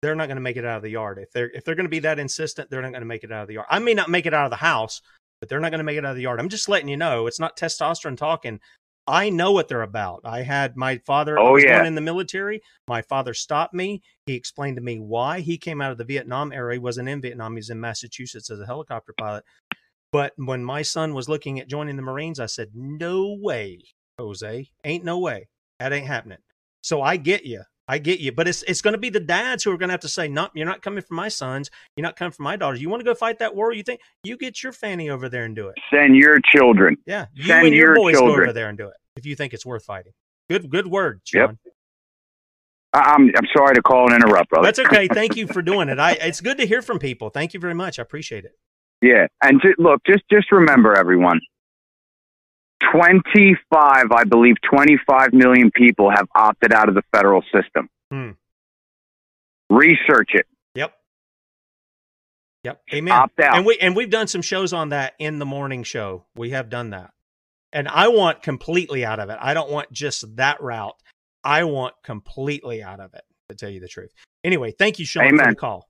[0.03, 1.17] they're not going to make it out of the yard.
[1.17, 3.31] If they're if they're going to be that insistent, they're not going to make it
[3.31, 3.67] out of the yard.
[3.69, 5.01] I may not make it out of the house,
[5.39, 6.41] but they're not going to make it out of the yard.
[6.41, 7.25] I'm just letting you know.
[7.25, 8.59] It's not testosterone talking.
[9.07, 10.21] I know what they're about.
[10.25, 11.39] I had my father.
[11.39, 11.77] Oh, yeah.
[11.77, 12.61] going in the military.
[12.87, 14.01] My father stopped me.
[14.25, 16.73] He explained to me why he came out of the Vietnam era.
[16.73, 17.53] He wasn't in Vietnam.
[17.53, 19.45] He was in Massachusetts as a helicopter pilot.
[20.11, 23.79] But when my son was looking at joining the Marines, I said, "No way,
[24.19, 24.69] Jose.
[24.83, 25.47] Ain't no way.
[25.79, 26.39] That ain't happening."
[26.81, 27.63] So I get you.
[27.87, 28.31] I get you.
[28.31, 30.27] But it's it's going to be the dads who are going to have to say,
[30.27, 31.69] "No, you're not coming for my sons.
[31.95, 32.81] You're not coming for my daughters.
[32.81, 33.73] You want to go fight that war?
[33.73, 35.75] You think you get your fanny over there and do it?
[35.93, 36.97] send your children.
[37.05, 38.43] Yeah, you send and your, your boys go children.
[38.43, 40.13] over there and do it if you think it's worth fighting."
[40.49, 41.41] Good good word, Sean.
[41.63, 41.73] Yep.
[42.93, 44.65] I'm I'm sorry to call and interrupt, brother.
[44.65, 45.07] That's okay.
[45.07, 45.99] Thank you for doing it.
[45.99, 47.29] I it's good to hear from people.
[47.29, 47.99] Thank you very much.
[47.99, 48.53] I appreciate it.
[49.01, 51.39] Yeah, and look, just just remember, everyone.
[52.91, 57.89] Twenty-five, I believe, twenty-five million people have opted out of the federal system.
[58.11, 58.31] Hmm.
[59.69, 60.45] Research it.
[60.75, 60.93] Yep.
[62.63, 62.81] Yep.
[62.93, 63.13] Amen.
[63.13, 63.57] Opt out.
[63.57, 66.25] And we and we've done some shows on that in the morning show.
[66.35, 67.11] We have done that.
[67.71, 69.37] And I want completely out of it.
[69.41, 70.95] I don't want just that route.
[71.43, 74.11] I want completely out of it, to tell you the truth.
[74.43, 75.49] Anyway, thank you, Sean, for Amen.
[75.49, 75.89] the call.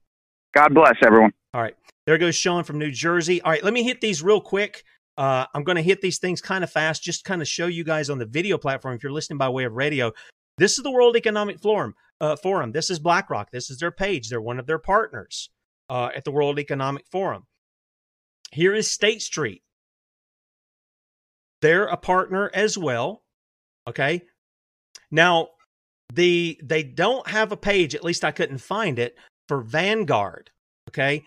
[0.55, 1.31] God bless everyone.
[1.53, 1.75] All right.
[2.05, 3.41] There goes Sean from New Jersey.
[3.41, 4.83] All right, let me hit these real quick.
[5.17, 7.83] Uh, I'm going to hit these things kind of fast, just kind of show you
[7.83, 10.11] guys on the video platform if you're listening by way of radio.
[10.57, 11.95] This is the World Economic Forum.
[12.21, 12.71] Uh, Forum.
[12.71, 13.51] This is BlackRock.
[13.51, 14.29] This is their page.
[14.29, 15.49] They're one of their partners
[15.89, 17.45] uh, at the World Economic Forum.
[18.51, 19.61] Here is State Street.
[21.61, 23.23] They're a partner as well.
[23.87, 24.21] Okay.
[25.11, 25.49] Now,
[26.13, 29.15] the they don't have a page, at least I couldn't find it,
[29.47, 30.51] for Vanguard,
[30.89, 31.23] okay,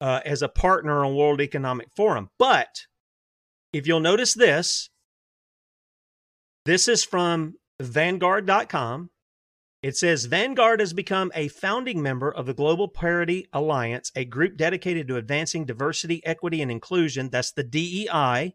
[0.00, 2.30] uh, as a partner on World Economic Forum.
[2.38, 2.68] But
[3.72, 4.90] if you'll notice this,
[6.64, 9.10] this is from Vanguard.com.
[9.82, 14.56] It says Vanguard has become a founding member of the Global Parity Alliance, a group
[14.56, 17.30] dedicated to advancing diversity, equity, and inclusion.
[17.30, 18.54] That's the DEI.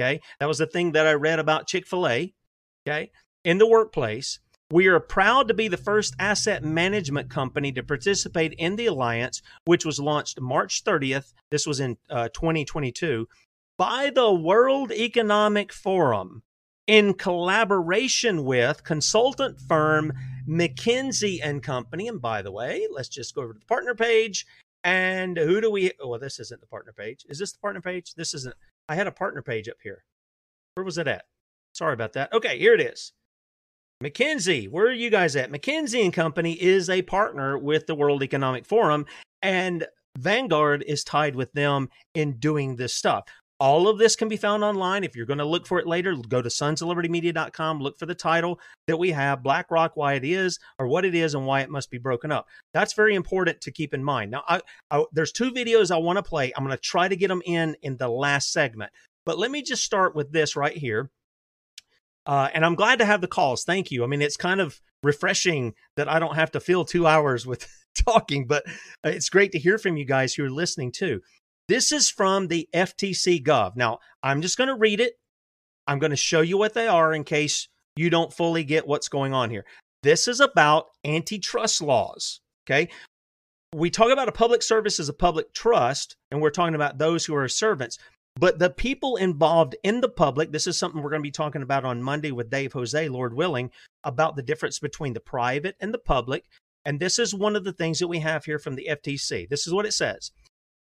[0.00, 0.20] Okay.
[0.38, 2.32] That was the thing that I read about Chick fil A.
[2.86, 3.10] Okay.
[3.44, 4.38] In the workplace.
[4.70, 9.40] We are proud to be the first asset management company to participate in the alliance,
[9.64, 11.32] which was launched March 30th.
[11.50, 13.26] This was in uh, 2022
[13.78, 16.42] by the World Economic Forum
[16.86, 20.12] in collaboration with consultant firm
[20.48, 22.08] McKinsey and Company.
[22.08, 24.46] And by the way, let's just go over to the partner page.
[24.84, 25.92] And who do we?
[26.00, 27.24] Oh, well, this isn't the partner page.
[27.28, 28.14] Is this the partner page?
[28.14, 28.54] This isn't.
[28.88, 30.04] I had a partner page up here.
[30.74, 31.24] Where was it at?
[31.72, 32.32] Sorry about that.
[32.32, 33.12] Okay, here it is.
[34.02, 35.50] McKinsey, where are you guys at?
[35.50, 39.06] McKinsey and Company is a partner with the World Economic Forum,
[39.42, 39.86] and
[40.16, 43.24] Vanguard is tied with them in doing this stuff.
[43.60, 45.02] All of this can be found online.
[45.02, 48.60] If you're going to look for it later, go to sonsoflibertymedia.com, look for the title
[48.86, 51.90] that we have, BlackRock, why it is, or what it is, and why it must
[51.90, 52.46] be broken up.
[52.72, 54.30] That's very important to keep in mind.
[54.30, 54.60] Now, I,
[54.90, 56.52] I, there's two videos I want to play.
[56.56, 58.92] I'm going to try to get them in in the last segment.
[59.26, 61.10] But let me just start with this right here.
[62.24, 63.64] Uh, and I'm glad to have the calls.
[63.64, 64.04] Thank you.
[64.04, 67.66] I mean, it's kind of refreshing that I don't have to fill two hours with
[68.06, 68.64] talking, but
[69.04, 71.22] uh, it's great to hear from you guys who are listening too.
[71.68, 73.76] This is from the FTC Gov.
[73.76, 75.18] Now, I'm just going to read it.
[75.86, 79.08] I'm going to show you what they are in case you don't fully get what's
[79.08, 79.64] going on here.
[80.02, 82.40] This is about antitrust laws.
[82.66, 82.88] Okay.
[83.74, 87.26] We talk about a public service as a public trust, and we're talking about those
[87.26, 87.98] who are servants.
[88.36, 91.62] But the people involved in the public, this is something we're going to be talking
[91.62, 93.70] about on Monday with Dave Jose, Lord willing,
[94.04, 96.44] about the difference between the private and the public.
[96.84, 99.48] And this is one of the things that we have here from the FTC.
[99.48, 100.30] This is what it says.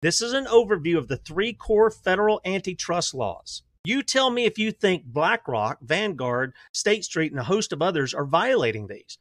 [0.02, 3.64] This is an overview of the three core federal antitrust laws.
[3.86, 8.14] You tell me if you think BlackRock, Vanguard, State Street, and a host of others
[8.14, 9.18] are violating these.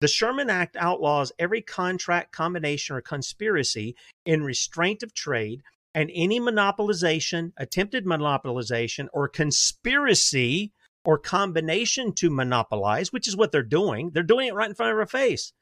[0.00, 3.94] The Sherman Act outlaws every contract, combination, or conspiracy
[4.24, 5.62] in restraint of trade
[5.94, 10.72] and any monopolization, attempted monopolization, or conspiracy
[11.04, 14.10] or combination to monopolize, which is what they're doing.
[14.10, 15.52] They're doing it right in front of our face.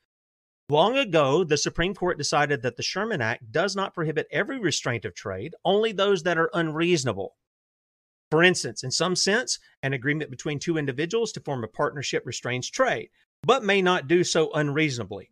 [0.70, 5.04] Long ago, the Supreme Court decided that the Sherman Act does not prohibit every restraint
[5.04, 7.36] of trade, only those that are unreasonable.
[8.30, 12.70] For instance, in some sense, an agreement between two individuals to form a partnership restrains
[12.70, 13.10] trade,
[13.42, 15.30] but may not do so unreasonably,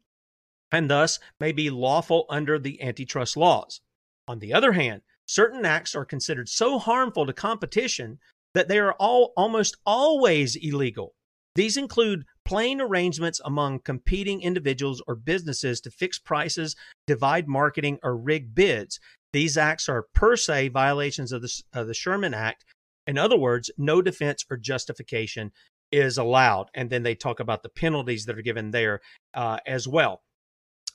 [0.71, 3.81] and thus may be lawful under the antitrust laws.
[4.29, 8.19] On the other hand, certain acts are considered so harmful to competition
[8.53, 11.15] that they are all almost always illegal.
[11.55, 18.17] These include plain arrangements among competing individuals or businesses to fix prices, divide marketing, or
[18.17, 18.99] rig bids.
[19.33, 22.65] These acts are per se violations of the, of the Sherman Act.
[23.07, 25.53] In other words, no defense or justification
[25.91, 26.71] is allowed.
[26.75, 29.01] And then they talk about the penalties that are given there
[29.35, 30.23] uh, as well.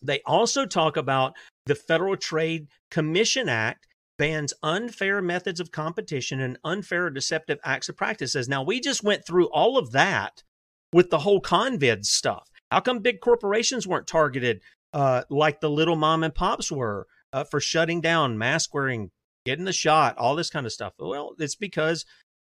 [0.02, 1.34] They also talk about
[1.66, 3.88] the Federal Trade Commission Act
[4.18, 8.50] bans unfair methods of competition and unfair or deceptive acts of practices.
[8.50, 10.44] Now, we just went through all of that
[10.94, 12.50] with the whole convid stuff.
[12.72, 14.62] How come big corporations weren't targeted
[14.94, 19.12] uh, like the little mom and pops were uh, for shutting down, mask wearing,
[19.46, 20.94] getting the shot, all this kind of stuff?
[21.00, 22.06] Well, it's because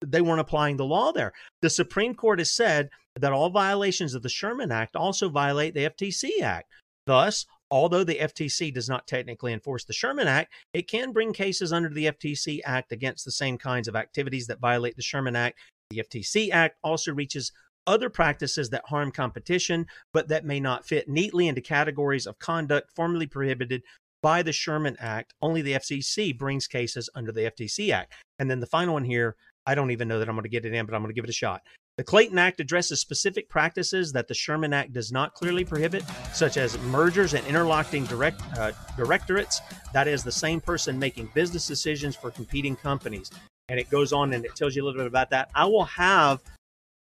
[0.06, 1.34] they weren't applying the law there.
[1.62, 5.90] The Supreme Court has said that all violations of the Sherman Act also violate the
[5.90, 6.72] FTC Act.
[7.06, 11.74] Thus, although the FTC does not technically enforce the Sherman Act, it can bring cases
[11.74, 15.60] under the FTC Act against the same kinds of activities that violate the Sherman Act.
[15.90, 17.52] The FTC Act also reaches
[17.88, 22.92] other practices that harm competition, but that may not fit neatly into categories of conduct
[22.96, 23.84] formerly prohibited
[24.22, 25.34] by the Sherman Act.
[25.42, 28.14] Only the FCC brings cases under the FTC Act.
[28.38, 29.36] And then the final one here,
[29.66, 31.16] I don't even know that I'm going to get it in, but I'm going to
[31.16, 31.62] give it a shot.
[31.98, 36.56] The Clayton Act addresses specific practices that the Sherman Act does not clearly prohibit, such
[36.56, 39.60] as mergers and interlocking direct, uh, directorates.
[39.92, 43.30] That is the same person making business decisions for competing companies.
[43.68, 45.50] And it goes on and it tells you a little bit about that.
[45.54, 46.42] I will have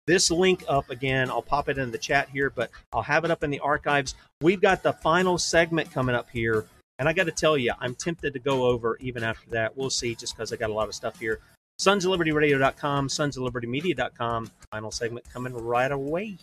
[0.09, 1.31] this link up again.
[1.31, 4.17] I'll pop it in the chat here, but I'll have it up in the archives.
[4.41, 6.67] We've got the final segment coming up here
[6.99, 9.77] And I got to tell you, I'm tempted to go over even after that.
[9.77, 11.39] We'll see, just because I got a lot of stuff here.
[11.79, 14.51] Sons of Liberty Radio.com, Sons of Liberty Media.com.
[14.73, 16.39] Final segment coming right away.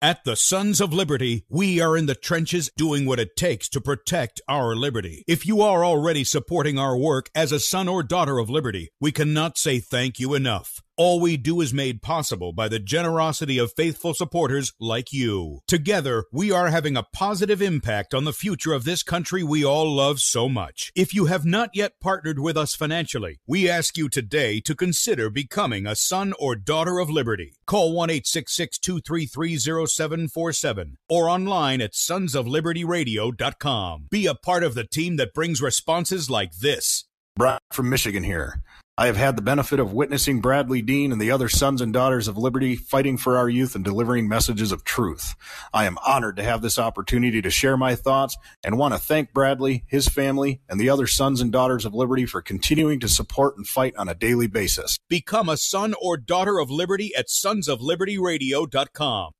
[0.00, 3.80] At the Sons of Liberty, we are in the trenches doing what it takes to
[3.80, 5.24] protect our liberty.
[5.26, 9.10] If you are already supporting our work as a son or daughter of liberty, we
[9.10, 10.83] cannot say thank you enough.
[10.96, 15.58] All we do is made possible by the generosity of faithful supporters like you.
[15.66, 19.92] Together, we are having a positive impact on the future of this country we all
[19.92, 20.92] love so much.
[20.94, 25.30] If you have not yet partnered with us financially, we ask you today to consider
[25.30, 27.56] becoming a son or daughter of liberty.
[27.66, 34.06] Call 1 866 233 0747 or online at sonsoflibertyradio.com.
[34.12, 37.06] Be a part of the team that brings responses like this.
[37.34, 38.62] Brock from Michigan here.
[38.96, 42.28] I have had the benefit of witnessing Bradley Dean and the other sons and daughters
[42.28, 45.34] of liberty fighting for our youth and delivering messages of truth.
[45.72, 49.32] I am honored to have this opportunity to share my thoughts and want to thank
[49.32, 53.56] Bradley, his family, and the other sons and daughters of liberty for continuing to support
[53.56, 54.96] and fight on a daily basis.
[55.08, 59.32] Become a son or daughter of liberty at sonsoflibertyradio.com.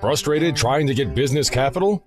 [0.00, 2.06] Frustrated trying to get business capital?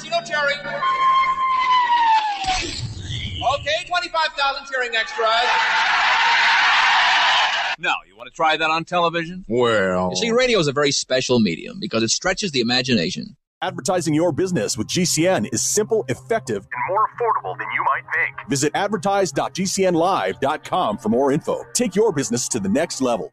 [0.00, 0.54] Cue the maraschino cherry.
[3.60, 5.28] Okay, 25,000 cheering extras.
[7.80, 9.44] Now, you want to try that on television?
[9.48, 10.10] Well.
[10.10, 13.36] You see, radio is a very special medium because it stretches the imagination.
[13.62, 18.36] Advertising your business with GCN is simple, effective, and more affordable than you might think.
[18.48, 21.64] Visit advertise.gcnlive.com for more info.
[21.74, 23.32] Take your business to the next level.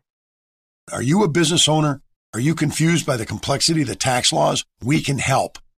[0.91, 2.01] Are you a business owner?
[2.33, 4.65] Are you confused by the complexity of the tax laws?
[4.83, 5.59] We can help.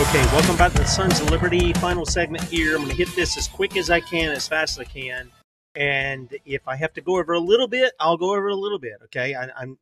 [0.00, 1.74] Okay, welcome back to the Sons of Liberty.
[1.74, 2.74] Final segment here.
[2.74, 5.30] I'm going to hit this as quick as I can, as fast as I can.
[5.74, 8.78] And if I have to go over a little bit, I'll go over a little
[8.78, 8.94] bit.
[9.04, 9.76] Okay, I, I'm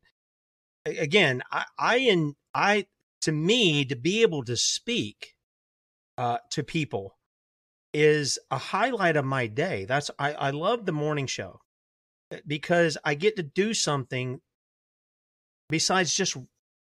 [0.85, 2.87] again, I, I and I
[3.21, 5.35] to me to be able to speak
[6.17, 7.15] uh, to people
[7.93, 9.85] is a highlight of my day.
[9.85, 11.61] That's I, I love the morning show
[12.45, 14.41] because I get to do something
[15.69, 16.35] besides just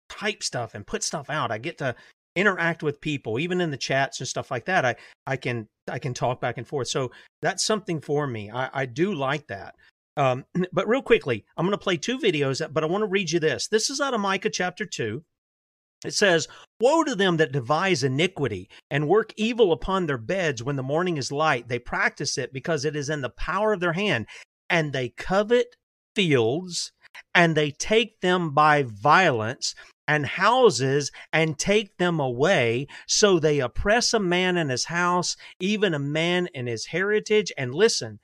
[0.10, 1.50] type stuff and put stuff out.
[1.50, 1.96] I get to
[2.36, 4.96] interact with people even in the chats and stuff like that i
[5.28, 6.88] i can i can talk back and forth.
[6.88, 8.50] So that's something for me.
[8.52, 9.76] I i do like that.
[10.18, 13.32] Um but real quickly i'm going to play two videos but i want to read
[13.32, 13.68] you this.
[13.68, 15.24] This is out of micah chapter 2
[16.04, 16.48] it says,
[16.80, 21.18] Woe to them that devise iniquity and work evil upon their beds when the morning
[21.18, 21.68] is light.
[21.68, 24.28] They practice it because it is in the power of their hand,
[24.70, 25.76] and they covet
[26.16, 26.92] fields
[27.34, 29.76] and they take them by violence
[30.08, 32.88] and houses and take them away.
[33.08, 37.52] So they oppress a man in his house, even a man in his heritage.
[37.58, 38.20] And listen,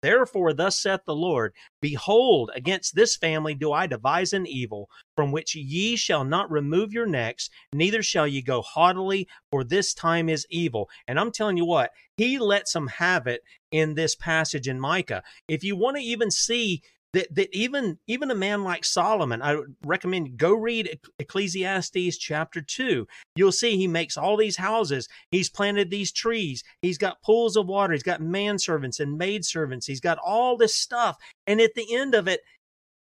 [0.00, 5.32] Therefore, thus saith the Lord Behold, against this family do I devise an evil, from
[5.32, 10.28] which ye shall not remove your necks, neither shall ye go haughtily, for this time
[10.28, 10.88] is evil.
[11.08, 13.42] And I'm telling you what, he lets them have it
[13.72, 15.24] in this passage in Micah.
[15.48, 19.56] If you want to even see that that even even a man like Solomon, I
[19.56, 23.06] would recommend go read Ecclesiastes chapter two.
[23.34, 25.08] You'll see he makes all these houses.
[25.30, 26.62] He's planted these trees.
[26.82, 27.92] He's got pools of water.
[27.92, 29.86] He's got manservants and maidservants.
[29.86, 31.16] He's got all this stuff.
[31.46, 32.40] And at the end of it,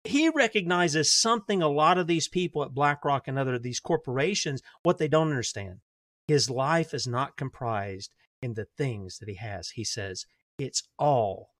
[0.03, 4.97] he recognizes something a lot of these people at BlackRock and other these corporations what
[4.97, 5.79] they don't understand.
[6.27, 9.69] His life is not comprised in the things that he has.
[9.71, 10.25] He says
[10.57, 11.50] it's all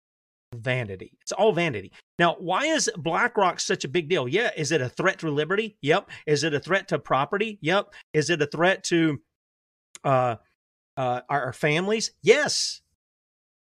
[0.54, 1.14] vanity.
[1.22, 1.92] It's all vanity.
[2.20, 4.28] Now, why is BlackRock such a big deal?
[4.28, 5.78] Yeah, is it a threat to liberty?
[5.82, 6.10] Yep.
[6.28, 7.58] Is it a threat to property?
[7.62, 7.94] Yep.
[8.14, 9.22] Is it a threat to
[10.04, 10.36] uh,
[10.98, 12.12] uh, our, families?
[12.22, 12.82] Yes.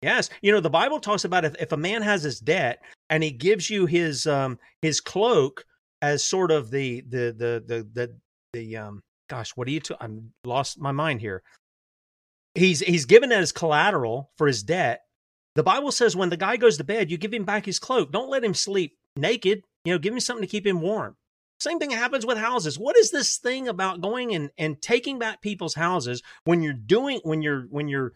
[0.03, 3.23] Yes, you know the Bible talks about if, if a man has his debt and
[3.23, 5.67] he gives you his um his cloak
[6.01, 8.17] as sort of the the the the the,
[8.55, 9.83] the um gosh what are you?
[10.01, 11.43] I'm lost my mind here.
[12.55, 15.03] He's he's given as collateral for his debt.
[15.55, 18.13] The Bible says when the guy goes to bed, you give him back his cloak.
[18.13, 19.65] Don't let him sleep naked.
[19.85, 21.17] You know, give him something to keep him warm.
[21.59, 22.79] Same thing happens with houses.
[22.79, 27.21] What is this thing about going and, and taking back people's houses when you're doing
[27.23, 28.13] when you're when you're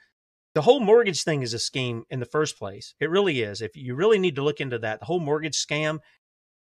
[0.54, 2.94] the whole mortgage thing is a scheme in the first place.
[3.00, 3.60] It really is.
[3.60, 5.98] If you really need to look into that, the whole mortgage scam,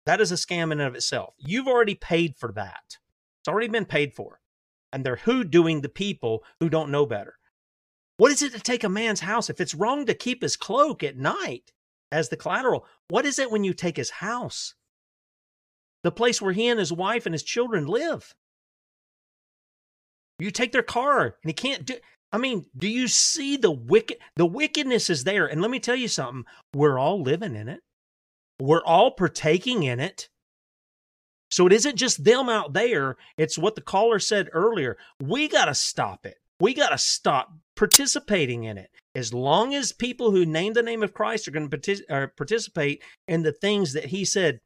[0.05, 1.35] that is a scam in and of itself.
[1.37, 2.97] You've already paid for that.
[3.41, 4.39] It's already been paid for.
[4.91, 7.35] And they're hoodooing the people who don't know better.
[8.17, 9.49] What is it to take a man's house?
[9.49, 11.71] If it's wrong to keep his cloak at night
[12.11, 14.75] as the collateral, what is it when you take his house?
[16.03, 18.35] The place where he and his wife and his children live.
[20.39, 21.95] You take their car and he can't do
[22.31, 25.45] I mean, do you see the wicked the wickedness is there?
[25.45, 27.81] And let me tell you something, we're all living in it.
[28.59, 30.29] We're all partaking in it.
[31.51, 34.97] So it isn't just them out there, it's what the caller said earlier.
[35.21, 36.37] We got to stop it.
[36.63, 38.89] We got to stop participating in it.
[39.15, 43.03] As long as people who name the name of Christ are going to partic- participate
[43.27, 44.61] in the things that he said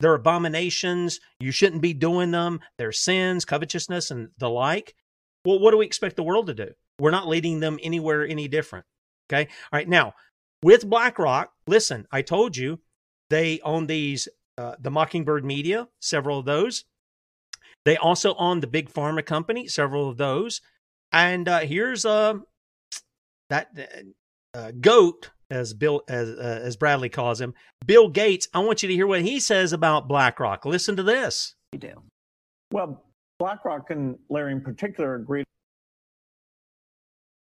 [0.00, 4.96] they're abominations, you shouldn't be doing them, they're sins, covetousness, and the like.
[5.44, 6.72] Well, what do we expect the world to do?
[6.98, 8.86] We're not leading them anywhere any different.
[9.32, 9.48] Okay.
[9.72, 9.88] All right.
[9.88, 10.14] Now,
[10.64, 12.80] with BlackRock, listen, I told you
[13.28, 14.26] they own these,
[14.58, 16.86] uh, the Mockingbird Media, several of those.
[17.84, 20.60] They also own the Big Pharma Company, several of those.
[21.12, 22.34] And uh, here's uh,
[23.48, 23.70] that
[24.54, 27.54] uh, goat, as Bill as uh, as Bradley calls him,
[27.84, 28.48] Bill Gates.
[28.54, 30.64] I want you to hear what he says about BlackRock.
[30.64, 31.54] Listen to this.
[31.72, 32.02] You do.
[32.72, 33.02] Well,
[33.38, 35.46] BlackRock and Larry in particular are a great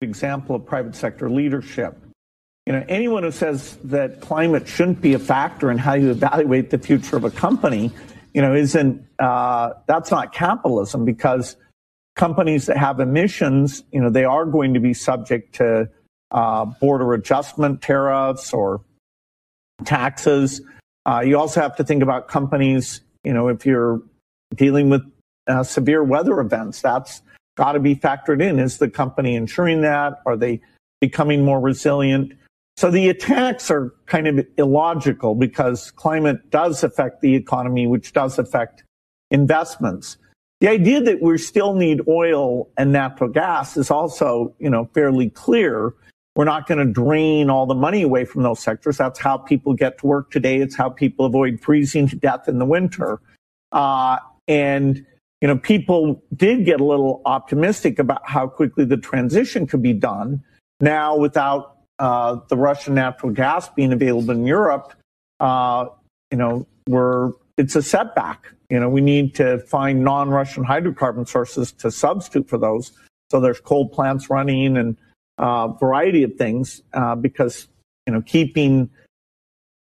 [0.01, 1.99] example of private sector leadership.
[2.67, 6.71] You know, anyone who says that climate shouldn't be a factor in how you evaluate
[6.71, 7.91] the future of a company,
[8.33, 11.57] you know, isn't uh, that's not capitalism because
[12.21, 15.89] companies that have emissions, you know, they are going to be subject to
[16.33, 18.83] uh, border adjustment tariffs or
[19.87, 20.61] taxes.
[21.07, 24.03] Uh, you also have to think about companies, you know, if you're
[24.55, 25.01] dealing with
[25.47, 27.23] uh, severe weather events, that's
[27.57, 28.59] got to be factored in.
[28.59, 30.21] Is the company insuring that?
[30.27, 30.61] Are they
[31.01, 32.35] becoming more resilient?
[32.77, 38.39] So the attacks are kind of illogical because climate does affect the economy, which does
[38.39, 38.85] affect
[39.31, 40.19] investments.
[40.61, 45.31] The idea that we still need oil and natural gas is also, you know, fairly
[45.31, 45.95] clear.
[46.37, 48.99] We're not going to drain all the money away from those sectors.
[48.99, 50.59] That's how people get to work today.
[50.59, 53.21] It's how people avoid freezing to death in the winter.
[53.73, 55.05] Uh, and
[55.41, 59.95] you know, people did get a little optimistic about how quickly the transition could be
[59.95, 60.43] done.
[60.81, 64.93] Now, without uh, the Russian natural gas being available in Europe,
[65.41, 65.87] uh,
[66.31, 68.47] you know, we're it's a setback.
[68.71, 72.93] You know, we need to find non-Russian hydrocarbon sources to substitute for those.
[73.31, 74.97] So there's coal plants running and
[75.39, 77.69] a uh, variety of things uh, because
[78.07, 78.91] you know keeping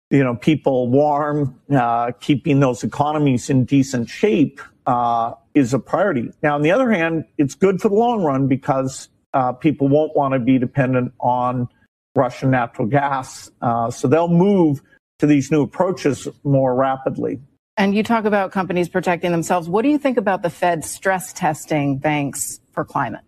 [0.09, 6.31] you know people warm, uh, keeping those economies in decent shape uh, is a priority.
[6.41, 10.15] Now, on the other hand, it's good for the long run because uh, people won't
[10.15, 11.67] want to be dependent on
[12.15, 13.51] Russian natural gas.
[13.61, 14.81] Uh, so they'll move
[15.19, 17.39] to these new approaches more rapidly.
[17.77, 19.69] And you talk about companies protecting themselves.
[19.69, 23.21] What do you think about the Fed stress testing banks for climate?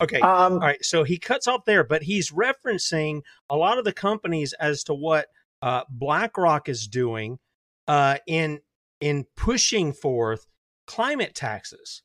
[0.00, 0.20] Okay.
[0.20, 0.84] Um, All right.
[0.84, 4.94] So he cuts off there, but he's referencing a lot of the companies as to
[4.94, 5.28] what
[5.62, 7.38] uh, BlackRock is doing
[7.86, 8.60] uh, in
[9.00, 10.46] in pushing forth
[10.86, 12.02] climate taxes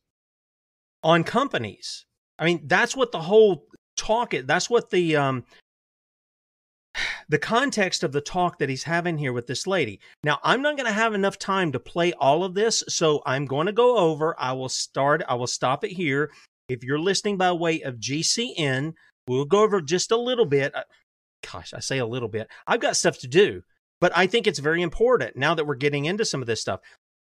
[1.03, 2.05] on companies.
[2.37, 3.65] I mean, that's what the whole
[3.97, 4.45] talk is.
[4.45, 5.43] That's what the um,
[7.31, 10.01] the context of the talk that he's having here with this lady.
[10.21, 13.45] Now, I'm not going to have enough time to play all of this, so I'm
[13.45, 14.35] going to go over.
[14.37, 15.23] I will start.
[15.29, 16.29] I will stop it here.
[16.67, 18.95] If you're listening by way of GCN,
[19.29, 20.75] we'll go over just a little bit.
[20.75, 20.83] Uh,
[21.49, 22.49] gosh, I say a little bit.
[22.67, 23.61] I've got stuff to do.
[24.01, 26.81] But I think it's very important now that we're getting into some of this stuff.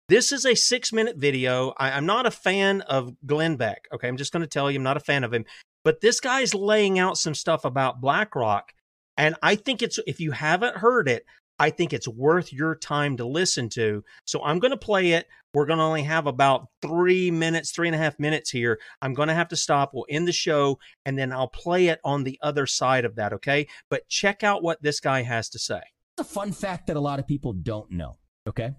[0.07, 1.73] This is a six minute video.
[1.77, 3.87] I, am not a fan of Glenn Beck.
[3.91, 4.07] Okay.
[4.07, 5.45] I'm just going to tell you, I'm not a fan of him.
[5.83, 8.71] But this guy's laying out some stuff about BlackRock.
[9.17, 11.25] And I think it's, if you haven't heard it,
[11.57, 14.03] I think it's worth your time to listen to.
[14.25, 15.27] So I'm going to play it.
[15.53, 18.77] We're going to only have about three minutes, three and a half minutes here.
[19.01, 19.91] I'm going to have to stop.
[19.93, 23.31] We'll end the show and then I'll play it on the other side of that.
[23.33, 23.67] Okay.
[23.89, 25.81] But check out what this guy has to say.
[26.17, 28.17] It's a fun fact that a lot of people don't know.
[28.47, 28.73] Okay.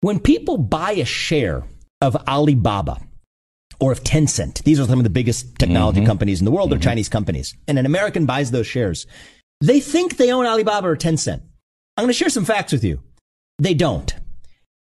[0.00, 1.64] When people buy a share
[2.00, 3.00] of Alibaba
[3.80, 6.06] or of Tencent, these are some of the biggest technology mm-hmm.
[6.06, 6.88] companies in the world, they're mm-hmm.
[6.88, 9.06] Chinese companies, and an American buys those shares,
[9.60, 11.42] they think they own Alibaba or Tencent.
[11.96, 13.00] I'm going to share some facts with you.
[13.58, 14.14] They don't.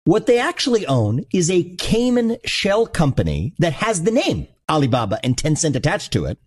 [0.04, 5.36] What they actually own is a Cayman shell company that has the name Alibaba and
[5.36, 6.38] Tencent attached to it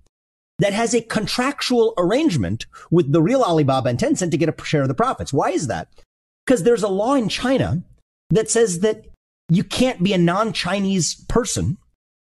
[0.58, 4.82] that has a contractual arrangement with the real Alibaba and Tencent to get a share
[4.82, 5.32] of the profits.
[5.32, 5.88] Why is that?
[6.44, 7.82] Because there's a law in China
[8.30, 9.06] that says that
[9.48, 11.78] you can't be a non-Chinese person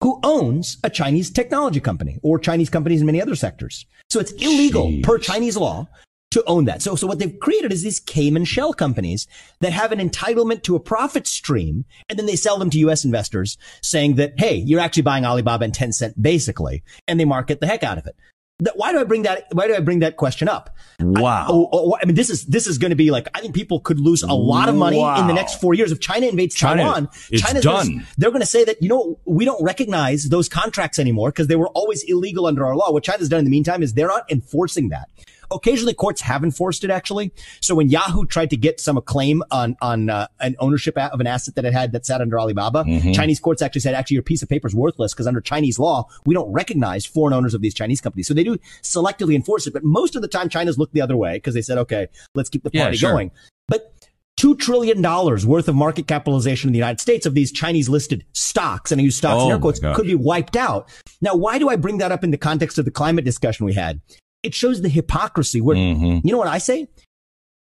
[0.02, 3.86] who owns a Chinese technology company or Chinese companies in many other sectors.
[4.10, 5.88] So it's illegal per Chinese law
[6.32, 6.82] to own that.
[6.82, 9.28] So, so what they've created is these Cayman shell companies
[9.62, 13.04] that have an entitlement to a profit stream, and then they sell them to U.S.
[13.04, 17.68] investors, saying that, hey, you're actually buying Alibaba and Tencent, basically, and they market the
[17.68, 18.16] heck out of it.
[18.60, 19.48] That, why do I bring that?
[19.54, 20.76] Why do I bring that question up?
[21.00, 21.46] Wow.
[21.46, 23.56] I, oh, oh, I mean, this is this is going to be like I think
[23.56, 26.56] people could lose a lot of money in the next four years if China invades
[26.56, 27.10] China, Taiwan.
[27.30, 27.88] it's China's done.
[27.88, 31.48] Gonna, they're going to say that you know we don't recognize those contracts anymore because
[31.48, 32.92] they were always illegal under our law.
[32.92, 35.10] What China's done in the meantime is they're not enforcing that.
[35.52, 37.32] Occasionally, courts have enforced it actually.
[37.62, 41.28] So when Yahoo tried to get some claim on on uh, an ownership of an
[41.28, 43.14] asset that it had that sat under Alibaba, Mhm.
[43.16, 46.08] Chinese courts actually said actually your piece of paper is worthless because under Chinese law
[46.26, 48.28] we don't recognize foreign owners of these Chinese companies.
[48.28, 51.18] So they do selectively enforce it, but most of the time China's looked the other
[51.18, 53.12] way because they said okay, let's keep the Yeah, party sure.
[53.12, 53.32] going.
[53.68, 53.94] But
[54.38, 58.24] two trillion dollars worth of market capitalization in the United States of these Chinese listed
[58.34, 60.88] stocks, and I use stocks Oh in air quotes, could be wiped out.
[61.22, 63.74] Now, why do I bring that up in the context of the climate discussion we
[63.74, 64.00] had?
[64.44, 65.62] It shows the hypocrisy.
[65.62, 66.26] Where Mm-hmm.
[66.28, 66.88] you know what I say?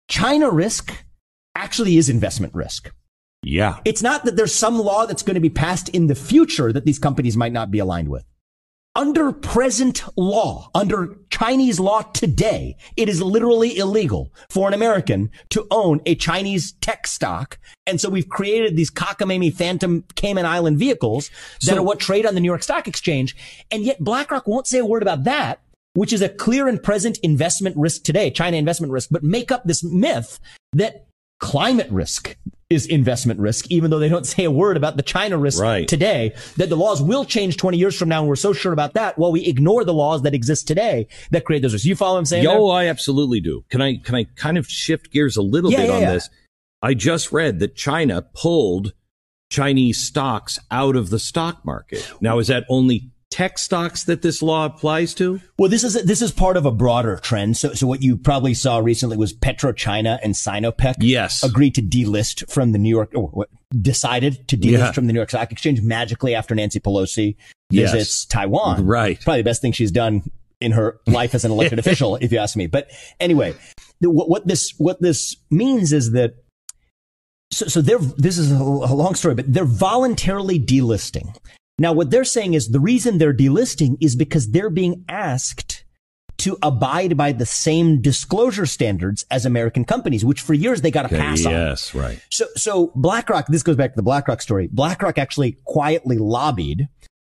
[0.08, 0.92] China risk
[1.54, 2.92] actually is investment risk.
[3.42, 3.78] Yeah.
[3.84, 6.84] It's not that there's some law that's going to be passed in the future that
[6.84, 8.24] these companies might not be aligned with.
[8.96, 15.68] Under present law, under Chinese law today, it is literally illegal for an American to
[15.70, 17.58] own a Chinese tech stock.
[17.86, 21.30] And so we've created these cockamamie phantom Cayman Island vehicles
[21.60, 23.36] that So- are what trade on the New York Stock Exchange.
[23.70, 25.60] And yet BlackRock won't say a word about that,
[25.98, 29.64] which is a clear and present investment risk today, China investment risk, but make up
[29.64, 30.38] this myth
[30.72, 31.08] that
[31.40, 32.36] climate risk
[32.70, 35.88] is investment risk, even though they don't say a word about the China risk Right.
[35.88, 38.20] today, that the laws will change 20 years from now.
[38.20, 41.44] And we're so sure about that while we ignore the laws that exist today that
[41.44, 41.84] create those risks.
[41.84, 42.44] You follow what I'm saying?
[42.44, 42.76] Yo, there?
[42.76, 43.64] I absolutely do.
[43.68, 46.12] Can I can I kind of shift gears a little Yeah, bit yeah, on yeah.
[46.12, 46.30] this?
[46.80, 48.92] I just read that China pulled
[49.50, 52.08] Chinese stocks out of the stock market.
[52.20, 55.40] Now, is that only tech stocks that this law applies to?
[55.58, 57.56] Well, this is this is part of a broader trend.
[57.56, 60.96] So, so what you probably saw recently was PetroChina and Sinopec.
[61.00, 63.12] Yes, agreed to delist from the New York.
[63.14, 63.48] Or what,
[63.82, 64.92] decided to delist Yeah.
[64.92, 67.36] from the New York Stock Exchange magically after Nancy Pelosi
[67.70, 67.92] Yes.
[67.92, 68.86] visits Taiwan.
[68.86, 69.20] Right.
[69.20, 70.22] Probably the best thing she's done
[70.60, 72.66] in her life as an elected official, if you ask me.
[72.66, 72.88] But
[73.20, 73.54] anyway,
[74.00, 76.34] the, what, what this what this means is that
[77.52, 81.36] so, so they're this is a long story, but they're voluntarily delisting.
[81.78, 85.84] Now, what they're saying is the reason they're delisting is because they're being asked
[86.38, 91.04] to abide by the same disclosure standards as American companies, which for years they got
[91.04, 91.52] a pass on.
[91.52, 92.20] yes, right.
[92.30, 94.68] So, so BlackRock, this goes back to the BlackRock story.
[94.72, 96.88] BlackRock actually quietly lobbied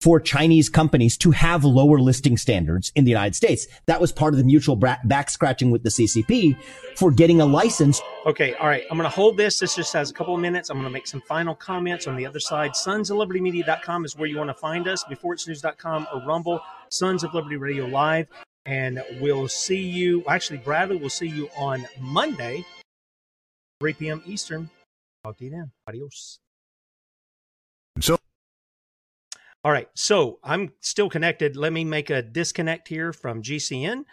[0.04, 3.68] for Chinese companies to have lower listing standards in the United States.
[3.86, 6.58] That was part of the mutual back scratching with the CCP
[6.98, 8.02] for getting a license.
[8.26, 8.84] Okay, all right.
[8.92, 9.60] I'm going to hold this.
[9.60, 10.70] This just has a couple of minutes.
[10.70, 12.76] I'm going to make some final comments on the other side.
[12.76, 15.06] Sons of Liberty Media.com is where you want to find us.
[15.06, 16.60] BeforeIt'sNews.com or Rumble.
[16.90, 18.28] Sons of Liberty Radio Live.
[18.66, 20.26] And we'll see you.
[20.28, 22.66] Actually, Bradley, we'll see you on Monday,
[23.80, 24.22] 3 p.m.
[24.26, 24.70] Eastern.
[25.24, 25.72] Talk to you then.
[25.88, 26.40] Adios.
[28.02, 28.18] So,
[29.64, 29.88] All right.
[29.96, 31.56] So I'm still connected.
[31.56, 34.04] Let me make a disconnect here from GCN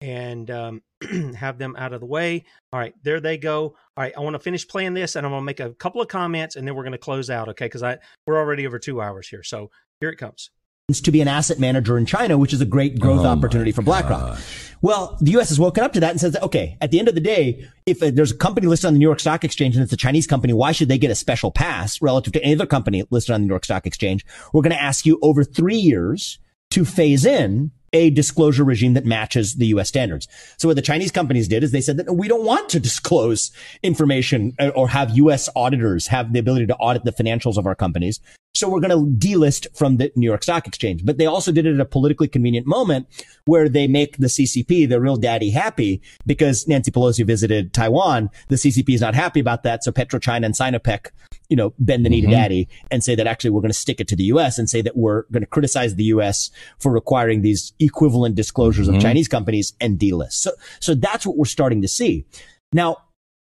[0.00, 0.82] and um,
[1.36, 2.44] have them out of the way.
[2.72, 2.94] All right.
[3.02, 3.62] There they go.
[3.62, 4.12] All right.
[4.16, 6.56] I want to finish playing this and I'm going to make a couple of comments
[6.56, 7.48] and then we're going to close out.
[7.50, 7.66] Okay.
[7.66, 9.42] Because I we're already over two hours here.
[9.42, 9.70] So
[10.00, 10.50] here it comes.
[10.92, 13.82] To be an asset manager in China, which is a great growth Oh opportunity for
[13.82, 14.38] BlackRock.
[14.82, 15.48] Well, the U.S.
[15.48, 17.98] has woken up to that and says, okay, at the end of the day, if
[17.98, 20.52] there's a company listed on the New York Stock Exchange and it's a Chinese company,
[20.52, 23.48] why should they get a special pass relative to any other company listed on the
[23.48, 24.24] New York Stock Exchange?
[24.52, 26.38] We're going to ask you over three years
[26.70, 29.88] to phase in a disclosure regime that matches the U.S.
[29.88, 30.28] standards.
[30.56, 33.50] So what the Chinese companies did is they said that we don't want to disclose
[33.82, 35.48] information uh, or have U.S.
[35.56, 38.20] auditors have the ability to audit the financials of our companies.
[38.56, 41.04] So we're going to delist from the New York Stock Exchange.
[41.04, 43.06] But they also did it at a politically convenient moment
[43.44, 48.30] where they make the CCP, the real daddy happy because Nancy Pelosi visited Taiwan.
[48.48, 49.84] The CCP is not happy about that.
[49.84, 51.08] So PetroChina and Sinopec,
[51.50, 52.30] you know, bend the knee Mm-hmm.
[52.30, 54.58] to daddy and say that actually we're going to stick it to the U.S.
[54.58, 56.50] and say that we're going to criticize the U.S.
[56.78, 58.96] for requiring these equivalent disclosures Mhm.
[58.96, 60.32] of Chinese companies and delist.
[60.32, 62.24] So, so that's what we're starting to see.
[62.72, 62.96] Now,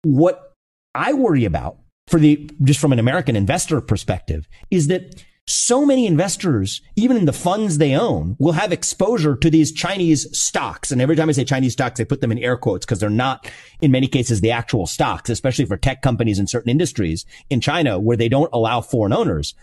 [0.04, 0.54] what
[0.94, 1.78] I worry about
[2.12, 7.26] for the, just from an American investor perspective is that so many investors, even in
[7.26, 10.92] the funds they own, will have exposure to these Chinese stocks.
[10.92, 13.10] And every time I say Chinese stocks, I put them in air quotes because they're
[13.10, 13.50] not,
[13.82, 18.00] in many cases, the actual stocks, especially for tech companies in certain industries in China
[18.00, 19.56] where they don't allow foreign owners.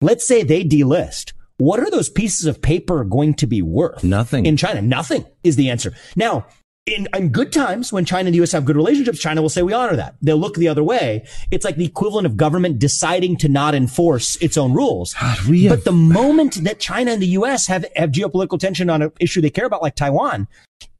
[0.00, 1.32] Let's say they delist.
[1.58, 4.02] What are those pieces of paper going to be worth?
[4.02, 4.46] Nothing.
[4.46, 5.92] In China, nothing is the answer.
[6.16, 6.46] Now,
[6.90, 8.52] in, in good times, when China and the U.S.
[8.52, 10.16] have good relationships, China will say we honor that.
[10.20, 11.26] They'll look the other way.
[11.50, 15.14] It's like the equivalent of government deciding to not enforce its own rules.
[15.70, 17.66] but the moment that China and the U.S.
[17.66, 20.48] have, have geopolitical tension on an issue they care about, like Taiwan,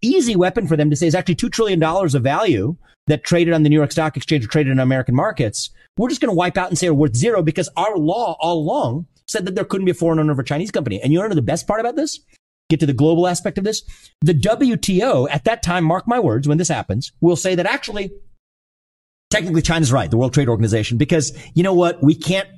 [0.00, 2.76] easy weapon for them to say is actually $2 trillion of value
[3.06, 5.70] that traded on the New York Stock Exchange or traded in American markets.
[5.96, 8.58] We're just going to wipe out and say are worth zero because our law all
[8.58, 11.00] along said that there couldn't be a foreign owner of a Chinese company.
[11.00, 12.20] And you know the best part about this?
[12.70, 13.82] Get to the global aspect of this.
[14.22, 18.12] The WTO at that time, mark my words, when this happens, will say that actually,
[19.28, 22.02] technically China's right, the World Trade Organization, because you know what?
[22.02, 22.48] We can't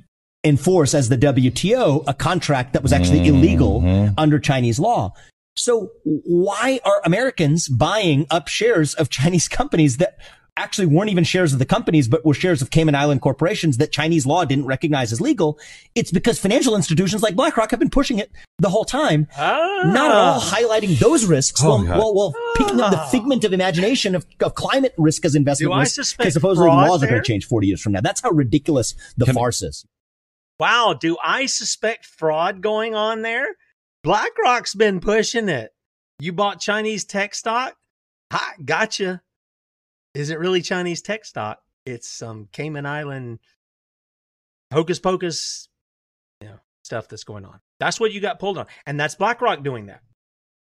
[0.43, 3.35] enforce as the WTO a contract that was actually mm-hmm.
[3.35, 5.13] illegal under Chinese law.
[5.55, 10.17] So why are Americans buying up shares of Chinese companies that
[10.55, 13.91] actually weren't even shares of the companies, but were shares of Cayman Island corporations that
[13.91, 15.57] Chinese law didn't recognize as legal?
[15.95, 20.17] It's because financial institutions like BlackRock have been pushing it the whole time, not at
[20.17, 21.97] all highlighting those risks, Oh, while, God.
[21.97, 23.07] while, while picking up the ah.
[23.07, 26.67] figment of imagination of, of climate risk as investment Do I risk, suspect because supposedly
[26.67, 28.01] the fraud laws are going to change 40 years from now.
[28.01, 29.85] That's how ridiculous the farce is.
[30.59, 33.47] Wow, do I suspect fraud going on there?
[34.03, 35.71] BlackRock's been pushing it.
[36.19, 37.75] You bought Chinese tech stock?
[38.31, 39.21] Ha, gotcha.
[40.13, 41.59] Is it really Chinese tech stock?
[41.85, 43.39] It's some Cayman Island
[44.71, 45.67] hocus pocus,
[46.41, 47.59] you know, stuff that's going on.
[47.79, 50.01] That's what you got pulled on, and that's BlackRock doing that.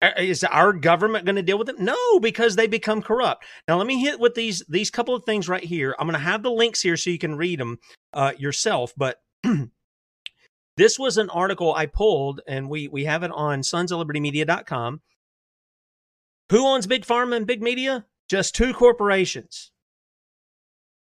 [0.01, 1.79] Uh, our government going to deal with it?
[1.79, 3.45] No, because they become corrupt.
[3.67, 5.95] Now, let me hit with these these couple of things right here.
[5.99, 7.77] I'm going to have the links here so you can read them
[8.13, 8.93] uh, yourself.
[8.97, 9.21] But
[10.77, 14.19] this was an article I pulled, and we we have it on sons of liberty
[14.19, 15.01] media.com.
[16.51, 18.05] Who owns Big Pharma and Big Media?
[18.31, 19.73] Just two corporations.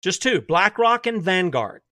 [0.03, 1.83] Just two, BlackRock and Vanguard.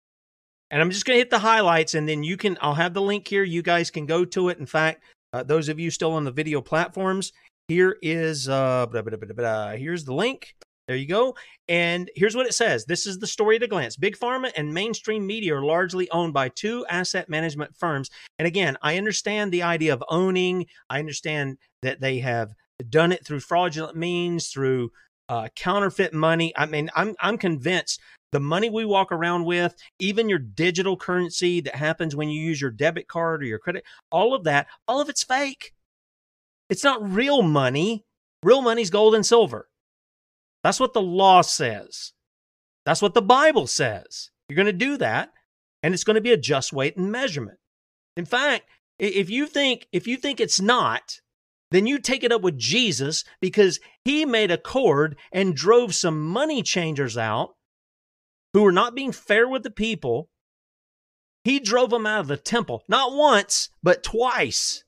[0.70, 2.56] And I'm just going to hit the highlights, and then you can.
[2.62, 3.44] I'll have the link here.
[3.44, 4.56] You guys can go to it.
[4.56, 7.34] In fact, uh, those of you still on the video platforms,
[7.68, 10.54] here is uh, blah, blah, blah, here's the link.
[10.86, 11.36] There you go.
[11.68, 12.86] And here's what it says.
[12.86, 13.96] This is the story at a glance.
[13.96, 18.08] Big Pharma and mainstream media are largely owned by two asset management firms.
[18.38, 20.64] And again, I understand the idea of owning.
[20.88, 22.54] I understand that they have
[22.88, 24.90] done it through fraudulent means, through
[25.28, 26.52] uh, counterfeit money.
[26.56, 28.00] I mean, I'm I'm convinced
[28.32, 32.60] the money we walk around with, even your digital currency that happens when you use
[32.60, 35.72] your debit card or your credit, all of that, all of it's fake.
[36.68, 38.04] It's not real money.
[38.42, 39.68] Real money's gold and silver.
[40.62, 42.12] That's what the law says.
[42.84, 44.30] That's what the Bible says.
[44.48, 45.30] You're going to do that,
[45.82, 47.58] and it's going to be a just weight and measurement.
[48.16, 48.64] In fact,
[48.98, 51.20] if you think if you think it's not,
[51.70, 56.20] then you take it up with Jesus because he made a cord and drove some
[56.26, 57.56] money changers out
[58.54, 60.30] who were not being fair with the people.
[61.44, 64.84] He drove them out of the temple, not once, but twice.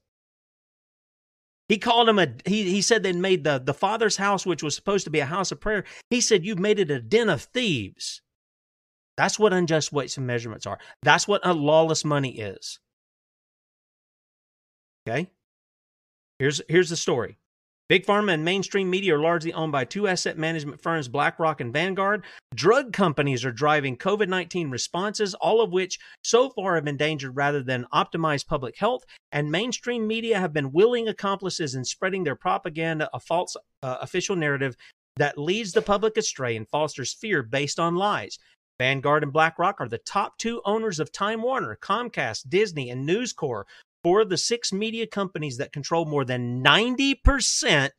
[1.69, 4.75] He called them a he he said they made the the father's house which was
[4.75, 5.85] supposed to be a house of prayer.
[6.09, 8.23] He said you've made it a den of thieves.
[9.17, 10.79] That's what unjust weights and measurements are.
[11.03, 12.81] That's what a lawless money is.
[15.07, 15.31] Okay?
[16.41, 17.37] Here's here's the story.
[17.91, 21.71] Big Pharma and mainstream media are largely owned by two asset management firms, BlackRock and
[21.71, 22.25] Vanguard.
[22.55, 27.63] Drug companies are driving COVID 19 responses, all of which so far have endangered rather
[27.63, 29.05] than optimized public health.
[29.33, 34.35] And mainstream media have been willing accomplices in spreading their propaganda, a false uh, official
[34.35, 34.79] narrative
[35.17, 38.39] that leads the public astray and fosters fear based on lies.
[38.79, 43.35] Vanguard and BlackRock are the top two owners of Time Warner, Comcast, Disney, and News
[43.35, 43.69] Corp,
[44.03, 47.91] four of the six media companies that control more than 90%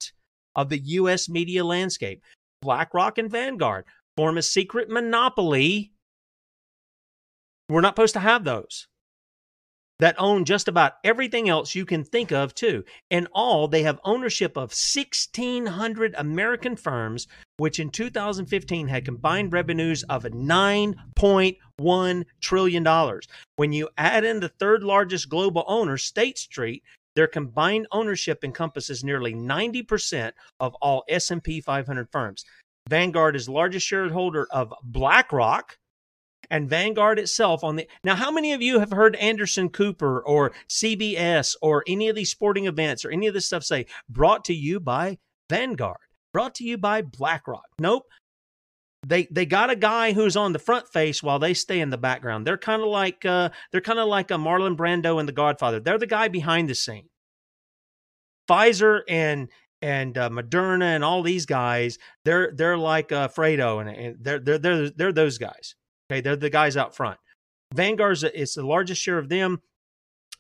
[0.56, 1.30] of the U.S.
[1.30, 2.22] media landscape.
[2.62, 5.92] BlackRock and Vanguard form a secret monopoly.
[7.70, 8.88] We're not supposed to have those.
[10.02, 12.84] That own just about everything else you can think of, too.
[13.12, 20.02] In all, they have ownership of 1,600 American firms, which in 2015 had combined revenues
[20.10, 23.20] of $9.1 trillion.
[23.58, 26.82] When you add in the third largest global owner, State Street,
[27.16, 32.44] their combined ownership encompasses nearly 90% of all S&P 500 firms.
[32.90, 35.78] Vanguard is largest shareholder of BlackRock,
[36.52, 40.52] and Vanguard itself on the now how many of you have heard Anderson Cooper or
[40.70, 44.54] CBS or any of these sporting events or any of this stuff say brought to
[44.54, 45.18] you by
[45.50, 45.98] Vanguard,
[46.34, 47.66] brought to you by BlackRock?
[47.80, 48.04] Nope.
[49.08, 51.98] They they got a guy who's on the front face while they stay in the
[51.98, 52.46] background.
[52.46, 55.80] They're kind of like uh, they're kind of like a Marlon Brando in The Godfather.
[55.80, 57.08] They're the guy behind the scene.
[58.48, 59.50] Pfizer and
[59.82, 64.40] and uh, Moderna and all these guys, they're they're like uh, Fredo and, and they're
[64.40, 65.76] they're they're they're those guys.
[66.12, 67.18] Okay, they're the guys out front.
[67.74, 69.62] Vanguard's is the largest share of them.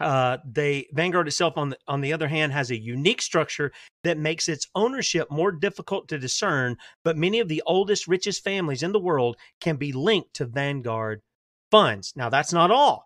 [0.01, 3.71] Uh, they Vanguard itself, on the on the other hand, has a unique structure
[4.03, 6.75] that makes its ownership more difficult to discern.
[7.05, 11.21] But many of the oldest, richest families in the world can be linked to Vanguard
[11.69, 12.13] funds.
[12.17, 13.05] Now, that's not all.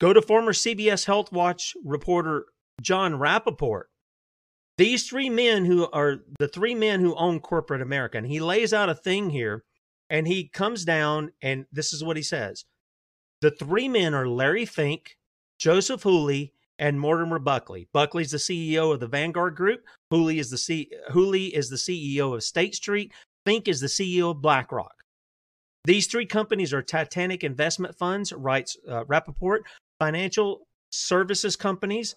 [0.00, 2.46] Go to former CBS Health Watch reporter
[2.80, 3.84] Jon Rappoport.
[4.78, 8.72] These three men who are the three men who own corporate America, and he lays
[8.72, 9.62] out a thing here
[10.12, 12.64] and he comes down, and this is what he says
[13.40, 15.16] The three men are Larry Fink,
[15.58, 17.88] Joseph Hooley, and Mortimer Buckley.
[17.92, 19.80] Buckley's the CEO of the Vanguard Group.
[20.10, 23.12] Hooley is the C- Hooley is the CEO of State Street.
[23.46, 24.94] Fink is the CEO of BlackRock.
[25.84, 29.60] These three companies are Titanic investment funds, writes uh, Rappoport,
[29.98, 32.14] financial services companies.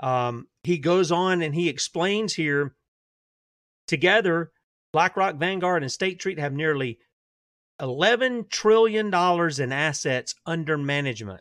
[0.00, 2.74] Um, he goes on and he explains here
[3.86, 4.50] together,
[4.92, 6.98] BlackRock, Vanguard, and State Street have nearly
[7.80, 11.40] $11 trillion in assets under management.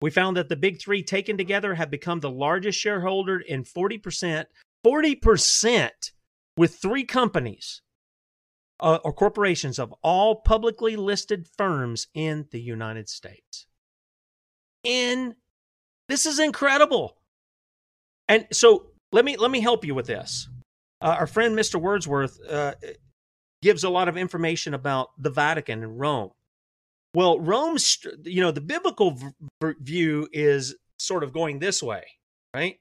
[0.00, 4.46] We found that the big three taken together have become the largest shareholder in 40%,
[4.84, 5.90] 40%
[6.56, 7.82] with three companies
[8.80, 13.66] uh, or corporations of all publicly listed firms in the United States.
[14.82, 15.34] In
[16.08, 17.18] this is incredible.
[18.28, 20.48] And so let me let me help you with this.
[21.02, 21.80] Uh, our friend Mr.
[21.80, 22.74] Wordsworth uh,
[23.62, 26.30] gives a lot of information about the Vatican and Rome.
[27.14, 32.04] Well, Rome's, you know, the biblical v- view is sort of going this way,
[32.54, 32.78] right?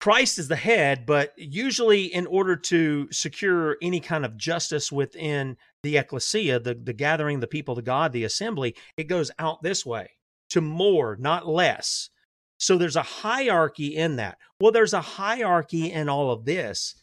[0.00, 5.56] Christ is the head, but usually, in order to secure any kind of justice within
[5.82, 9.84] the ecclesia, the, the gathering, the people, the God, the assembly, it goes out this
[9.84, 10.10] way
[10.50, 12.10] to more, not less.
[12.58, 14.38] So there's a hierarchy in that.
[14.60, 16.94] Well, there's a hierarchy in all of this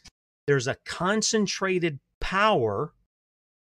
[0.46, 2.92] there's a concentrated power,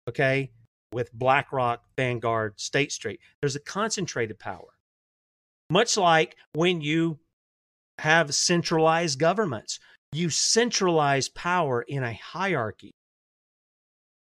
[0.08, 0.50] okay,
[0.92, 3.20] with BlackRock, Vanguard, State Street.
[3.40, 4.74] There's a concentrated power.
[5.70, 7.18] Much like when you
[7.98, 9.80] have centralized governments,
[10.12, 12.92] you centralize power in a hierarchy.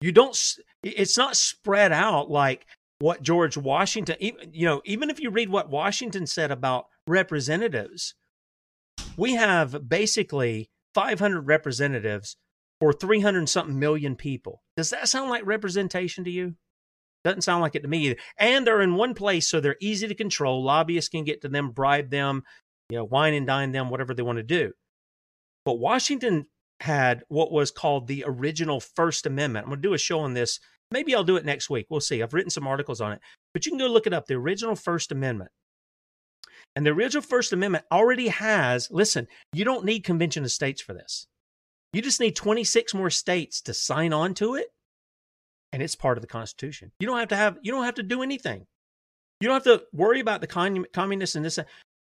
[0.01, 0.39] You don't,
[0.83, 2.67] it's not spread out like
[2.99, 8.15] what George Washington, even, you know, even if you read what Washington said about representatives,
[9.17, 12.37] we have basically 500 representatives
[12.81, 14.63] for 300 something million people.
[14.79, 16.55] Does that sound like representation to you?
[17.23, 18.17] Doesn't sound like it to me either.
[18.39, 20.65] And they're in one place, so they're easy to control.
[20.65, 22.45] Lobbyists can get to them, bribe them,
[22.89, 24.73] you know, wine and dine them, whatever they want to do.
[25.67, 26.47] But Washington
[26.81, 29.65] had what was called the original First Amendment.
[29.65, 30.61] I'm going to do a show on this.
[30.91, 31.89] Maybe I'll do it next week.
[31.91, 32.23] We'll see.
[32.23, 33.21] I've written some articles on it,
[33.53, 34.27] but you can go look it up.
[34.27, 35.51] The original First Amendment.
[36.77, 40.93] And the original First Amendment already has, listen, you don't need convention of states for
[40.93, 41.27] this.
[41.95, 44.67] You just need 26 more states to sign on to it,
[45.73, 46.93] and it's part of the Constitution.
[47.01, 48.67] You don't have to have, you don't have to do anything.
[49.41, 50.47] You don't have to worry about the
[50.93, 51.59] communists and this.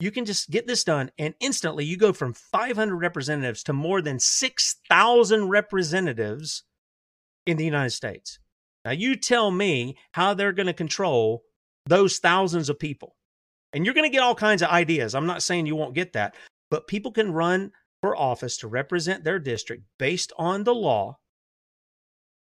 [0.00, 4.02] You can just get this done, and instantly you go from 500 representatives to more
[4.02, 6.64] than 6,000 representatives
[7.46, 8.40] in the United States.
[8.84, 11.44] Now, you tell me how they're going to control
[11.86, 13.14] those thousands of people.
[13.72, 15.14] And you're going to get all kinds of ideas.
[15.14, 16.34] I'm not saying you won't get that,
[16.70, 21.18] but people can run for office to represent their district based on the law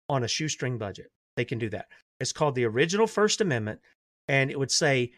[0.09, 1.07] on a shoestring budget.
[1.35, 1.87] They can do that.
[2.19, 3.79] It's called the original First Amendment,
[4.27, 5.11] and it would say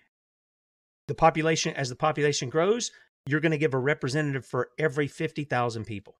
[1.08, 2.92] the population, as the population grows,
[3.26, 6.16] you're going to give a representative for every 50,000 people.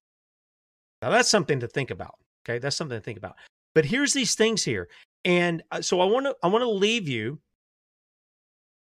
[1.02, 2.14] Now, that's something to think about.
[2.44, 2.58] Okay.
[2.58, 3.36] That's something to think about.
[3.74, 4.88] But here's these things here.
[5.24, 7.40] And uh, so I want to I want to leave you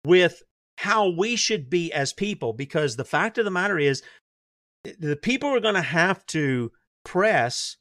[0.06, 0.42] with
[0.76, 4.02] how we should be as people because the fact of the matter is
[4.98, 6.72] the people are going to have to
[7.04, 7.76] press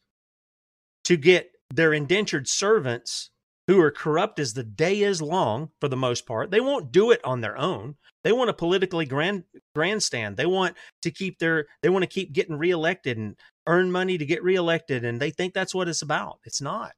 [1.03, 3.31] to get their indentured servants
[3.67, 6.51] who are corrupt as the day is long for the most part.
[6.51, 7.95] They won't do it on their own.
[8.23, 9.43] They want to politically grand
[9.73, 10.37] grandstand.
[10.37, 13.35] They want to keep their they want to keep getting reelected and
[13.67, 16.39] earn money to get reelected and they think that's what it's about.
[16.43, 16.93] It's not.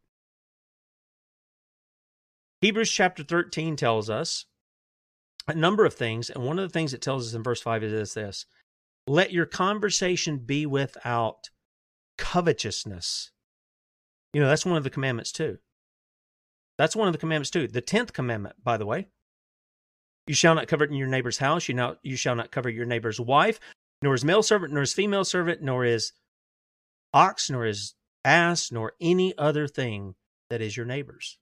[2.62, 4.46] Hebrews chapter 13 tells us
[5.48, 7.84] a number of things, and one of the things it tells us in verse 5
[7.84, 8.46] is this
[9.08, 11.50] let your conversation be without
[12.18, 13.32] covetousness.
[14.34, 15.60] You know, that's one of the commandments too.
[16.78, 17.68] That's one of the commandments too.
[17.68, 19.08] The 10th commandment, by the way.
[20.28, 21.70] You shall not covet in your neighbor's house.
[21.70, 23.60] You, now, you shall not covet your neighbor's wife,
[24.02, 26.14] nor his male servant, nor his female servant, nor his
[27.14, 27.94] ox, nor his
[28.24, 30.16] ass, nor any other thing
[30.50, 31.38] that is your neighbor's.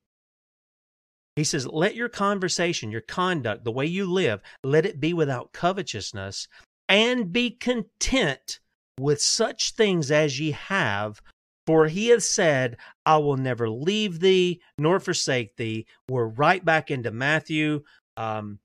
[1.36, 5.54] He says, Let your conversation, your conduct, the way you live, let it be without
[5.54, 6.48] covetousness,
[6.88, 8.60] and be content
[9.00, 11.22] with such things as ye have.
[11.66, 15.88] For he has said, I will never leave thee nor forsake thee.
[16.10, 17.84] We're right back into Matthew,
[18.18, 18.60] um,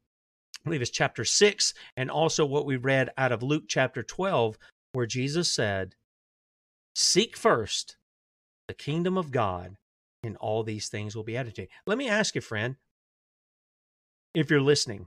[0.58, 4.58] I believe it's chapter 6, and also what we read out of Luke chapter 12,
[4.92, 5.94] where Jesus said,
[6.94, 7.96] Seek first
[8.66, 9.76] the kingdom of God,
[10.28, 11.68] and all these things will be added to you.
[11.86, 12.76] Let me ask you, friend,
[14.34, 15.06] if you're listening,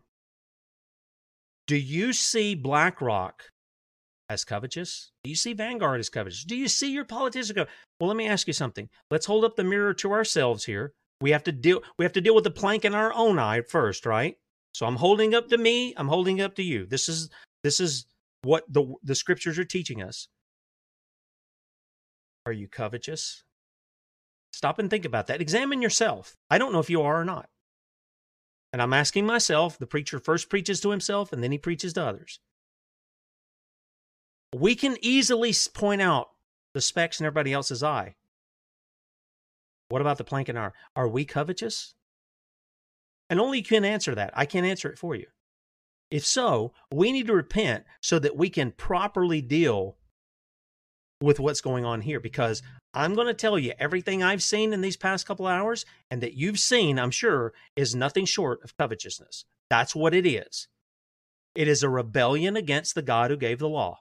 [1.68, 3.44] do you see BlackRock
[4.30, 5.12] as covetous?
[5.24, 6.44] Do you see Vanguard as covetous?
[6.44, 7.68] Do you see your politicians go?
[8.00, 8.90] Well, let me ask you something.
[9.10, 10.94] Let's hold up the mirror to ourselves here.
[11.22, 11.82] We have to deal.
[11.98, 14.36] We have to deal with the plank in our own eye first, right?
[14.74, 15.94] So I'm holding up to me.
[15.96, 16.88] I'm holding up to you.
[16.88, 17.30] This is
[17.64, 18.06] this is
[18.42, 20.28] what the the scriptures are teaching us.
[22.48, 23.44] Are you covetous?
[24.52, 25.42] Stop and think about that.
[25.42, 26.38] Examine yourself.
[26.50, 27.50] I don't know if you are or not.
[28.74, 32.06] And I'm asking myself, the preacher first preaches to himself and then he preaches to
[32.06, 32.40] others.
[34.56, 36.30] We can easily point out
[36.74, 38.16] the specks in everybody else's eye.
[39.90, 40.74] What about the plank in our?
[40.96, 41.96] Are we covetous?
[43.30, 44.32] And only you can answer that.
[44.34, 45.28] I can't answer it for you.
[46.10, 49.98] If so, we need to repent so that we can properly deal
[51.22, 52.62] with what's going on here because
[52.94, 56.34] I'm going to tell you everything I've seen in these past couple hours and that
[56.34, 59.46] you've seen, I'm sure, is nothing short of covetousness.
[59.70, 60.68] That's what it is.
[61.56, 64.00] It is a rebellion against the God who gave the law.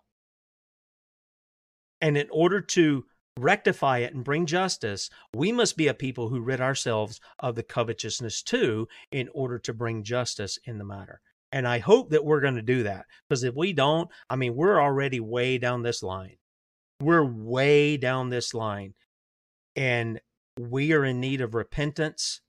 [2.01, 3.05] And in order to
[3.39, 7.63] rectify it and bring justice, we must be a people who rid ourselves of the
[7.63, 11.21] covetousness too in order to bring justice in the matter.
[11.53, 14.55] And I hope that we're going to do that because if we don't, I mean,
[14.55, 16.37] we're already way down this line.
[17.01, 18.95] We're way down this line
[19.77, 20.21] and
[20.59, 22.41] we are in need of repentance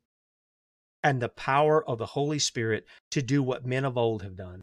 [1.03, 4.61] and the power of the Holy Spirit to do what men of old have done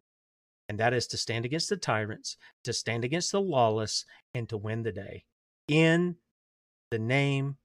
[0.69, 4.05] and that is to stand against the tyrants, to stand against the lawless,
[4.35, 5.24] and to win the day.
[5.66, 6.16] In
[6.90, 7.56] the name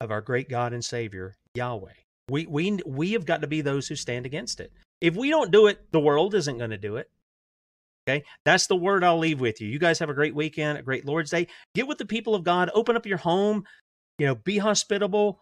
[0.00, 1.92] of our great God and Savior, Yahweh.
[2.28, 4.72] We, we, we have got to be those who stand against it.
[5.00, 7.08] If we don't do it, the world isn't going to do it.
[8.08, 8.24] Okay.
[8.44, 9.68] That's the word I'll leave with you.
[9.68, 11.46] You guys have a great weekend, a great Lord's Day.
[11.74, 13.64] Get with the people of God, open up your home,
[14.18, 15.40] you know, be hospitable,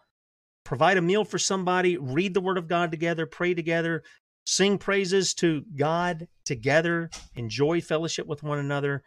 [0.65, 4.03] provide a meal for somebody, read the word of God together, pray together,
[4.45, 9.01] sing praises to God together, enjoy fellowship with one another,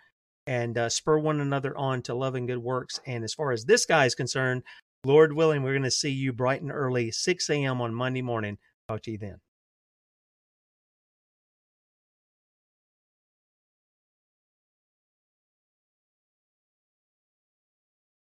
[0.47, 2.99] and uh, spur one another on to love and good works.
[3.07, 4.63] And as far as this guy is concerned,
[5.05, 7.83] Lord willing, we're going to see you bright and early, 6 a.m.
[7.83, 8.57] on Monday morning.
[8.89, 9.37] Talk to you then.